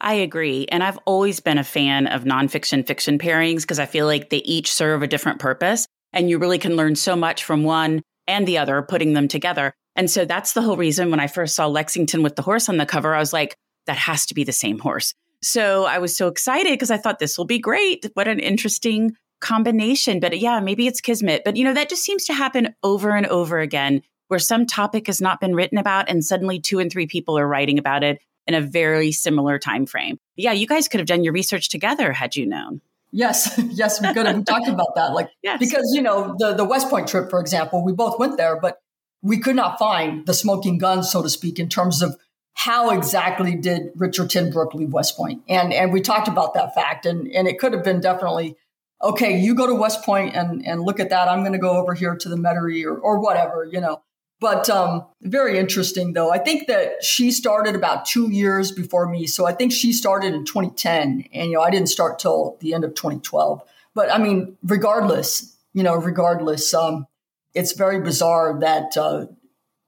I 0.00 0.14
agree. 0.14 0.66
And 0.70 0.82
I've 0.82 0.98
always 1.06 1.40
been 1.40 1.58
a 1.58 1.64
fan 1.64 2.06
of 2.06 2.24
nonfiction 2.24 2.86
fiction 2.86 3.18
pairings 3.18 3.62
because 3.62 3.78
I 3.78 3.86
feel 3.86 4.06
like 4.06 4.30
they 4.30 4.38
each 4.38 4.72
serve 4.72 5.02
a 5.02 5.08
different 5.08 5.40
purpose. 5.40 5.86
And 6.12 6.30
you 6.30 6.38
really 6.38 6.58
can 6.58 6.76
learn 6.76 6.94
so 6.94 7.16
much 7.16 7.44
from 7.44 7.64
one 7.64 8.02
and 8.26 8.46
the 8.46 8.58
other, 8.58 8.80
putting 8.82 9.12
them 9.12 9.28
together. 9.28 9.74
And 9.96 10.10
so 10.10 10.24
that's 10.24 10.52
the 10.52 10.62
whole 10.62 10.76
reason 10.76 11.10
when 11.10 11.20
I 11.20 11.26
first 11.26 11.56
saw 11.56 11.66
Lexington 11.66 12.22
with 12.22 12.36
the 12.36 12.42
horse 12.42 12.68
on 12.68 12.76
the 12.76 12.86
cover, 12.86 13.14
I 13.14 13.18
was 13.18 13.32
like, 13.32 13.56
that 13.86 13.96
has 13.96 14.26
to 14.26 14.34
be 14.34 14.44
the 14.44 14.52
same 14.52 14.78
horse. 14.78 15.12
So 15.42 15.84
I 15.84 15.98
was 15.98 16.16
so 16.16 16.28
excited 16.28 16.72
because 16.72 16.90
I 16.90 16.98
thought 16.98 17.18
this 17.18 17.36
will 17.36 17.46
be 17.46 17.58
great. 17.58 18.08
What 18.14 18.28
an 18.28 18.38
interesting 18.38 19.16
combination. 19.40 20.20
But 20.20 20.38
yeah, 20.38 20.60
maybe 20.60 20.86
it's 20.86 21.00
Kismet. 21.00 21.42
But 21.44 21.56
you 21.56 21.64
know, 21.64 21.74
that 21.74 21.88
just 21.88 22.04
seems 22.04 22.24
to 22.26 22.34
happen 22.34 22.74
over 22.82 23.16
and 23.16 23.26
over 23.26 23.58
again 23.58 24.02
where 24.28 24.38
some 24.38 24.66
topic 24.66 25.06
has 25.06 25.20
not 25.20 25.40
been 25.40 25.54
written 25.54 25.78
about 25.78 26.08
and 26.08 26.24
suddenly 26.24 26.60
two 26.60 26.78
and 26.78 26.92
three 26.92 27.06
people 27.06 27.38
are 27.38 27.48
writing 27.48 27.78
about 27.78 28.04
it 28.04 28.20
in 28.46 28.54
a 28.54 28.60
very 28.60 29.12
similar 29.12 29.58
time 29.58 29.86
frame. 29.86 30.18
Yeah, 30.36 30.52
you 30.52 30.66
guys 30.66 30.88
could 30.88 31.00
have 31.00 31.06
done 31.06 31.24
your 31.24 31.32
research 31.32 31.68
together 31.68 32.12
had 32.12 32.36
you 32.36 32.46
known. 32.46 32.80
Yes, 33.10 33.60
yes, 33.70 34.00
we 34.00 34.12
could 34.12 34.26
have. 34.26 34.44
talked 34.44 34.68
about 34.68 34.94
that. 34.96 35.12
Like 35.12 35.30
yes. 35.42 35.58
because 35.58 35.92
you 35.94 36.02
know 36.02 36.34
the 36.38 36.54
the 36.54 36.64
West 36.64 36.88
Point 36.88 37.08
trip, 37.08 37.30
for 37.30 37.40
example, 37.40 37.84
we 37.84 37.92
both 37.92 38.18
went 38.18 38.36
there, 38.36 38.58
but 38.58 38.80
we 39.22 39.38
could 39.38 39.56
not 39.56 39.78
find 39.78 40.26
the 40.26 40.34
smoking 40.34 40.78
gun, 40.78 41.02
so 41.02 41.22
to 41.22 41.28
speak, 41.28 41.58
in 41.58 41.68
terms 41.68 42.02
of 42.02 42.16
how 42.54 42.90
exactly 42.90 43.54
did 43.54 43.90
Richard 43.96 44.30
Ten 44.30 44.52
Broeck 44.52 44.74
leave 44.74 44.92
West 44.92 45.16
Point, 45.16 45.42
and 45.48 45.72
and 45.72 45.92
we 45.92 46.00
talked 46.00 46.28
about 46.28 46.54
that 46.54 46.74
fact, 46.74 47.06
and 47.06 47.28
and 47.28 47.48
it 47.48 47.58
could 47.58 47.72
have 47.72 47.84
been 47.84 48.00
definitely 48.00 48.56
okay. 49.02 49.38
You 49.38 49.54
go 49.54 49.66
to 49.66 49.74
West 49.74 50.02
Point 50.02 50.34
and 50.34 50.64
and 50.66 50.82
look 50.82 51.00
at 51.00 51.10
that. 51.10 51.28
I'm 51.28 51.40
going 51.40 51.52
to 51.52 51.58
go 51.58 51.76
over 51.76 51.94
here 51.94 52.16
to 52.16 52.28
the 52.28 52.36
Metairie 52.36 52.84
or 52.84 52.98
or 52.98 53.18
whatever, 53.18 53.64
you 53.64 53.80
know. 53.80 54.02
But 54.40 54.70
um, 54.70 55.04
very 55.22 55.58
interesting, 55.58 56.12
though. 56.12 56.30
I 56.30 56.38
think 56.38 56.68
that 56.68 57.02
she 57.02 57.30
started 57.30 57.74
about 57.74 58.06
two 58.06 58.30
years 58.30 58.70
before 58.70 59.08
me. 59.08 59.26
So 59.26 59.46
I 59.46 59.52
think 59.52 59.72
she 59.72 59.92
started 59.92 60.32
in 60.32 60.44
2010. 60.44 61.24
And, 61.32 61.50
you 61.50 61.56
know, 61.56 61.60
I 61.60 61.70
didn't 61.70 61.88
start 61.88 62.20
till 62.20 62.56
the 62.60 62.72
end 62.72 62.84
of 62.84 62.94
2012. 62.94 63.62
But 63.94 64.12
I 64.12 64.18
mean, 64.18 64.56
regardless, 64.62 65.56
you 65.72 65.82
know, 65.82 65.96
regardless, 65.96 66.72
um, 66.72 67.06
it's 67.54 67.72
very 67.72 68.00
bizarre 68.00 68.60
that 68.60 68.96
uh, 68.96 69.26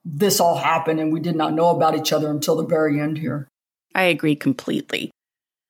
this 0.04 0.40
all 0.40 0.56
happened 0.56 0.98
and 0.98 1.12
we 1.12 1.20
did 1.20 1.36
not 1.36 1.52
know 1.52 1.70
about 1.70 1.96
each 1.96 2.12
other 2.12 2.30
until 2.30 2.56
the 2.56 2.66
very 2.66 2.98
end 2.98 3.18
here. 3.18 3.46
I 3.94 4.04
agree 4.04 4.34
completely. 4.34 5.12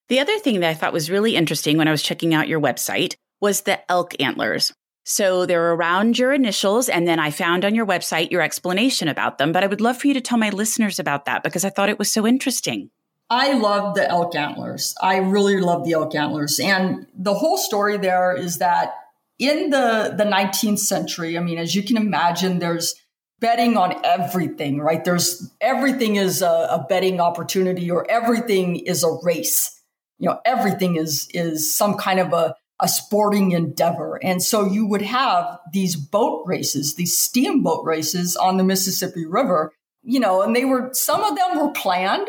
The 0.09 0.21
other 0.21 0.39
thing 0.39 0.61
that 0.61 0.71
I 0.71 0.75
thought 0.75 0.93
was 0.93 1.11
really 1.11 1.37
interesting 1.37 1.77
when 1.77 1.87
I 1.87 1.93
was 1.93 2.03
checking 2.03 2.33
out 2.33 2.49
your 2.49 2.61
website 2.61 3.15
was 3.41 3.63
the 3.63 3.91
elk 3.91 4.15
antlers. 4.21 4.73
So 5.05 5.47
they're 5.47 5.73
around 5.73 6.19
your 6.19 6.33
initials. 6.33 6.89
And 6.89 7.09
then 7.09 7.19
I 7.19 7.31
found 7.31 7.65
on 7.65 7.75
your 7.75 7.87
website 7.87 8.31
your 8.31 8.43
explanation 8.43 9.09
about 9.09 9.39
them. 9.39 9.51
But 9.51 9.65
I 9.65 9.67
would 9.67 9.81
love 9.81 9.99
for 9.99 10.07
you 10.07 10.15
to 10.15 10.21
tell 10.21 10.39
my 10.39 10.51
listeners 10.51 10.99
about 10.99 11.25
that 11.25 11.43
because 11.43 11.65
I 11.65 11.71
thought 11.71 11.89
it 11.89 11.99
was 11.99 12.13
so 12.13 12.27
interesting. 12.27 12.91
I 13.31 13.53
love 13.53 13.95
the 13.95 14.09
elk 14.09 14.35
antlers. 14.35 14.95
I 15.01 15.19
really 15.19 15.59
love 15.59 15.85
the 15.85 15.93
elk 15.93 16.15
antlers. 16.15 16.59
And 16.59 17.07
the 17.15 17.35
whole 17.35 17.57
story 17.57 17.97
there 17.97 18.37
is 18.37 18.59
that 18.59 18.95
in 19.39 19.71
the, 19.71 20.15
the 20.17 20.25
19th 20.25 20.81
century, 20.81 21.39
I 21.39 21.41
mean, 21.41 21.57
as 21.57 21.75
you 21.75 21.83
can 21.83 21.97
imagine, 21.97 22.59
there's 22.59 22.95
betting 23.41 23.77
on 23.77 24.05
everything, 24.05 24.81
right? 24.81 25.03
There's 25.05 25.51
everything 25.61 26.17
is 26.17 26.43
a, 26.43 26.69
a 26.71 26.87
betting 26.89 27.21
opportunity 27.21 27.91
or 27.91 28.09
everything 28.11 28.77
is 28.77 29.03
a 29.03 29.19
race. 29.23 29.81
You 30.19 30.29
know, 30.29 30.41
everything 30.45 30.97
is 30.97 31.27
is 31.33 31.75
some 31.75 31.95
kind 31.95 32.21
of 32.21 32.33
a 32.35 32.55
a 32.81 32.89
sporting 32.89 33.53
endeavor. 33.53 34.19
And 34.23 34.43
so 34.43 34.67
you 34.67 34.87
would 34.87 35.03
have 35.03 35.59
these 35.73 35.97
boat 35.97 36.45
races, 36.47 36.95
these 36.95 37.17
steamboat 37.17 37.85
races 37.85 38.37
on 38.37 38.57
the 38.57 38.65
Mississippi 38.65 39.27
River, 39.27 39.73
you 40.03 40.19
know, 40.19 40.43
and 40.43 40.57
they 40.57 40.65
were, 40.65 40.91
some 40.93 41.23
of 41.23 41.37
them 41.37 41.59
were 41.59 41.73
planned. 41.73 42.29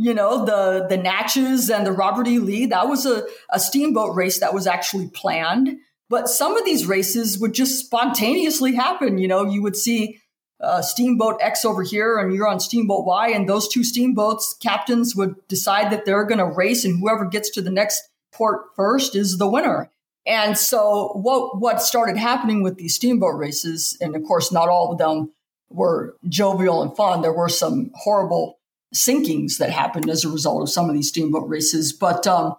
You 0.00 0.14
know, 0.14 0.44
the, 0.44 0.86
the 0.88 0.96
Natchez 0.96 1.70
and 1.70 1.84
the 1.84 1.90
Robert 1.90 2.28
E. 2.28 2.38
Lee, 2.38 2.66
that 2.66 2.86
was 2.86 3.04
a, 3.04 3.26
a 3.50 3.58
steamboat 3.58 4.14
race 4.14 4.38
that 4.38 4.54
was 4.54 4.66
actually 4.66 5.08
planned. 5.08 5.76
But 6.08 6.28
some 6.28 6.56
of 6.56 6.64
these 6.64 6.86
races 6.86 7.38
would 7.38 7.52
just 7.52 7.84
spontaneously 7.84 8.74
happen. 8.74 9.18
You 9.18 9.26
know, 9.26 9.44
you 9.44 9.60
would 9.62 9.74
see 9.74 10.20
uh, 10.60 10.82
steamboat 10.82 11.38
X 11.40 11.64
over 11.64 11.82
here 11.82 12.16
and 12.18 12.32
you're 12.32 12.46
on 12.46 12.60
steamboat 12.60 13.06
Y, 13.06 13.30
and 13.30 13.48
those 13.48 13.68
two 13.68 13.82
steamboats 13.82 14.54
captains 14.62 15.16
would 15.16 15.34
decide 15.48 15.90
that 15.92 16.04
they're 16.04 16.24
going 16.24 16.38
to 16.38 16.46
race, 16.46 16.84
and 16.84 17.00
whoever 17.00 17.24
gets 17.24 17.50
to 17.50 17.60
the 17.60 17.70
next 17.70 18.02
port 18.32 18.74
first 18.76 19.16
is 19.16 19.38
the 19.38 19.48
winner. 19.48 19.90
And 20.26 20.58
so 20.58 21.12
what 21.14 21.58
what 21.58 21.82
started 21.82 22.16
happening 22.16 22.62
with 22.62 22.76
these 22.76 22.94
steamboat 22.94 23.36
races, 23.36 23.96
and 24.00 24.14
of 24.14 24.22
course 24.24 24.52
not 24.52 24.68
all 24.68 24.92
of 24.92 24.98
them 24.98 25.32
were 25.70 26.16
jovial 26.28 26.82
and 26.82 26.94
fun. 26.94 27.22
There 27.22 27.32
were 27.32 27.48
some 27.48 27.90
horrible 27.94 28.58
sinkings 28.94 29.58
that 29.58 29.70
happened 29.70 30.08
as 30.08 30.24
a 30.24 30.30
result 30.30 30.62
of 30.62 30.70
some 30.70 30.88
of 30.88 30.94
these 30.94 31.08
steamboat 31.08 31.48
races. 31.48 31.92
But 31.92 32.26
um, 32.26 32.54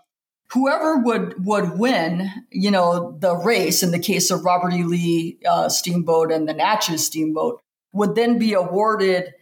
whoever 0.51 0.97
would 0.97 1.45
would 1.45 1.77
win, 1.77 2.29
you 2.51 2.71
know, 2.71 3.17
the 3.19 3.35
race 3.35 3.83
in 3.83 3.91
the 3.91 3.99
case 3.99 4.31
of 4.31 4.43
Robert 4.43 4.73
E. 4.73 4.83
Lee 4.83 5.39
uh, 5.47 5.69
steamboat 5.69 6.31
and 6.31 6.47
the 6.47 6.53
Natchez 6.53 7.05
steamboat 7.05 7.61
would 7.93 8.15
then 8.15 8.37
be 8.37 8.53
awarded 8.53 9.33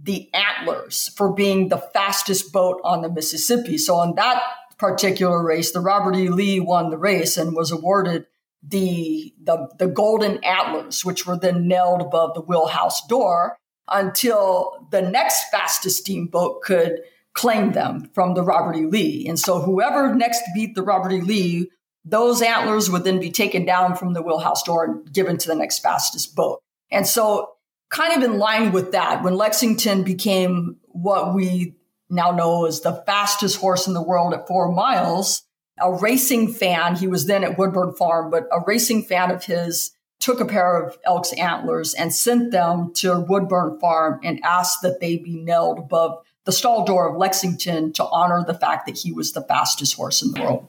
the 0.00 0.32
antlers 0.32 1.08
for 1.16 1.32
being 1.32 1.68
the 1.68 1.78
fastest 1.78 2.52
boat 2.52 2.80
on 2.84 3.02
the 3.02 3.10
Mississippi. 3.10 3.78
So 3.78 3.96
on 3.96 4.14
that 4.14 4.42
particular 4.78 5.44
race, 5.44 5.72
the 5.72 5.80
Robert 5.80 6.16
E. 6.16 6.28
Lee 6.28 6.60
won 6.60 6.90
the 6.90 6.98
race 6.98 7.36
and 7.36 7.54
was 7.54 7.70
awarded 7.70 8.26
the 8.62 9.34
the, 9.42 9.68
the 9.78 9.86
golden 9.86 10.42
antlers, 10.44 11.04
which 11.04 11.26
were 11.26 11.38
then 11.38 11.68
nailed 11.68 12.00
above 12.00 12.34
the 12.34 12.40
wheelhouse 12.40 13.06
door 13.06 13.56
until 13.90 14.86
the 14.90 15.02
next 15.02 15.44
fastest 15.50 15.98
steamboat 15.98 16.62
could 16.62 17.00
claim 17.34 17.72
them 17.72 18.10
from 18.14 18.34
the 18.34 18.42
Robert 18.42 18.76
E. 18.76 18.86
Lee. 18.86 19.26
And 19.28 19.38
so 19.38 19.60
whoever 19.60 20.14
next 20.14 20.42
beat 20.54 20.74
the 20.74 20.82
Robert 20.82 21.12
E. 21.12 21.20
Lee, 21.20 21.70
those 22.04 22.42
antlers 22.42 22.90
would 22.90 23.04
then 23.04 23.20
be 23.20 23.30
taken 23.30 23.64
down 23.64 23.94
from 23.94 24.12
the 24.12 24.22
wheelhouse 24.22 24.62
door 24.62 24.84
and 24.84 25.12
given 25.12 25.36
to 25.38 25.48
the 25.48 25.54
next 25.54 25.78
fastest 25.78 26.34
boat. 26.34 26.60
And 26.90 27.06
so 27.06 27.52
kind 27.90 28.16
of 28.16 28.28
in 28.28 28.38
line 28.38 28.72
with 28.72 28.92
that, 28.92 29.22
when 29.22 29.36
Lexington 29.36 30.02
became 30.02 30.76
what 30.88 31.34
we 31.34 31.74
now 32.10 32.30
know 32.30 32.66
as 32.66 32.80
the 32.80 33.02
fastest 33.06 33.60
horse 33.60 33.86
in 33.86 33.94
the 33.94 34.02
world 34.02 34.34
at 34.34 34.46
four 34.46 34.72
miles, 34.72 35.42
a 35.80 35.92
racing 35.92 36.52
fan, 36.52 36.96
he 36.96 37.06
was 37.06 37.26
then 37.26 37.44
at 37.44 37.58
Woodburn 37.58 37.94
Farm, 37.94 38.30
but 38.30 38.48
a 38.52 38.60
racing 38.66 39.04
fan 39.04 39.30
of 39.30 39.44
his 39.44 39.92
took 40.20 40.40
a 40.40 40.44
pair 40.44 40.82
of 40.82 40.98
elk's 41.04 41.32
antlers 41.34 41.94
and 41.94 42.12
sent 42.12 42.50
them 42.50 42.92
to 42.94 43.20
Woodburn 43.20 43.78
Farm 43.78 44.20
and 44.24 44.40
asked 44.44 44.82
that 44.82 45.00
they 45.00 45.16
be 45.16 45.36
nailed 45.36 45.78
above 45.78 46.18
the 46.44 46.52
stall 46.52 46.84
door 46.84 47.08
of 47.08 47.16
Lexington 47.16 47.92
to 47.92 48.04
honor 48.06 48.44
the 48.44 48.54
fact 48.54 48.86
that 48.86 48.98
he 48.98 49.12
was 49.12 49.32
the 49.32 49.42
fastest 49.42 49.94
horse 49.94 50.22
in 50.22 50.32
the 50.32 50.40
world. 50.40 50.66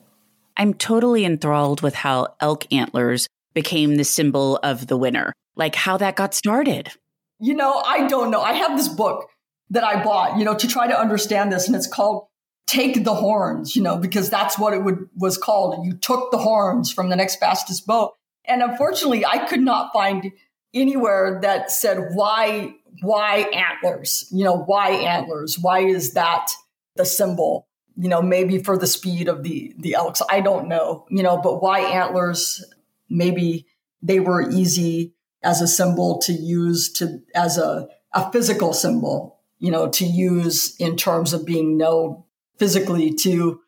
I'm 0.58 0.74
totally 0.74 1.24
enthralled 1.24 1.82
with 1.82 1.96
how 1.96 2.36
elk 2.42 2.68
antlers 2.72 3.28
became 3.54 3.96
the 3.96 4.04
symbol 4.04 4.58
of 4.58 4.88
the 4.88 4.98
winner, 4.98 5.34
like 5.56 5.76
how 5.76 5.98
that 5.98 6.16
got 6.16 6.34
started. 6.34 6.92
You 7.40 7.54
know, 7.54 7.82
I 7.86 8.08
don't 8.08 8.30
know. 8.30 8.42
I 8.42 8.54
have 8.54 8.78
this 8.78 8.90
book 8.90 9.30
that 9.72 9.84
I 9.84 10.04
bought, 10.04 10.38
you 10.38 10.46
know, 10.46 10.56
to 10.56 10.68
try 10.68 10.88
to 10.88 11.00
understand 11.00 11.52
this, 11.52 11.68
and 11.68 11.76
it's 11.76 11.88
called 11.88 12.28
Take 12.68 13.04
the 13.04 13.16
Horns, 13.16 13.76
you 13.76 13.82
know, 13.82 13.98
because 13.98 14.30
that's 14.30 14.58
what 14.58 14.74
it 14.74 14.84
would, 14.84 15.10
was 15.16 15.38
called. 15.38 15.86
You 15.86 15.94
took 15.94 16.32
the 16.32 16.38
horns 16.38 16.92
from 16.92 17.10
the 17.10 17.16
next 17.16 17.38
fastest 17.38 17.86
boat. 17.86 18.14
And 18.46 18.64
unfortunately, 18.64 19.26
I 19.26 19.46
could 19.46 19.62
not 19.62 19.94
find 19.94 20.32
anywhere 20.74 21.40
that 21.42 21.72
said 21.72 22.10
why 22.14 22.74
why 23.02 23.48
antlers? 23.54 24.28
You 24.32 24.44
know, 24.44 24.58
why 24.58 24.90
antlers? 24.90 25.58
Why 25.60 25.82
is 25.82 26.14
that 26.14 26.52
the 26.96 27.06
symbol? 27.06 27.68
You 27.96 28.10
know, 28.10 28.22
maybe 28.22 28.64
for 28.64 28.78
the 28.78 28.88
speed 28.88 29.28
of 29.28 29.44
the 29.44 29.74
the 29.78 29.94
elks. 29.94 30.22
I 30.30 30.42
don't 30.42 30.68
know. 30.68 31.06
You 31.10 31.24
know, 31.24 31.38
but 31.38 31.62
why 31.62 31.80
antlers? 31.82 32.64
Maybe 33.10 33.68
they 34.02 34.20
were 34.20 34.50
easy 34.50 35.14
as 35.44 35.62
a 35.62 35.68
symbol 35.68 36.20
to 36.20 36.34
use 36.34 36.92
to 36.94 37.22
as 37.36 37.58
a, 37.58 37.88
a 38.14 38.32
physical 38.32 38.74
symbol, 38.74 39.39
you 39.60 39.72
know, 39.72 39.90
to 39.90 40.06
use 40.06 40.76
in 40.78 40.96
terms 40.96 41.34
of 41.34 41.46
being 41.46 41.78
known 41.78 42.24
physically 42.58 43.14
to 43.14 43.62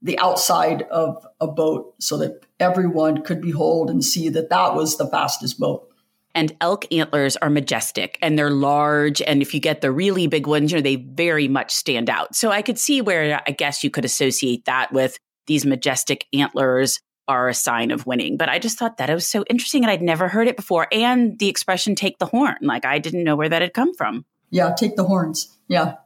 the 0.00 0.18
outside 0.18 0.82
of 0.82 1.26
a 1.40 1.46
boat 1.46 1.94
so 1.98 2.16
that 2.18 2.40
everyone 2.60 3.22
could 3.22 3.40
behold 3.40 3.90
and 3.90 4.04
see 4.04 4.28
that 4.28 4.50
that 4.50 4.74
was 4.74 4.96
the 4.96 5.06
fastest 5.08 5.58
boat. 5.58 5.88
And 6.34 6.54
elk 6.60 6.86
antlers 6.92 7.36
are 7.36 7.50
majestic 7.50 8.16
and 8.22 8.38
they're 8.38 8.50
large. 8.50 9.20
And 9.22 9.42
if 9.42 9.54
you 9.54 9.60
get 9.60 9.80
the 9.80 9.90
really 9.90 10.28
big 10.28 10.46
ones, 10.46 10.70
you 10.70 10.78
know, 10.78 10.82
they 10.82 10.96
very 10.96 11.48
much 11.48 11.72
stand 11.74 12.08
out. 12.08 12.36
So 12.36 12.50
I 12.50 12.62
could 12.62 12.78
see 12.78 13.00
where 13.00 13.42
I 13.44 13.50
guess 13.50 13.82
you 13.82 13.90
could 13.90 14.04
associate 14.04 14.64
that 14.66 14.92
with 14.92 15.18
these 15.46 15.66
majestic 15.66 16.26
antlers 16.32 17.00
are 17.26 17.48
a 17.48 17.54
sign 17.54 17.90
of 17.90 18.06
winning. 18.06 18.36
But 18.36 18.48
I 18.48 18.58
just 18.58 18.78
thought 18.78 18.98
that 18.98 19.10
it 19.10 19.14
was 19.14 19.28
so 19.28 19.44
interesting 19.50 19.82
and 19.82 19.90
I'd 19.90 20.02
never 20.02 20.28
heard 20.28 20.46
it 20.46 20.56
before. 20.56 20.86
And 20.92 21.38
the 21.38 21.48
expression 21.48 21.94
take 21.94 22.18
the 22.18 22.26
horn, 22.26 22.56
like 22.62 22.84
I 22.84 22.98
didn't 22.98 23.24
know 23.24 23.36
where 23.36 23.48
that 23.48 23.62
had 23.62 23.74
come 23.74 23.94
from. 23.94 24.24
Yeah, 24.50 24.74
take 24.76 24.96
the 24.96 25.04
horns. 25.04 25.56
Yeah. 25.68 25.96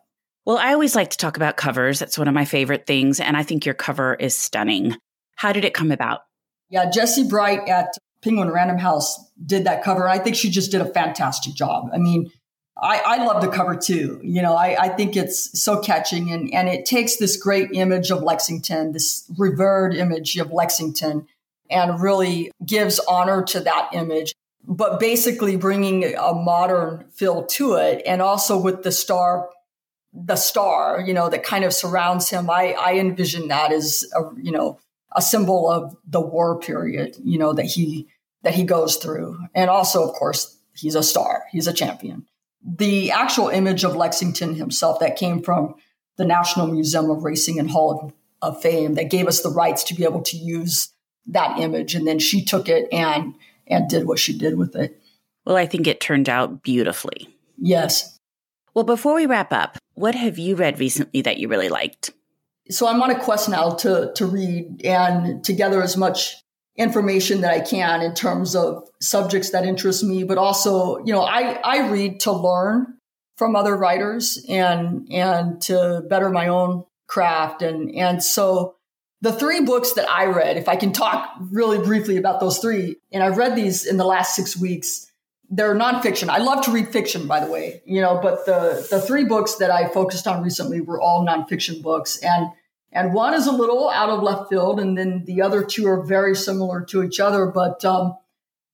Well, 0.44 0.58
I 0.58 0.72
always 0.72 0.96
like 0.96 1.10
to 1.10 1.16
talk 1.16 1.36
about 1.36 1.56
covers. 1.56 1.98
That's 1.98 2.18
one 2.18 2.28
of 2.28 2.34
my 2.34 2.44
favorite 2.44 2.86
things. 2.86 3.20
And 3.20 3.36
I 3.36 3.42
think 3.42 3.64
your 3.64 3.74
cover 3.74 4.14
is 4.14 4.34
stunning. 4.34 4.96
How 5.36 5.52
did 5.52 5.64
it 5.64 5.74
come 5.74 5.92
about? 5.92 6.20
Yeah, 6.68 6.90
Jessie 6.90 7.28
Bright 7.28 7.68
at 7.68 7.96
Penguin 8.22 8.50
Random 8.50 8.78
House 8.78 9.30
did 9.44 9.64
that 9.64 9.84
cover. 9.84 10.08
I 10.08 10.18
think 10.18 10.36
she 10.36 10.50
just 10.50 10.70
did 10.70 10.80
a 10.80 10.86
fantastic 10.86 11.54
job. 11.54 11.90
I 11.92 11.98
mean, 11.98 12.30
I, 12.80 13.02
I 13.04 13.24
love 13.24 13.42
the 13.42 13.48
cover 13.48 13.76
too. 13.76 14.20
You 14.22 14.42
know, 14.42 14.54
I, 14.54 14.76
I 14.78 14.88
think 14.88 15.16
it's 15.16 15.60
so 15.60 15.80
catching 15.80 16.32
and, 16.32 16.52
and 16.52 16.68
it 16.68 16.86
takes 16.86 17.16
this 17.16 17.36
great 17.36 17.70
image 17.72 18.10
of 18.10 18.22
Lexington, 18.22 18.92
this 18.92 19.30
revered 19.38 19.94
image 19.94 20.36
of 20.38 20.50
Lexington, 20.50 21.26
and 21.70 22.00
really 22.00 22.50
gives 22.64 22.98
honor 23.00 23.42
to 23.44 23.60
that 23.60 23.90
image, 23.92 24.34
but 24.66 25.00
basically 25.00 25.56
bringing 25.56 26.14
a 26.14 26.32
modern 26.32 27.08
feel 27.10 27.44
to 27.46 27.74
it. 27.74 28.02
And 28.06 28.22
also 28.22 28.58
with 28.58 28.82
the 28.82 28.92
star, 28.92 29.48
the 30.12 30.36
star, 30.36 31.00
you 31.00 31.14
know, 31.14 31.28
that 31.28 31.42
kind 31.42 31.64
of 31.64 31.72
surrounds 31.72 32.30
him. 32.30 32.48
I, 32.48 32.74
I 32.78 32.94
envision 32.94 33.48
that 33.48 33.72
as 33.72 34.04
a, 34.14 34.22
you 34.40 34.52
know, 34.52 34.78
a 35.14 35.22
symbol 35.22 35.68
of 35.68 35.96
the 36.06 36.20
war 36.20 36.58
period, 36.58 37.16
you 37.22 37.38
know, 37.38 37.52
that 37.52 37.66
he, 37.66 38.08
that 38.42 38.54
he 38.54 38.64
goes 38.64 38.96
through. 38.96 39.38
And 39.54 39.68
also, 39.68 40.08
of 40.08 40.14
course, 40.14 40.56
he's 40.74 40.94
a 40.94 41.02
star. 41.02 41.44
He's 41.50 41.66
a 41.66 41.72
champion 41.72 42.26
the 42.64 43.10
actual 43.10 43.48
image 43.48 43.84
of 43.84 43.96
Lexington 43.96 44.54
himself 44.54 45.00
that 45.00 45.16
came 45.16 45.42
from 45.42 45.74
the 46.16 46.24
National 46.24 46.66
Museum 46.66 47.10
of 47.10 47.24
Racing 47.24 47.58
and 47.58 47.70
Hall 47.70 48.12
of, 48.42 48.54
of 48.56 48.62
Fame 48.62 48.94
that 48.94 49.10
gave 49.10 49.26
us 49.26 49.42
the 49.42 49.50
rights 49.50 49.84
to 49.84 49.94
be 49.94 50.04
able 50.04 50.22
to 50.22 50.36
use 50.36 50.92
that 51.26 51.58
image. 51.58 51.94
And 51.94 52.06
then 52.06 52.18
she 52.18 52.44
took 52.44 52.68
it 52.68 52.88
and 52.92 53.34
and 53.66 53.88
did 53.88 54.06
what 54.06 54.18
she 54.18 54.36
did 54.36 54.58
with 54.58 54.74
it. 54.76 55.00
Well, 55.44 55.56
I 55.56 55.66
think 55.66 55.86
it 55.86 56.00
turned 56.00 56.28
out 56.28 56.62
beautifully. 56.62 57.28
Yes. 57.58 58.18
Well, 58.74 58.84
before 58.84 59.14
we 59.14 59.26
wrap 59.26 59.52
up, 59.52 59.78
what 59.94 60.14
have 60.14 60.38
you 60.38 60.56
read 60.56 60.78
recently 60.78 61.22
that 61.22 61.38
you 61.38 61.48
really 61.48 61.68
liked? 61.68 62.10
So 62.70 62.86
I'm 62.86 63.02
on 63.02 63.10
a 63.10 63.18
quest 63.18 63.48
now 63.48 63.70
to 63.70 64.12
to 64.14 64.26
read 64.26 64.84
and 64.84 65.44
to 65.44 65.52
gather 65.52 65.82
as 65.82 65.96
much 65.96 66.42
information 66.76 67.42
that 67.42 67.52
I 67.52 67.60
can 67.60 68.00
in 68.00 68.14
terms 68.14 68.56
of 68.56 68.88
subjects 69.00 69.50
that 69.50 69.66
interest 69.66 70.04
me, 70.04 70.24
but 70.24 70.38
also, 70.38 70.98
you 71.04 71.12
know, 71.12 71.22
I, 71.22 71.60
I 71.62 71.90
read 71.90 72.20
to 72.20 72.32
learn 72.32 72.98
from 73.36 73.56
other 73.56 73.76
writers 73.76 74.44
and, 74.48 75.06
and 75.10 75.60
to 75.62 76.02
better 76.08 76.30
my 76.30 76.48
own 76.48 76.84
craft. 77.08 77.62
And, 77.62 77.94
and 77.94 78.22
so 78.22 78.76
the 79.22 79.32
three 79.32 79.60
books 79.60 79.92
that 79.92 80.10
I 80.10 80.26
read, 80.26 80.56
if 80.56 80.68
I 80.68 80.76
can 80.76 80.92
talk 80.92 81.32
really 81.38 81.78
briefly 81.78 82.16
about 82.16 82.40
those 82.40 82.58
three, 82.58 82.96
and 83.12 83.22
I've 83.22 83.38
read 83.38 83.54
these 83.54 83.86
in 83.86 83.96
the 83.96 84.04
last 84.04 84.34
six 84.34 84.56
weeks, 84.56 85.06
they're 85.48 85.76
nonfiction. 85.76 86.28
I 86.28 86.38
love 86.38 86.64
to 86.64 86.72
read 86.72 86.88
fiction, 86.88 87.28
by 87.28 87.38
the 87.38 87.50
way, 87.50 87.82
you 87.86 88.00
know, 88.00 88.18
but 88.20 88.46
the, 88.46 88.86
the 88.90 89.00
three 89.00 89.24
books 89.24 89.56
that 89.56 89.70
I 89.70 89.88
focused 89.88 90.26
on 90.26 90.42
recently 90.42 90.80
were 90.80 91.00
all 91.00 91.24
nonfiction 91.24 91.82
books. 91.82 92.18
And 92.18 92.48
and 92.94 93.14
one 93.14 93.32
is 93.32 93.46
a 93.46 93.52
little 93.52 93.88
out 93.88 94.10
of 94.10 94.22
left 94.22 94.50
field, 94.50 94.78
and 94.78 94.98
then 94.98 95.24
the 95.24 95.40
other 95.40 95.64
two 95.64 95.86
are 95.86 96.04
very 96.04 96.34
similar 96.34 96.82
to 96.86 97.02
each 97.02 97.20
other. 97.20 97.46
But 97.46 97.82
um, 97.86 98.18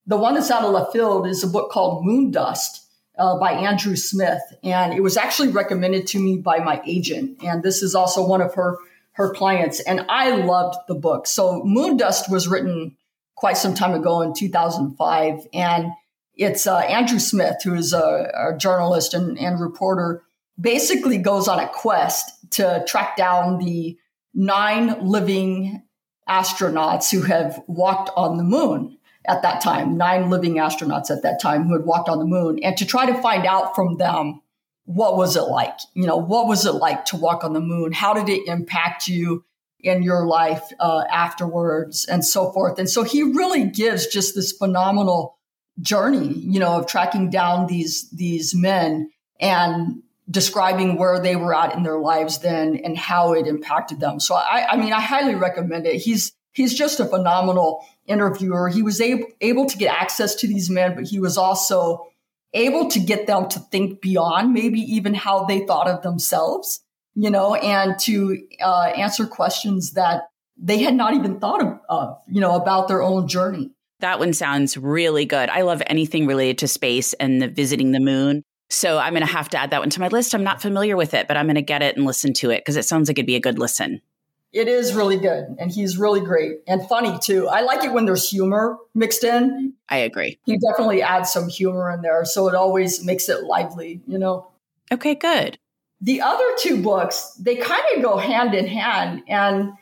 the 0.07 0.17
one 0.17 0.35
that's 0.35 0.51
out 0.51 0.65
of 0.65 0.73
left 0.73 0.93
field 0.93 1.29
is 1.29 1.45
a 1.45 1.47
book 1.47 1.71
called 1.71 2.05
Moondust 2.05 2.81
uh, 3.17 3.39
by 3.39 3.53
Andrew 3.53 3.95
Smith, 3.95 4.43
and 4.65 4.93
it 4.93 5.03
was 5.03 5.17
actually 5.17 5.51
recommended 5.51 6.09
to 6.09 6.19
me 6.19 6.39
by 6.39 6.59
my 6.59 6.81
agent. 6.85 7.45
And 7.45 7.63
this 7.63 7.83
is 7.83 7.95
also 7.95 8.27
one 8.27 8.41
of 8.41 8.55
her 8.55 8.79
her 9.19 9.35
clients, 9.35 9.81
and 9.81 10.07
I 10.09 10.31
loved 10.31 10.79
the 10.87 10.95
book. 10.95 11.27
So 11.27 11.61
Moondust 11.63 12.31
was 12.31 12.47
written 12.47 12.97
quite 13.35 13.57
some 13.57 13.75
time 13.75 13.93
ago 13.93 14.23
in 14.23 14.33
2005, 14.33 15.47
and 15.53 15.91
it's 16.35 16.69
uh, 16.69 16.79
Andrew 16.79 17.19
Smith, 17.19 17.57
who 17.65 17.75
is 17.75 17.93
a, 17.93 18.31
a 18.35 18.57
journalist 18.57 19.15
and, 19.15 19.37
and 19.37 19.61
reporter, 19.61 20.23
basically 20.59 21.19
goes 21.19 21.49
on 21.49 21.59
a 21.59 21.69
quest 21.69 22.31
to 22.53 22.85
track 22.87 23.17
down 23.17 23.59
the 23.59 23.99
nine 24.35 25.05
living 25.05 25.83
astronauts 26.29 27.11
who 27.11 27.23
have 27.23 27.61
walked 27.67 28.11
on 28.17 28.37
the 28.37 28.45
moon 28.45 28.99
at 29.27 29.43
that 29.43 29.61
time, 29.61 29.97
nine 29.97 30.31
living 30.31 30.55
astronauts 30.55 31.11
at 31.11 31.25
that 31.25 31.41
time 31.41 31.65
who 31.65 31.73
had 31.73 31.85
walked 31.85 32.09
on 32.09 32.21
the 32.21 32.25
moon, 32.25 32.61
and 32.63 32.77
to 32.77 32.87
try 32.87 33.05
to 33.05 33.21
find 33.21 33.47
out 33.47 33.75
from 33.75 33.97
them 33.97 34.41
what 34.89 35.19
was 35.19 35.37
it 35.37 35.43
like? 35.43 35.79
You 35.93 36.07
know, 36.07 36.17
what 36.17 36.49
was 36.49 36.65
it 36.65 36.73
like 36.73 37.05
to 37.07 37.17
walk 37.17 37.45
on 37.45 37.53
the 37.53 37.61
moon? 37.61 37.93
How 37.93 38.15
did 38.15 38.31
it 38.31 38.49
impact 38.49 39.07
you 39.07 39.45
in 39.81 40.03
your 40.03 40.27
life 40.27 40.73
uh, 40.81 41.05
afterwards, 41.13 42.07
and 42.07 42.25
so 42.25 42.51
forth? 42.53 42.79
And 42.79 42.89
so 42.89 43.03
he 43.03 43.23
really 43.23 43.67
gives 43.67 44.07
just 44.07 44.35
this 44.35 44.51
phenomenal 44.51 45.37
journey, 45.79 46.33
you 46.33 46.59
know, 46.59 46.79
of 46.79 46.87
tracking 46.87 47.29
down 47.29 47.67
these 47.67 48.09
these 48.13 48.55
men 48.55 49.11
and 49.39 50.03
describing 50.31 50.97
where 50.97 51.21
they 51.21 51.37
were 51.37 51.55
at 51.55 51.75
in 51.75 51.83
their 51.83 51.99
lives 51.99 52.39
then 52.39 52.81
and 52.83 52.97
how 52.97 53.35
it 53.35 53.47
impacted 53.47 54.01
them. 54.01 54.19
So 54.19 54.37
I, 54.37 54.69
I 54.71 54.77
mean, 54.79 54.95
I 54.95 55.01
highly 55.03 55.35
recommend 55.35 55.87
it. 55.87 55.97
He's 55.97 56.33
he's 56.53 56.73
just 56.73 56.99
a 56.99 57.05
phenomenal 57.05 57.85
interviewer. 58.07 58.71
He 58.71 58.81
was 58.81 59.03
able, 59.03 59.27
able 59.43 59.67
to 59.67 59.77
get 59.77 59.95
access 59.95 60.35
to 60.37 60.49
these 60.49 60.71
men, 60.71 60.95
but 60.95 61.05
he 61.05 61.21
was 61.21 61.37
also 61.37 62.08
able 62.55 62.89
to 62.91 63.01
get 63.01 63.27
them 63.27 63.49
to 63.49 63.61
think 63.61 64.01
beyond 64.01 64.53
maybe 64.53 64.81
even 64.81 65.15
how 65.15 65.45
they 65.45 65.67
thought 65.67 65.89
of 65.89 66.03
themselves, 66.03 66.83
you 67.15 67.31
know, 67.31 67.55
and 67.55 67.99
to 68.01 68.39
uh, 68.63 68.93
answer 68.97 69.27
questions 69.27 69.93
that 69.93 70.23
they 70.57 70.79
had 70.79 70.95
not 70.95 71.15
even 71.15 71.39
thought 71.39 71.63
of, 71.63 71.79
of, 71.89 72.19
you 72.29 72.41
know, 72.41 72.55
about 72.55 72.89
their 72.89 73.03
own 73.03 73.29
journey. 73.29 73.71
That 74.01 74.19
one 74.19 74.33
sounds 74.33 74.77
really 74.77 75.25
good. 75.25 75.49
I 75.51 75.63
love 75.63 75.83
anything 75.87 76.27
related 76.27 76.59
to 76.59 76.69
space 76.69 77.13
and 77.15 77.43
the 77.43 77.49
visiting 77.49 77.93
the 77.93 78.01
moon. 78.01 78.43
So 78.71 78.99
I'm 78.99 79.13
going 79.13 79.27
to 79.27 79.33
have 79.33 79.49
to 79.51 79.59
add 79.59 79.71
that 79.71 79.81
one 79.81 79.91
to 79.91 80.01
my 80.01 80.09
list. 80.09 80.35
I'm 80.35 80.45
not 80.45 80.61
familiar 80.61 80.97
with 80.97 81.15
it, 81.15 81.27
but 81.27 81.37
I'm 81.37 81.47
going 81.47 81.57
to 81.57 81.63
get 81.63 81.83
it 81.83 81.97
and 81.97 82.05
listen 82.05 82.33
to 82.35 82.51
it 82.51 82.61
because 82.61 82.77
it 82.77 82.85
sounds 82.85 83.09
like 83.09 83.19
it'd 83.19 83.27
be 83.27 83.37
a 83.37 83.41
good 83.41 83.59
listen. 83.59 84.03
It 84.59 84.67
is 84.67 84.93
really 84.93 85.19
good. 85.19 85.55
And 85.61 85.71
he's 85.71 85.99
really 85.99 86.21
great 86.21 86.63
and 86.67 86.85
funny 86.89 87.17
too. 87.21 87.47
I 87.47 87.61
like 87.61 87.85
it 87.85 87.93
when 87.93 88.07
there's 88.07 88.29
humor 88.29 88.77
mixed 88.93 89.23
in. 89.23 89.75
I 89.89 89.99
agree. 89.99 90.41
He 90.47 90.59
definitely 90.59 91.01
adds 91.01 91.33
some 91.33 91.49
humor 91.49 91.93
in 91.93 92.03
there. 92.03 92.25
So 92.25 92.49
it 92.49 92.57
always 92.57 93.05
makes 93.05 93.29
it 93.29 93.45
lively, 93.45 94.01
you 94.09 94.19
know? 94.19 94.49
Okay, 94.91 95.15
good. 95.15 95.61
The 96.01 96.23
other 96.23 96.45
two 96.59 96.83
books, 96.83 97.35
they 97.39 97.55
kind 97.55 97.85
of 97.95 98.03
go 98.03 98.17
hand 98.17 98.53
in 98.53 98.67
hand. 98.67 99.23
And, 99.29 99.75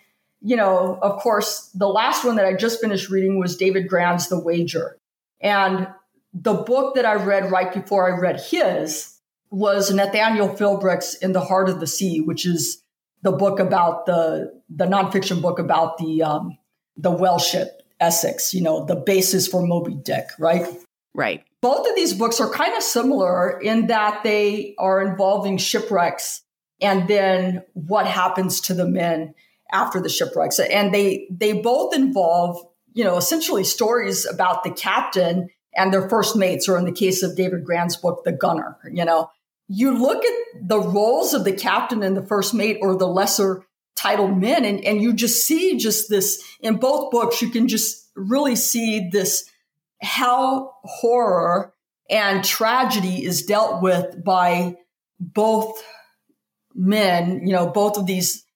you 0.43 0.57
know, 0.57 0.99
of 1.01 1.23
course, 1.23 1.71
the 1.75 1.89
last 1.89 2.27
one 2.27 2.37
that 2.37 2.45
I 2.45 2.53
just 2.53 2.79
finished 2.79 3.09
reading 3.09 3.39
was 3.39 3.57
David 3.57 3.89
Grann's 3.89 4.29
The 4.29 4.39
Wager. 4.39 4.99
And 5.41 5.89
the 6.35 6.53
book 6.53 6.97
that 6.97 7.07
I 7.07 7.15
read 7.15 7.51
right 7.51 7.73
before 7.73 8.15
I 8.15 8.21
read 8.21 8.41
his 8.41 9.19
was 9.51 9.91
Nathaniel 9.91 10.51
Philbrick's 10.51 11.15
In 11.15 11.33
the 11.33 11.41
Heart 11.41 11.71
of 11.71 11.81
the 11.81 11.87
Sea, 11.87 12.21
which 12.21 12.45
is 12.45 12.83
the 13.27 13.33
book 13.33 13.59
about 13.59 14.07
the 14.07 14.53
the 14.71 14.87
nonfiction 14.87 15.43
book 15.43 15.59
about 15.59 15.99
the 15.99 16.23
um, 16.23 16.57
the 16.97 17.11
whale 17.11 17.41
ship 17.41 17.83
Essex, 17.99 18.55
you 18.55 18.63
know, 18.63 18.85
the 18.85 18.95
basis 18.95 19.49
for 19.49 19.67
Moby 19.67 19.95
Dick, 19.95 20.29
right? 20.39 20.65
Right. 21.13 21.43
Both 21.61 21.89
of 21.89 21.97
these 21.97 22.15
books 22.15 22.41
are 22.41 22.49
kind 22.49 22.77
of 22.77 22.85
similar 22.85 23.59
in 23.59 23.89
that 23.89 24.23
they 24.23 24.77
are 24.79 25.03
involving 25.03 25.59
shipwrecks 25.59 26.43
and 26.81 27.09
then 27.09 27.65
what 27.73 28.07
happens 28.07 28.61
to 28.63 28.75
the 28.75 28.87
men 28.87 29.35
after 29.73 30.01
the 30.01 30.09
shipwrecks. 30.09 30.61
And 30.61 30.95
they 30.95 31.27
they 31.29 31.55
both 31.55 31.97
involve, 31.97 32.65
you 32.93 33.03
know, 33.03 33.17
essentially 33.17 33.65
stories 33.65 34.25
about 34.25 34.63
the 34.63 34.71
captain 34.71 35.49
and 35.75 35.93
their 35.93 36.09
first 36.09 36.37
mates, 36.37 36.69
or 36.69 36.79
in 36.79 36.85
the 36.85 36.93
case 36.93 37.25
of 37.25 37.37
David 37.37 37.65
Grann's 37.65 37.97
book, 37.97 38.23
the 38.25 38.33
gunner, 38.33 38.79
you 38.89 39.05
know 39.05 39.31
you 39.69 39.97
look 39.97 40.25
at 40.25 40.69
the 40.69 40.81
roles 40.81 41.35
of 41.35 41.45
the 41.45 41.53
captain 41.53 42.03
and 42.03 42.17
the 42.17 42.27
first 42.27 42.55
mate 42.55 42.79
or 42.81 42.97
the 42.97 43.07
lesser 43.07 43.65
titled 43.95 44.39
men 44.39 44.65
and, 44.65 44.85
and 44.85 45.01
you 45.01 45.13
just 45.13 45.47
see 45.47 45.77
just 45.77 46.09
this 46.11 46.43
in 46.61 46.77
both 46.77 47.11
books 47.11 47.41
you 47.41 47.51
can 47.51 47.67
just 47.67 48.11
really 48.15 48.57
see 48.57 49.09
this 49.11 49.51
how 50.03 50.75
horror 50.85 51.73
and 52.11 52.45
tragedy 52.45 53.25
is 53.25 53.43
dealt 53.43 53.83
with 53.83 54.23
by 54.23 54.77
both 55.19 55.83
men 56.75 57.47
you 57.47 57.53
know 57.53 57.67
both 57.67 57.97
of 57.97 58.07
these 58.07 58.47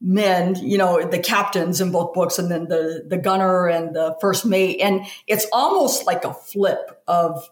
men 0.00 0.54
you 0.56 0.78
know 0.78 1.02
the 1.06 1.18
captains 1.18 1.80
in 1.80 1.92
both 1.92 2.14
books 2.14 2.38
and 2.38 2.50
then 2.50 2.68
the 2.68 3.04
the 3.08 3.18
gunner 3.18 3.66
and 3.68 3.94
the 3.94 4.16
first 4.20 4.46
mate. 4.46 4.80
And 4.80 5.06
it's 5.26 5.46
almost 5.52 6.06
like 6.06 6.24
a 6.24 6.32
flip 6.32 7.02
of 7.06 7.48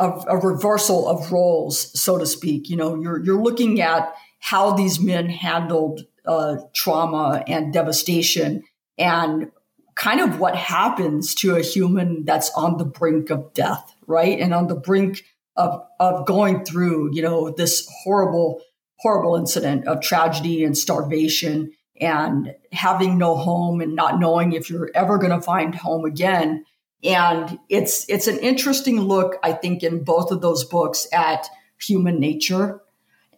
of 0.00 0.24
a 0.28 0.36
reversal 0.38 1.06
of 1.06 1.30
roles, 1.30 2.00
so 2.00 2.16
to 2.18 2.26
speak. 2.26 2.70
You 2.70 2.76
know, 2.76 3.00
you're 3.00 3.22
you're 3.22 3.42
looking 3.42 3.80
at 3.80 4.12
how 4.38 4.72
these 4.72 4.98
men 4.98 5.28
handled 5.28 6.06
uh, 6.24 6.56
trauma 6.72 7.44
and 7.46 7.72
devastation, 7.72 8.64
and 8.98 9.52
kind 9.94 10.20
of 10.20 10.40
what 10.40 10.56
happens 10.56 11.34
to 11.36 11.54
a 11.54 11.62
human 11.62 12.24
that's 12.24 12.50
on 12.52 12.78
the 12.78 12.84
brink 12.84 13.28
of 13.28 13.52
death, 13.52 13.94
right, 14.06 14.40
and 14.40 14.54
on 14.54 14.68
the 14.68 14.74
brink 14.74 15.24
of 15.54 15.82
of 16.00 16.26
going 16.26 16.64
through, 16.64 17.14
you 17.14 17.20
know, 17.20 17.50
this 17.50 17.86
horrible 18.02 18.62
horrible 19.00 19.36
incident 19.36 19.86
of 19.86 20.00
tragedy 20.00 20.64
and 20.64 20.76
starvation 20.76 21.72
and 22.00 22.54
having 22.72 23.18
no 23.18 23.36
home 23.36 23.80
and 23.82 23.94
not 23.94 24.18
knowing 24.18 24.52
if 24.52 24.70
you're 24.70 24.90
ever 24.94 25.18
going 25.18 25.30
to 25.30 25.42
find 25.42 25.74
home 25.74 26.04
again 26.06 26.64
and 27.02 27.58
it's 27.68 28.04
it's 28.08 28.26
an 28.26 28.38
interesting 28.38 29.00
look, 29.00 29.36
I 29.42 29.52
think, 29.52 29.82
in 29.82 30.04
both 30.04 30.30
of 30.30 30.40
those 30.40 30.64
books 30.64 31.06
at 31.12 31.48
human 31.80 32.20
nature 32.20 32.80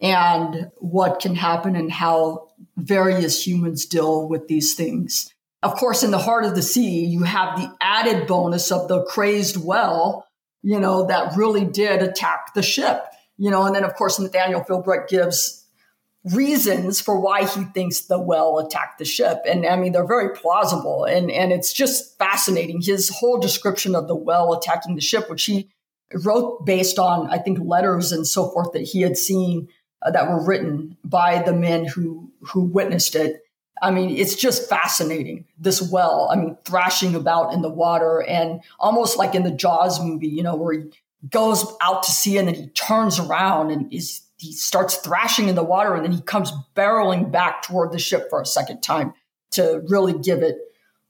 and 0.00 0.70
what 0.78 1.20
can 1.20 1.36
happen 1.36 1.76
and 1.76 1.90
how 1.90 2.48
various 2.76 3.46
humans 3.46 3.86
deal 3.86 4.28
with 4.28 4.48
these 4.48 4.74
things. 4.74 5.32
Of 5.62 5.76
course, 5.76 6.02
in 6.02 6.10
the 6.10 6.18
heart 6.18 6.44
of 6.44 6.56
the 6.56 6.62
sea, 6.62 7.04
you 7.04 7.22
have 7.22 7.56
the 7.56 7.72
added 7.80 8.26
bonus 8.26 8.72
of 8.72 8.88
the 8.88 9.04
crazed 9.04 9.56
well, 9.56 10.26
you 10.62 10.80
know, 10.80 11.06
that 11.06 11.36
really 11.36 11.64
did 11.64 12.02
attack 12.02 12.54
the 12.54 12.62
ship. 12.62 13.04
You 13.38 13.50
know, 13.50 13.64
and 13.64 13.74
then 13.74 13.84
of 13.84 13.94
course 13.94 14.18
Nathaniel 14.18 14.62
Philbrick 14.62 15.08
gives 15.08 15.61
reasons 16.24 17.00
for 17.00 17.18
why 17.18 17.44
he 17.44 17.64
thinks 17.64 18.02
the 18.02 18.18
well 18.18 18.58
attacked 18.58 18.98
the 18.98 19.04
ship. 19.04 19.42
And 19.46 19.66
I 19.66 19.76
mean, 19.76 19.92
they're 19.92 20.06
very 20.06 20.34
plausible. 20.34 21.04
And, 21.04 21.30
and 21.30 21.52
it's 21.52 21.72
just 21.72 22.16
fascinating. 22.18 22.80
His 22.80 23.08
whole 23.08 23.38
description 23.38 23.94
of 23.94 24.08
the 24.08 24.14
well 24.14 24.52
attacking 24.52 24.94
the 24.94 25.00
ship, 25.00 25.28
which 25.28 25.44
he 25.44 25.68
wrote 26.24 26.64
based 26.64 26.98
on, 26.98 27.28
I 27.28 27.38
think, 27.38 27.58
letters 27.60 28.12
and 28.12 28.26
so 28.26 28.50
forth 28.50 28.72
that 28.72 28.82
he 28.82 29.00
had 29.00 29.16
seen 29.16 29.68
uh, 30.02 30.10
that 30.10 30.28
were 30.28 30.44
written 30.44 30.96
by 31.04 31.42
the 31.42 31.52
men 31.52 31.86
who, 31.86 32.30
who 32.40 32.62
witnessed 32.62 33.16
it. 33.16 33.42
I 33.80 33.90
mean, 33.90 34.10
it's 34.10 34.36
just 34.36 34.68
fascinating. 34.68 35.46
This 35.58 35.82
well, 35.82 36.28
I 36.30 36.36
mean, 36.36 36.56
thrashing 36.64 37.16
about 37.16 37.52
in 37.52 37.62
the 37.62 37.68
water 37.68 38.22
and 38.22 38.60
almost 38.78 39.18
like 39.18 39.34
in 39.34 39.42
the 39.42 39.50
Jaws 39.50 40.00
movie, 40.00 40.28
you 40.28 40.42
know, 40.42 40.54
where 40.54 40.74
he 40.74 40.90
goes 41.28 41.64
out 41.80 42.02
to 42.04 42.10
sea 42.12 42.38
and 42.38 42.46
then 42.46 42.54
he 42.54 42.68
turns 42.68 43.18
around 43.18 43.70
and 43.70 43.92
is 43.92 44.21
he 44.42 44.52
starts 44.52 44.96
thrashing 44.96 45.48
in 45.48 45.54
the 45.54 45.62
water 45.62 45.94
and 45.94 46.04
then 46.04 46.10
he 46.10 46.20
comes 46.20 46.52
barreling 46.74 47.30
back 47.30 47.62
toward 47.62 47.92
the 47.92 47.98
ship 47.98 48.28
for 48.28 48.40
a 48.40 48.46
second 48.46 48.82
time 48.82 49.14
to 49.52 49.82
really 49.86 50.12
give 50.12 50.42
it, 50.42 50.56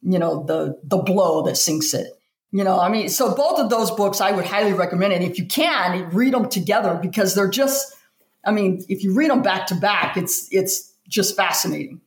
you 0.03 0.19
know, 0.19 0.45
the 0.45 0.79
the 0.85 0.99
blow 0.99 1.43
that 1.43 1.57
sinks 1.57 1.95
it. 1.95 2.13
You 2.51 2.63
know, 2.63 2.79
I 2.79 2.91
mean, 2.91 3.09
so 3.09 3.35
both 3.35 3.59
of 3.59 3.71
those 3.71 3.91
books 3.91 4.21
I 4.21 4.33
would 4.33 4.45
highly 4.45 4.75
recommend. 4.75 5.15
And 5.15 5.25
if 5.25 5.39
you 5.39 5.47
can, 5.47 6.11
read 6.11 6.35
them 6.35 6.51
together 6.51 6.99
because 7.01 7.35
they're 7.35 7.49
just, 7.49 7.97
I 8.45 8.51
mean, 8.51 8.85
if 8.91 9.03
you 9.03 9.15
read 9.15 9.31
them 9.31 9.41
back 9.41 9.67
to 9.69 9.75
back, 9.75 10.19
it's 10.19 10.49
it's 10.51 10.93
just 11.09 11.35
fascinating. 11.35 12.03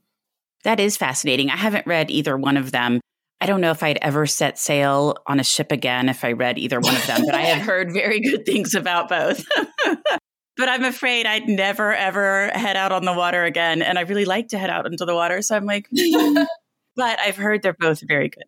That 0.64 0.80
is 0.80 0.96
fascinating. 0.96 1.50
I 1.50 1.58
haven't 1.58 1.88
read 1.88 2.12
either 2.12 2.38
one 2.38 2.58
of 2.58 2.72
them. 2.72 3.02
I 3.42 3.48
don't 3.48 3.62
know 3.62 3.72
if 3.72 3.82
I'd 3.82 3.98
ever 4.04 4.28
set 4.28 4.60
sail 4.60 5.16
on 5.26 5.40
a 5.40 5.44
ship 5.44 5.72
again 5.72 6.08
if 6.08 6.24
I 6.24 6.34
read 6.34 6.60
either 6.60 6.80
one 6.80 6.96
of 6.96 7.08
them, 7.08 7.24
but 7.26 7.34
I 7.34 7.42
have 7.42 7.66
heard 7.66 7.92
very 7.92 8.20
good 8.20 8.46
things 8.46 8.76
about 8.76 9.10
both. 9.10 9.44
but 10.58 10.70
I'm 10.70 10.84
afraid 10.84 11.26
I'd 11.26 11.48
never 11.48 11.94
ever 11.94 12.50
head 12.54 12.78
out 12.78 12.92
on 12.92 13.06
the 13.06 13.14
water 13.14 13.44
again. 13.44 13.82
And 13.82 13.98
I 13.98 14.02
really 14.02 14.26
like 14.26 14.50
to 14.50 14.58
head 14.58 14.70
out 14.70 14.86
into 14.86 15.06
the 15.06 15.14
water. 15.14 15.42
So 15.42 15.56
I'm 15.56 15.66
like, 15.66 15.88
hmm. 15.96 16.44
but 16.96 17.20
I've 17.20 17.38
heard 17.38 17.62
they're 17.62 17.74
both 17.78 18.02
very 18.08 18.30
good. 18.30 18.46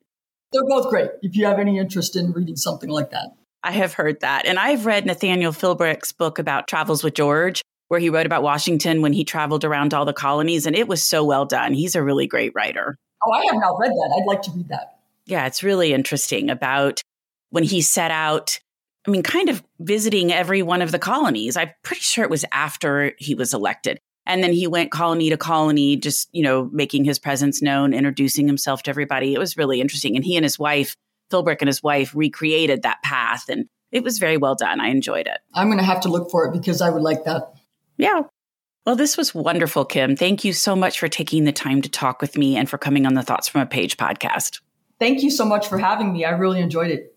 They're 0.53 0.65
both 0.65 0.89
great 0.89 1.11
if 1.21 1.35
you 1.35 1.45
have 1.45 1.59
any 1.59 1.77
interest 1.77 2.15
in 2.15 2.31
reading 2.31 2.55
something 2.55 2.89
like 2.89 3.11
that. 3.11 3.35
I 3.63 3.71
have 3.71 3.93
heard 3.93 4.21
that. 4.21 4.45
And 4.45 4.57
I've 4.57 4.85
read 4.85 5.05
Nathaniel 5.05 5.51
Philbrick's 5.51 6.13
book 6.13 6.39
about 6.39 6.67
Travels 6.67 7.03
with 7.03 7.15
George, 7.15 7.61
where 7.89 7.99
he 7.99 8.09
wrote 8.09 8.25
about 8.25 8.43
Washington 8.43 9.01
when 9.01 9.11
he 9.11 9.25
traveled 9.25 9.65
around 9.65 9.93
all 9.93 10.05
the 10.05 10.13
colonies. 10.13 10.65
And 10.65 10.75
it 10.75 10.87
was 10.87 11.03
so 11.03 11.23
well 11.23 11.45
done. 11.45 11.73
He's 11.73 11.95
a 11.95 12.03
really 12.03 12.27
great 12.27 12.53
writer. 12.55 12.97
Oh, 13.25 13.31
I 13.31 13.43
have 13.51 13.59
not 13.59 13.77
read 13.79 13.91
that. 13.91 14.21
I'd 14.21 14.27
like 14.27 14.41
to 14.43 14.51
read 14.51 14.69
that. 14.69 14.99
Yeah, 15.25 15.45
it's 15.47 15.63
really 15.63 15.93
interesting 15.93 16.49
about 16.49 17.01
when 17.49 17.63
he 17.63 17.81
set 17.81 18.11
out 18.11 18.59
I 19.07 19.09
mean, 19.09 19.23
kind 19.23 19.47
of 19.47 19.63
visiting 19.79 20.33
every 20.33 20.61
one 20.61 20.81
of 20.81 20.91
the 20.91 20.99
colonies. 20.99 21.55
I'm 21.55 21.71
pretty 21.81 22.01
sure 22.01 22.25
it 22.25 22.29
was 22.29 22.43
after 22.51 23.13
he 23.17 23.35
was 23.35 23.53
elected. 23.53 23.99
And 24.25 24.43
then 24.43 24.51
he 24.51 24.67
went 24.67 24.91
colony 24.91 25.29
to 25.29 25.37
colony, 25.37 25.95
just, 25.95 26.27
you 26.33 26.43
know, 26.43 26.69
making 26.73 27.05
his 27.05 27.17
presence 27.17 27.61
known, 27.61 27.93
introducing 27.93 28.45
himself 28.45 28.83
to 28.83 28.89
everybody. 28.89 29.33
It 29.33 29.39
was 29.39 29.55
really 29.55 29.79
interesting. 29.79 30.17
And 30.17 30.25
he 30.25 30.35
and 30.35 30.43
his 30.43 30.59
wife, 30.59 30.97
Philbrick 31.31 31.61
and 31.61 31.69
his 31.69 31.81
wife, 31.81 32.13
recreated 32.13 32.81
that 32.81 33.01
path. 33.01 33.47
And 33.47 33.67
it 33.93 34.03
was 34.03 34.19
very 34.19 34.35
well 34.35 34.55
done. 34.55 34.81
I 34.81 34.89
enjoyed 34.89 35.27
it. 35.27 35.37
I'm 35.53 35.67
going 35.67 35.77
to 35.77 35.85
have 35.85 36.01
to 36.01 36.09
look 36.09 36.29
for 36.29 36.45
it 36.45 36.51
because 36.51 36.81
I 36.81 36.89
would 36.89 37.01
like 37.01 37.23
that. 37.23 37.53
Yeah. 37.95 38.23
Well, 38.85 38.97
this 38.97 39.15
was 39.15 39.33
wonderful, 39.33 39.85
Kim. 39.85 40.17
Thank 40.17 40.43
you 40.43 40.51
so 40.51 40.75
much 40.75 40.99
for 40.99 41.07
taking 41.07 41.45
the 41.45 41.53
time 41.53 41.81
to 41.81 41.89
talk 41.89 42.21
with 42.21 42.37
me 42.37 42.57
and 42.57 42.69
for 42.69 42.77
coming 42.77 43.05
on 43.05 43.13
the 43.13 43.23
Thoughts 43.23 43.47
from 43.47 43.61
a 43.61 43.65
Page 43.65 43.95
podcast. 43.95 44.59
Thank 44.99 45.23
you 45.23 45.29
so 45.29 45.45
much 45.45 45.67
for 45.69 45.77
having 45.77 46.11
me. 46.11 46.25
I 46.25 46.31
really 46.31 46.59
enjoyed 46.59 46.91
it. 46.91 47.16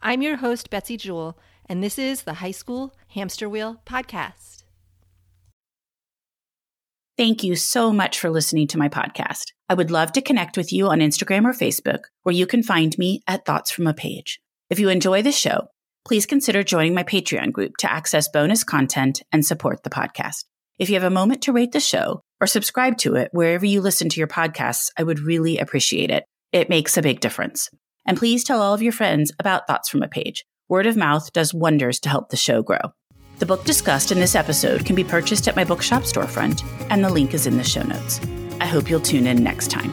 I'm 0.00 0.22
your 0.22 0.36
host, 0.36 0.70
Betsy 0.70 0.96
Jewell, 0.96 1.36
and 1.66 1.82
this 1.82 1.98
is 1.98 2.22
the 2.22 2.34
High 2.34 2.52
School 2.52 2.94
Hamster 3.08 3.48
Wheel 3.48 3.82
Podcast. 3.84 4.62
Thank 7.16 7.42
you 7.42 7.56
so 7.56 7.92
much 7.92 8.20
for 8.20 8.30
listening 8.30 8.68
to 8.68 8.78
my 8.78 8.88
podcast. 8.88 9.46
I 9.68 9.74
would 9.74 9.90
love 9.90 10.12
to 10.12 10.22
connect 10.22 10.56
with 10.56 10.72
you 10.72 10.86
on 10.86 11.00
Instagram 11.00 11.44
or 11.46 11.52
Facebook, 11.52 12.02
where 12.22 12.34
you 12.34 12.46
can 12.46 12.62
find 12.62 12.96
me 12.96 13.22
at 13.26 13.44
Thoughts 13.44 13.72
from 13.72 13.88
a 13.88 13.94
Page. 13.94 14.40
If 14.70 14.78
you 14.78 14.88
enjoy 14.88 15.22
the 15.22 15.32
show, 15.32 15.66
please 16.06 16.26
consider 16.26 16.62
joining 16.62 16.94
my 16.94 17.02
Patreon 17.02 17.50
group 17.50 17.76
to 17.78 17.90
access 17.90 18.28
bonus 18.28 18.62
content 18.62 19.22
and 19.32 19.44
support 19.44 19.82
the 19.82 19.90
podcast. 19.90 20.44
If 20.78 20.88
you 20.88 20.94
have 20.94 21.02
a 21.02 21.10
moment 21.10 21.42
to 21.42 21.52
rate 21.52 21.72
the 21.72 21.80
show 21.80 22.22
or 22.40 22.46
subscribe 22.46 22.98
to 22.98 23.16
it 23.16 23.30
wherever 23.32 23.66
you 23.66 23.80
listen 23.80 24.08
to 24.10 24.20
your 24.20 24.28
podcasts, 24.28 24.90
I 24.96 25.02
would 25.02 25.18
really 25.18 25.58
appreciate 25.58 26.12
it. 26.12 26.24
It 26.52 26.68
makes 26.68 26.96
a 26.96 27.02
big 27.02 27.18
difference. 27.18 27.68
And 28.08 28.16
please 28.16 28.42
tell 28.42 28.62
all 28.62 28.72
of 28.72 28.80
your 28.80 28.90
friends 28.90 29.32
about 29.38 29.66
Thoughts 29.66 29.90
from 29.90 30.02
a 30.02 30.08
Page. 30.08 30.46
Word 30.66 30.86
of 30.86 30.96
mouth 30.96 31.30
does 31.34 31.52
wonders 31.52 32.00
to 32.00 32.08
help 32.08 32.30
the 32.30 32.38
show 32.38 32.62
grow. 32.62 32.78
The 33.38 33.44
book 33.44 33.64
discussed 33.64 34.10
in 34.10 34.18
this 34.18 34.34
episode 34.34 34.86
can 34.86 34.96
be 34.96 35.04
purchased 35.04 35.46
at 35.46 35.56
my 35.56 35.62
bookshop 35.62 36.04
storefront, 36.04 36.64
and 36.88 37.04
the 37.04 37.10
link 37.10 37.34
is 37.34 37.46
in 37.46 37.58
the 37.58 37.62
show 37.62 37.82
notes. 37.82 38.18
I 38.62 38.64
hope 38.64 38.88
you'll 38.88 39.00
tune 39.00 39.26
in 39.26 39.44
next 39.44 39.70
time. 39.70 39.92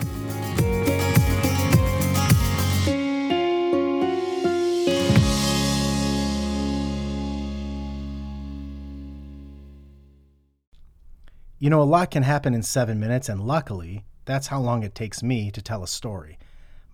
You 11.60 11.70
know, 11.70 11.82
a 11.82 11.84
lot 11.84 12.12
can 12.12 12.24
happen 12.24 12.54
in 12.54 12.64
seven 12.64 12.98
minutes, 12.98 13.28
and 13.28 13.42
luckily, 13.42 14.06
that's 14.24 14.48
how 14.48 14.62
long 14.62 14.84
it 14.84 14.96
takes 14.96 15.22
me 15.22 15.52
to 15.52 15.62
tell 15.62 15.84
a 15.84 15.88
story. 15.88 16.38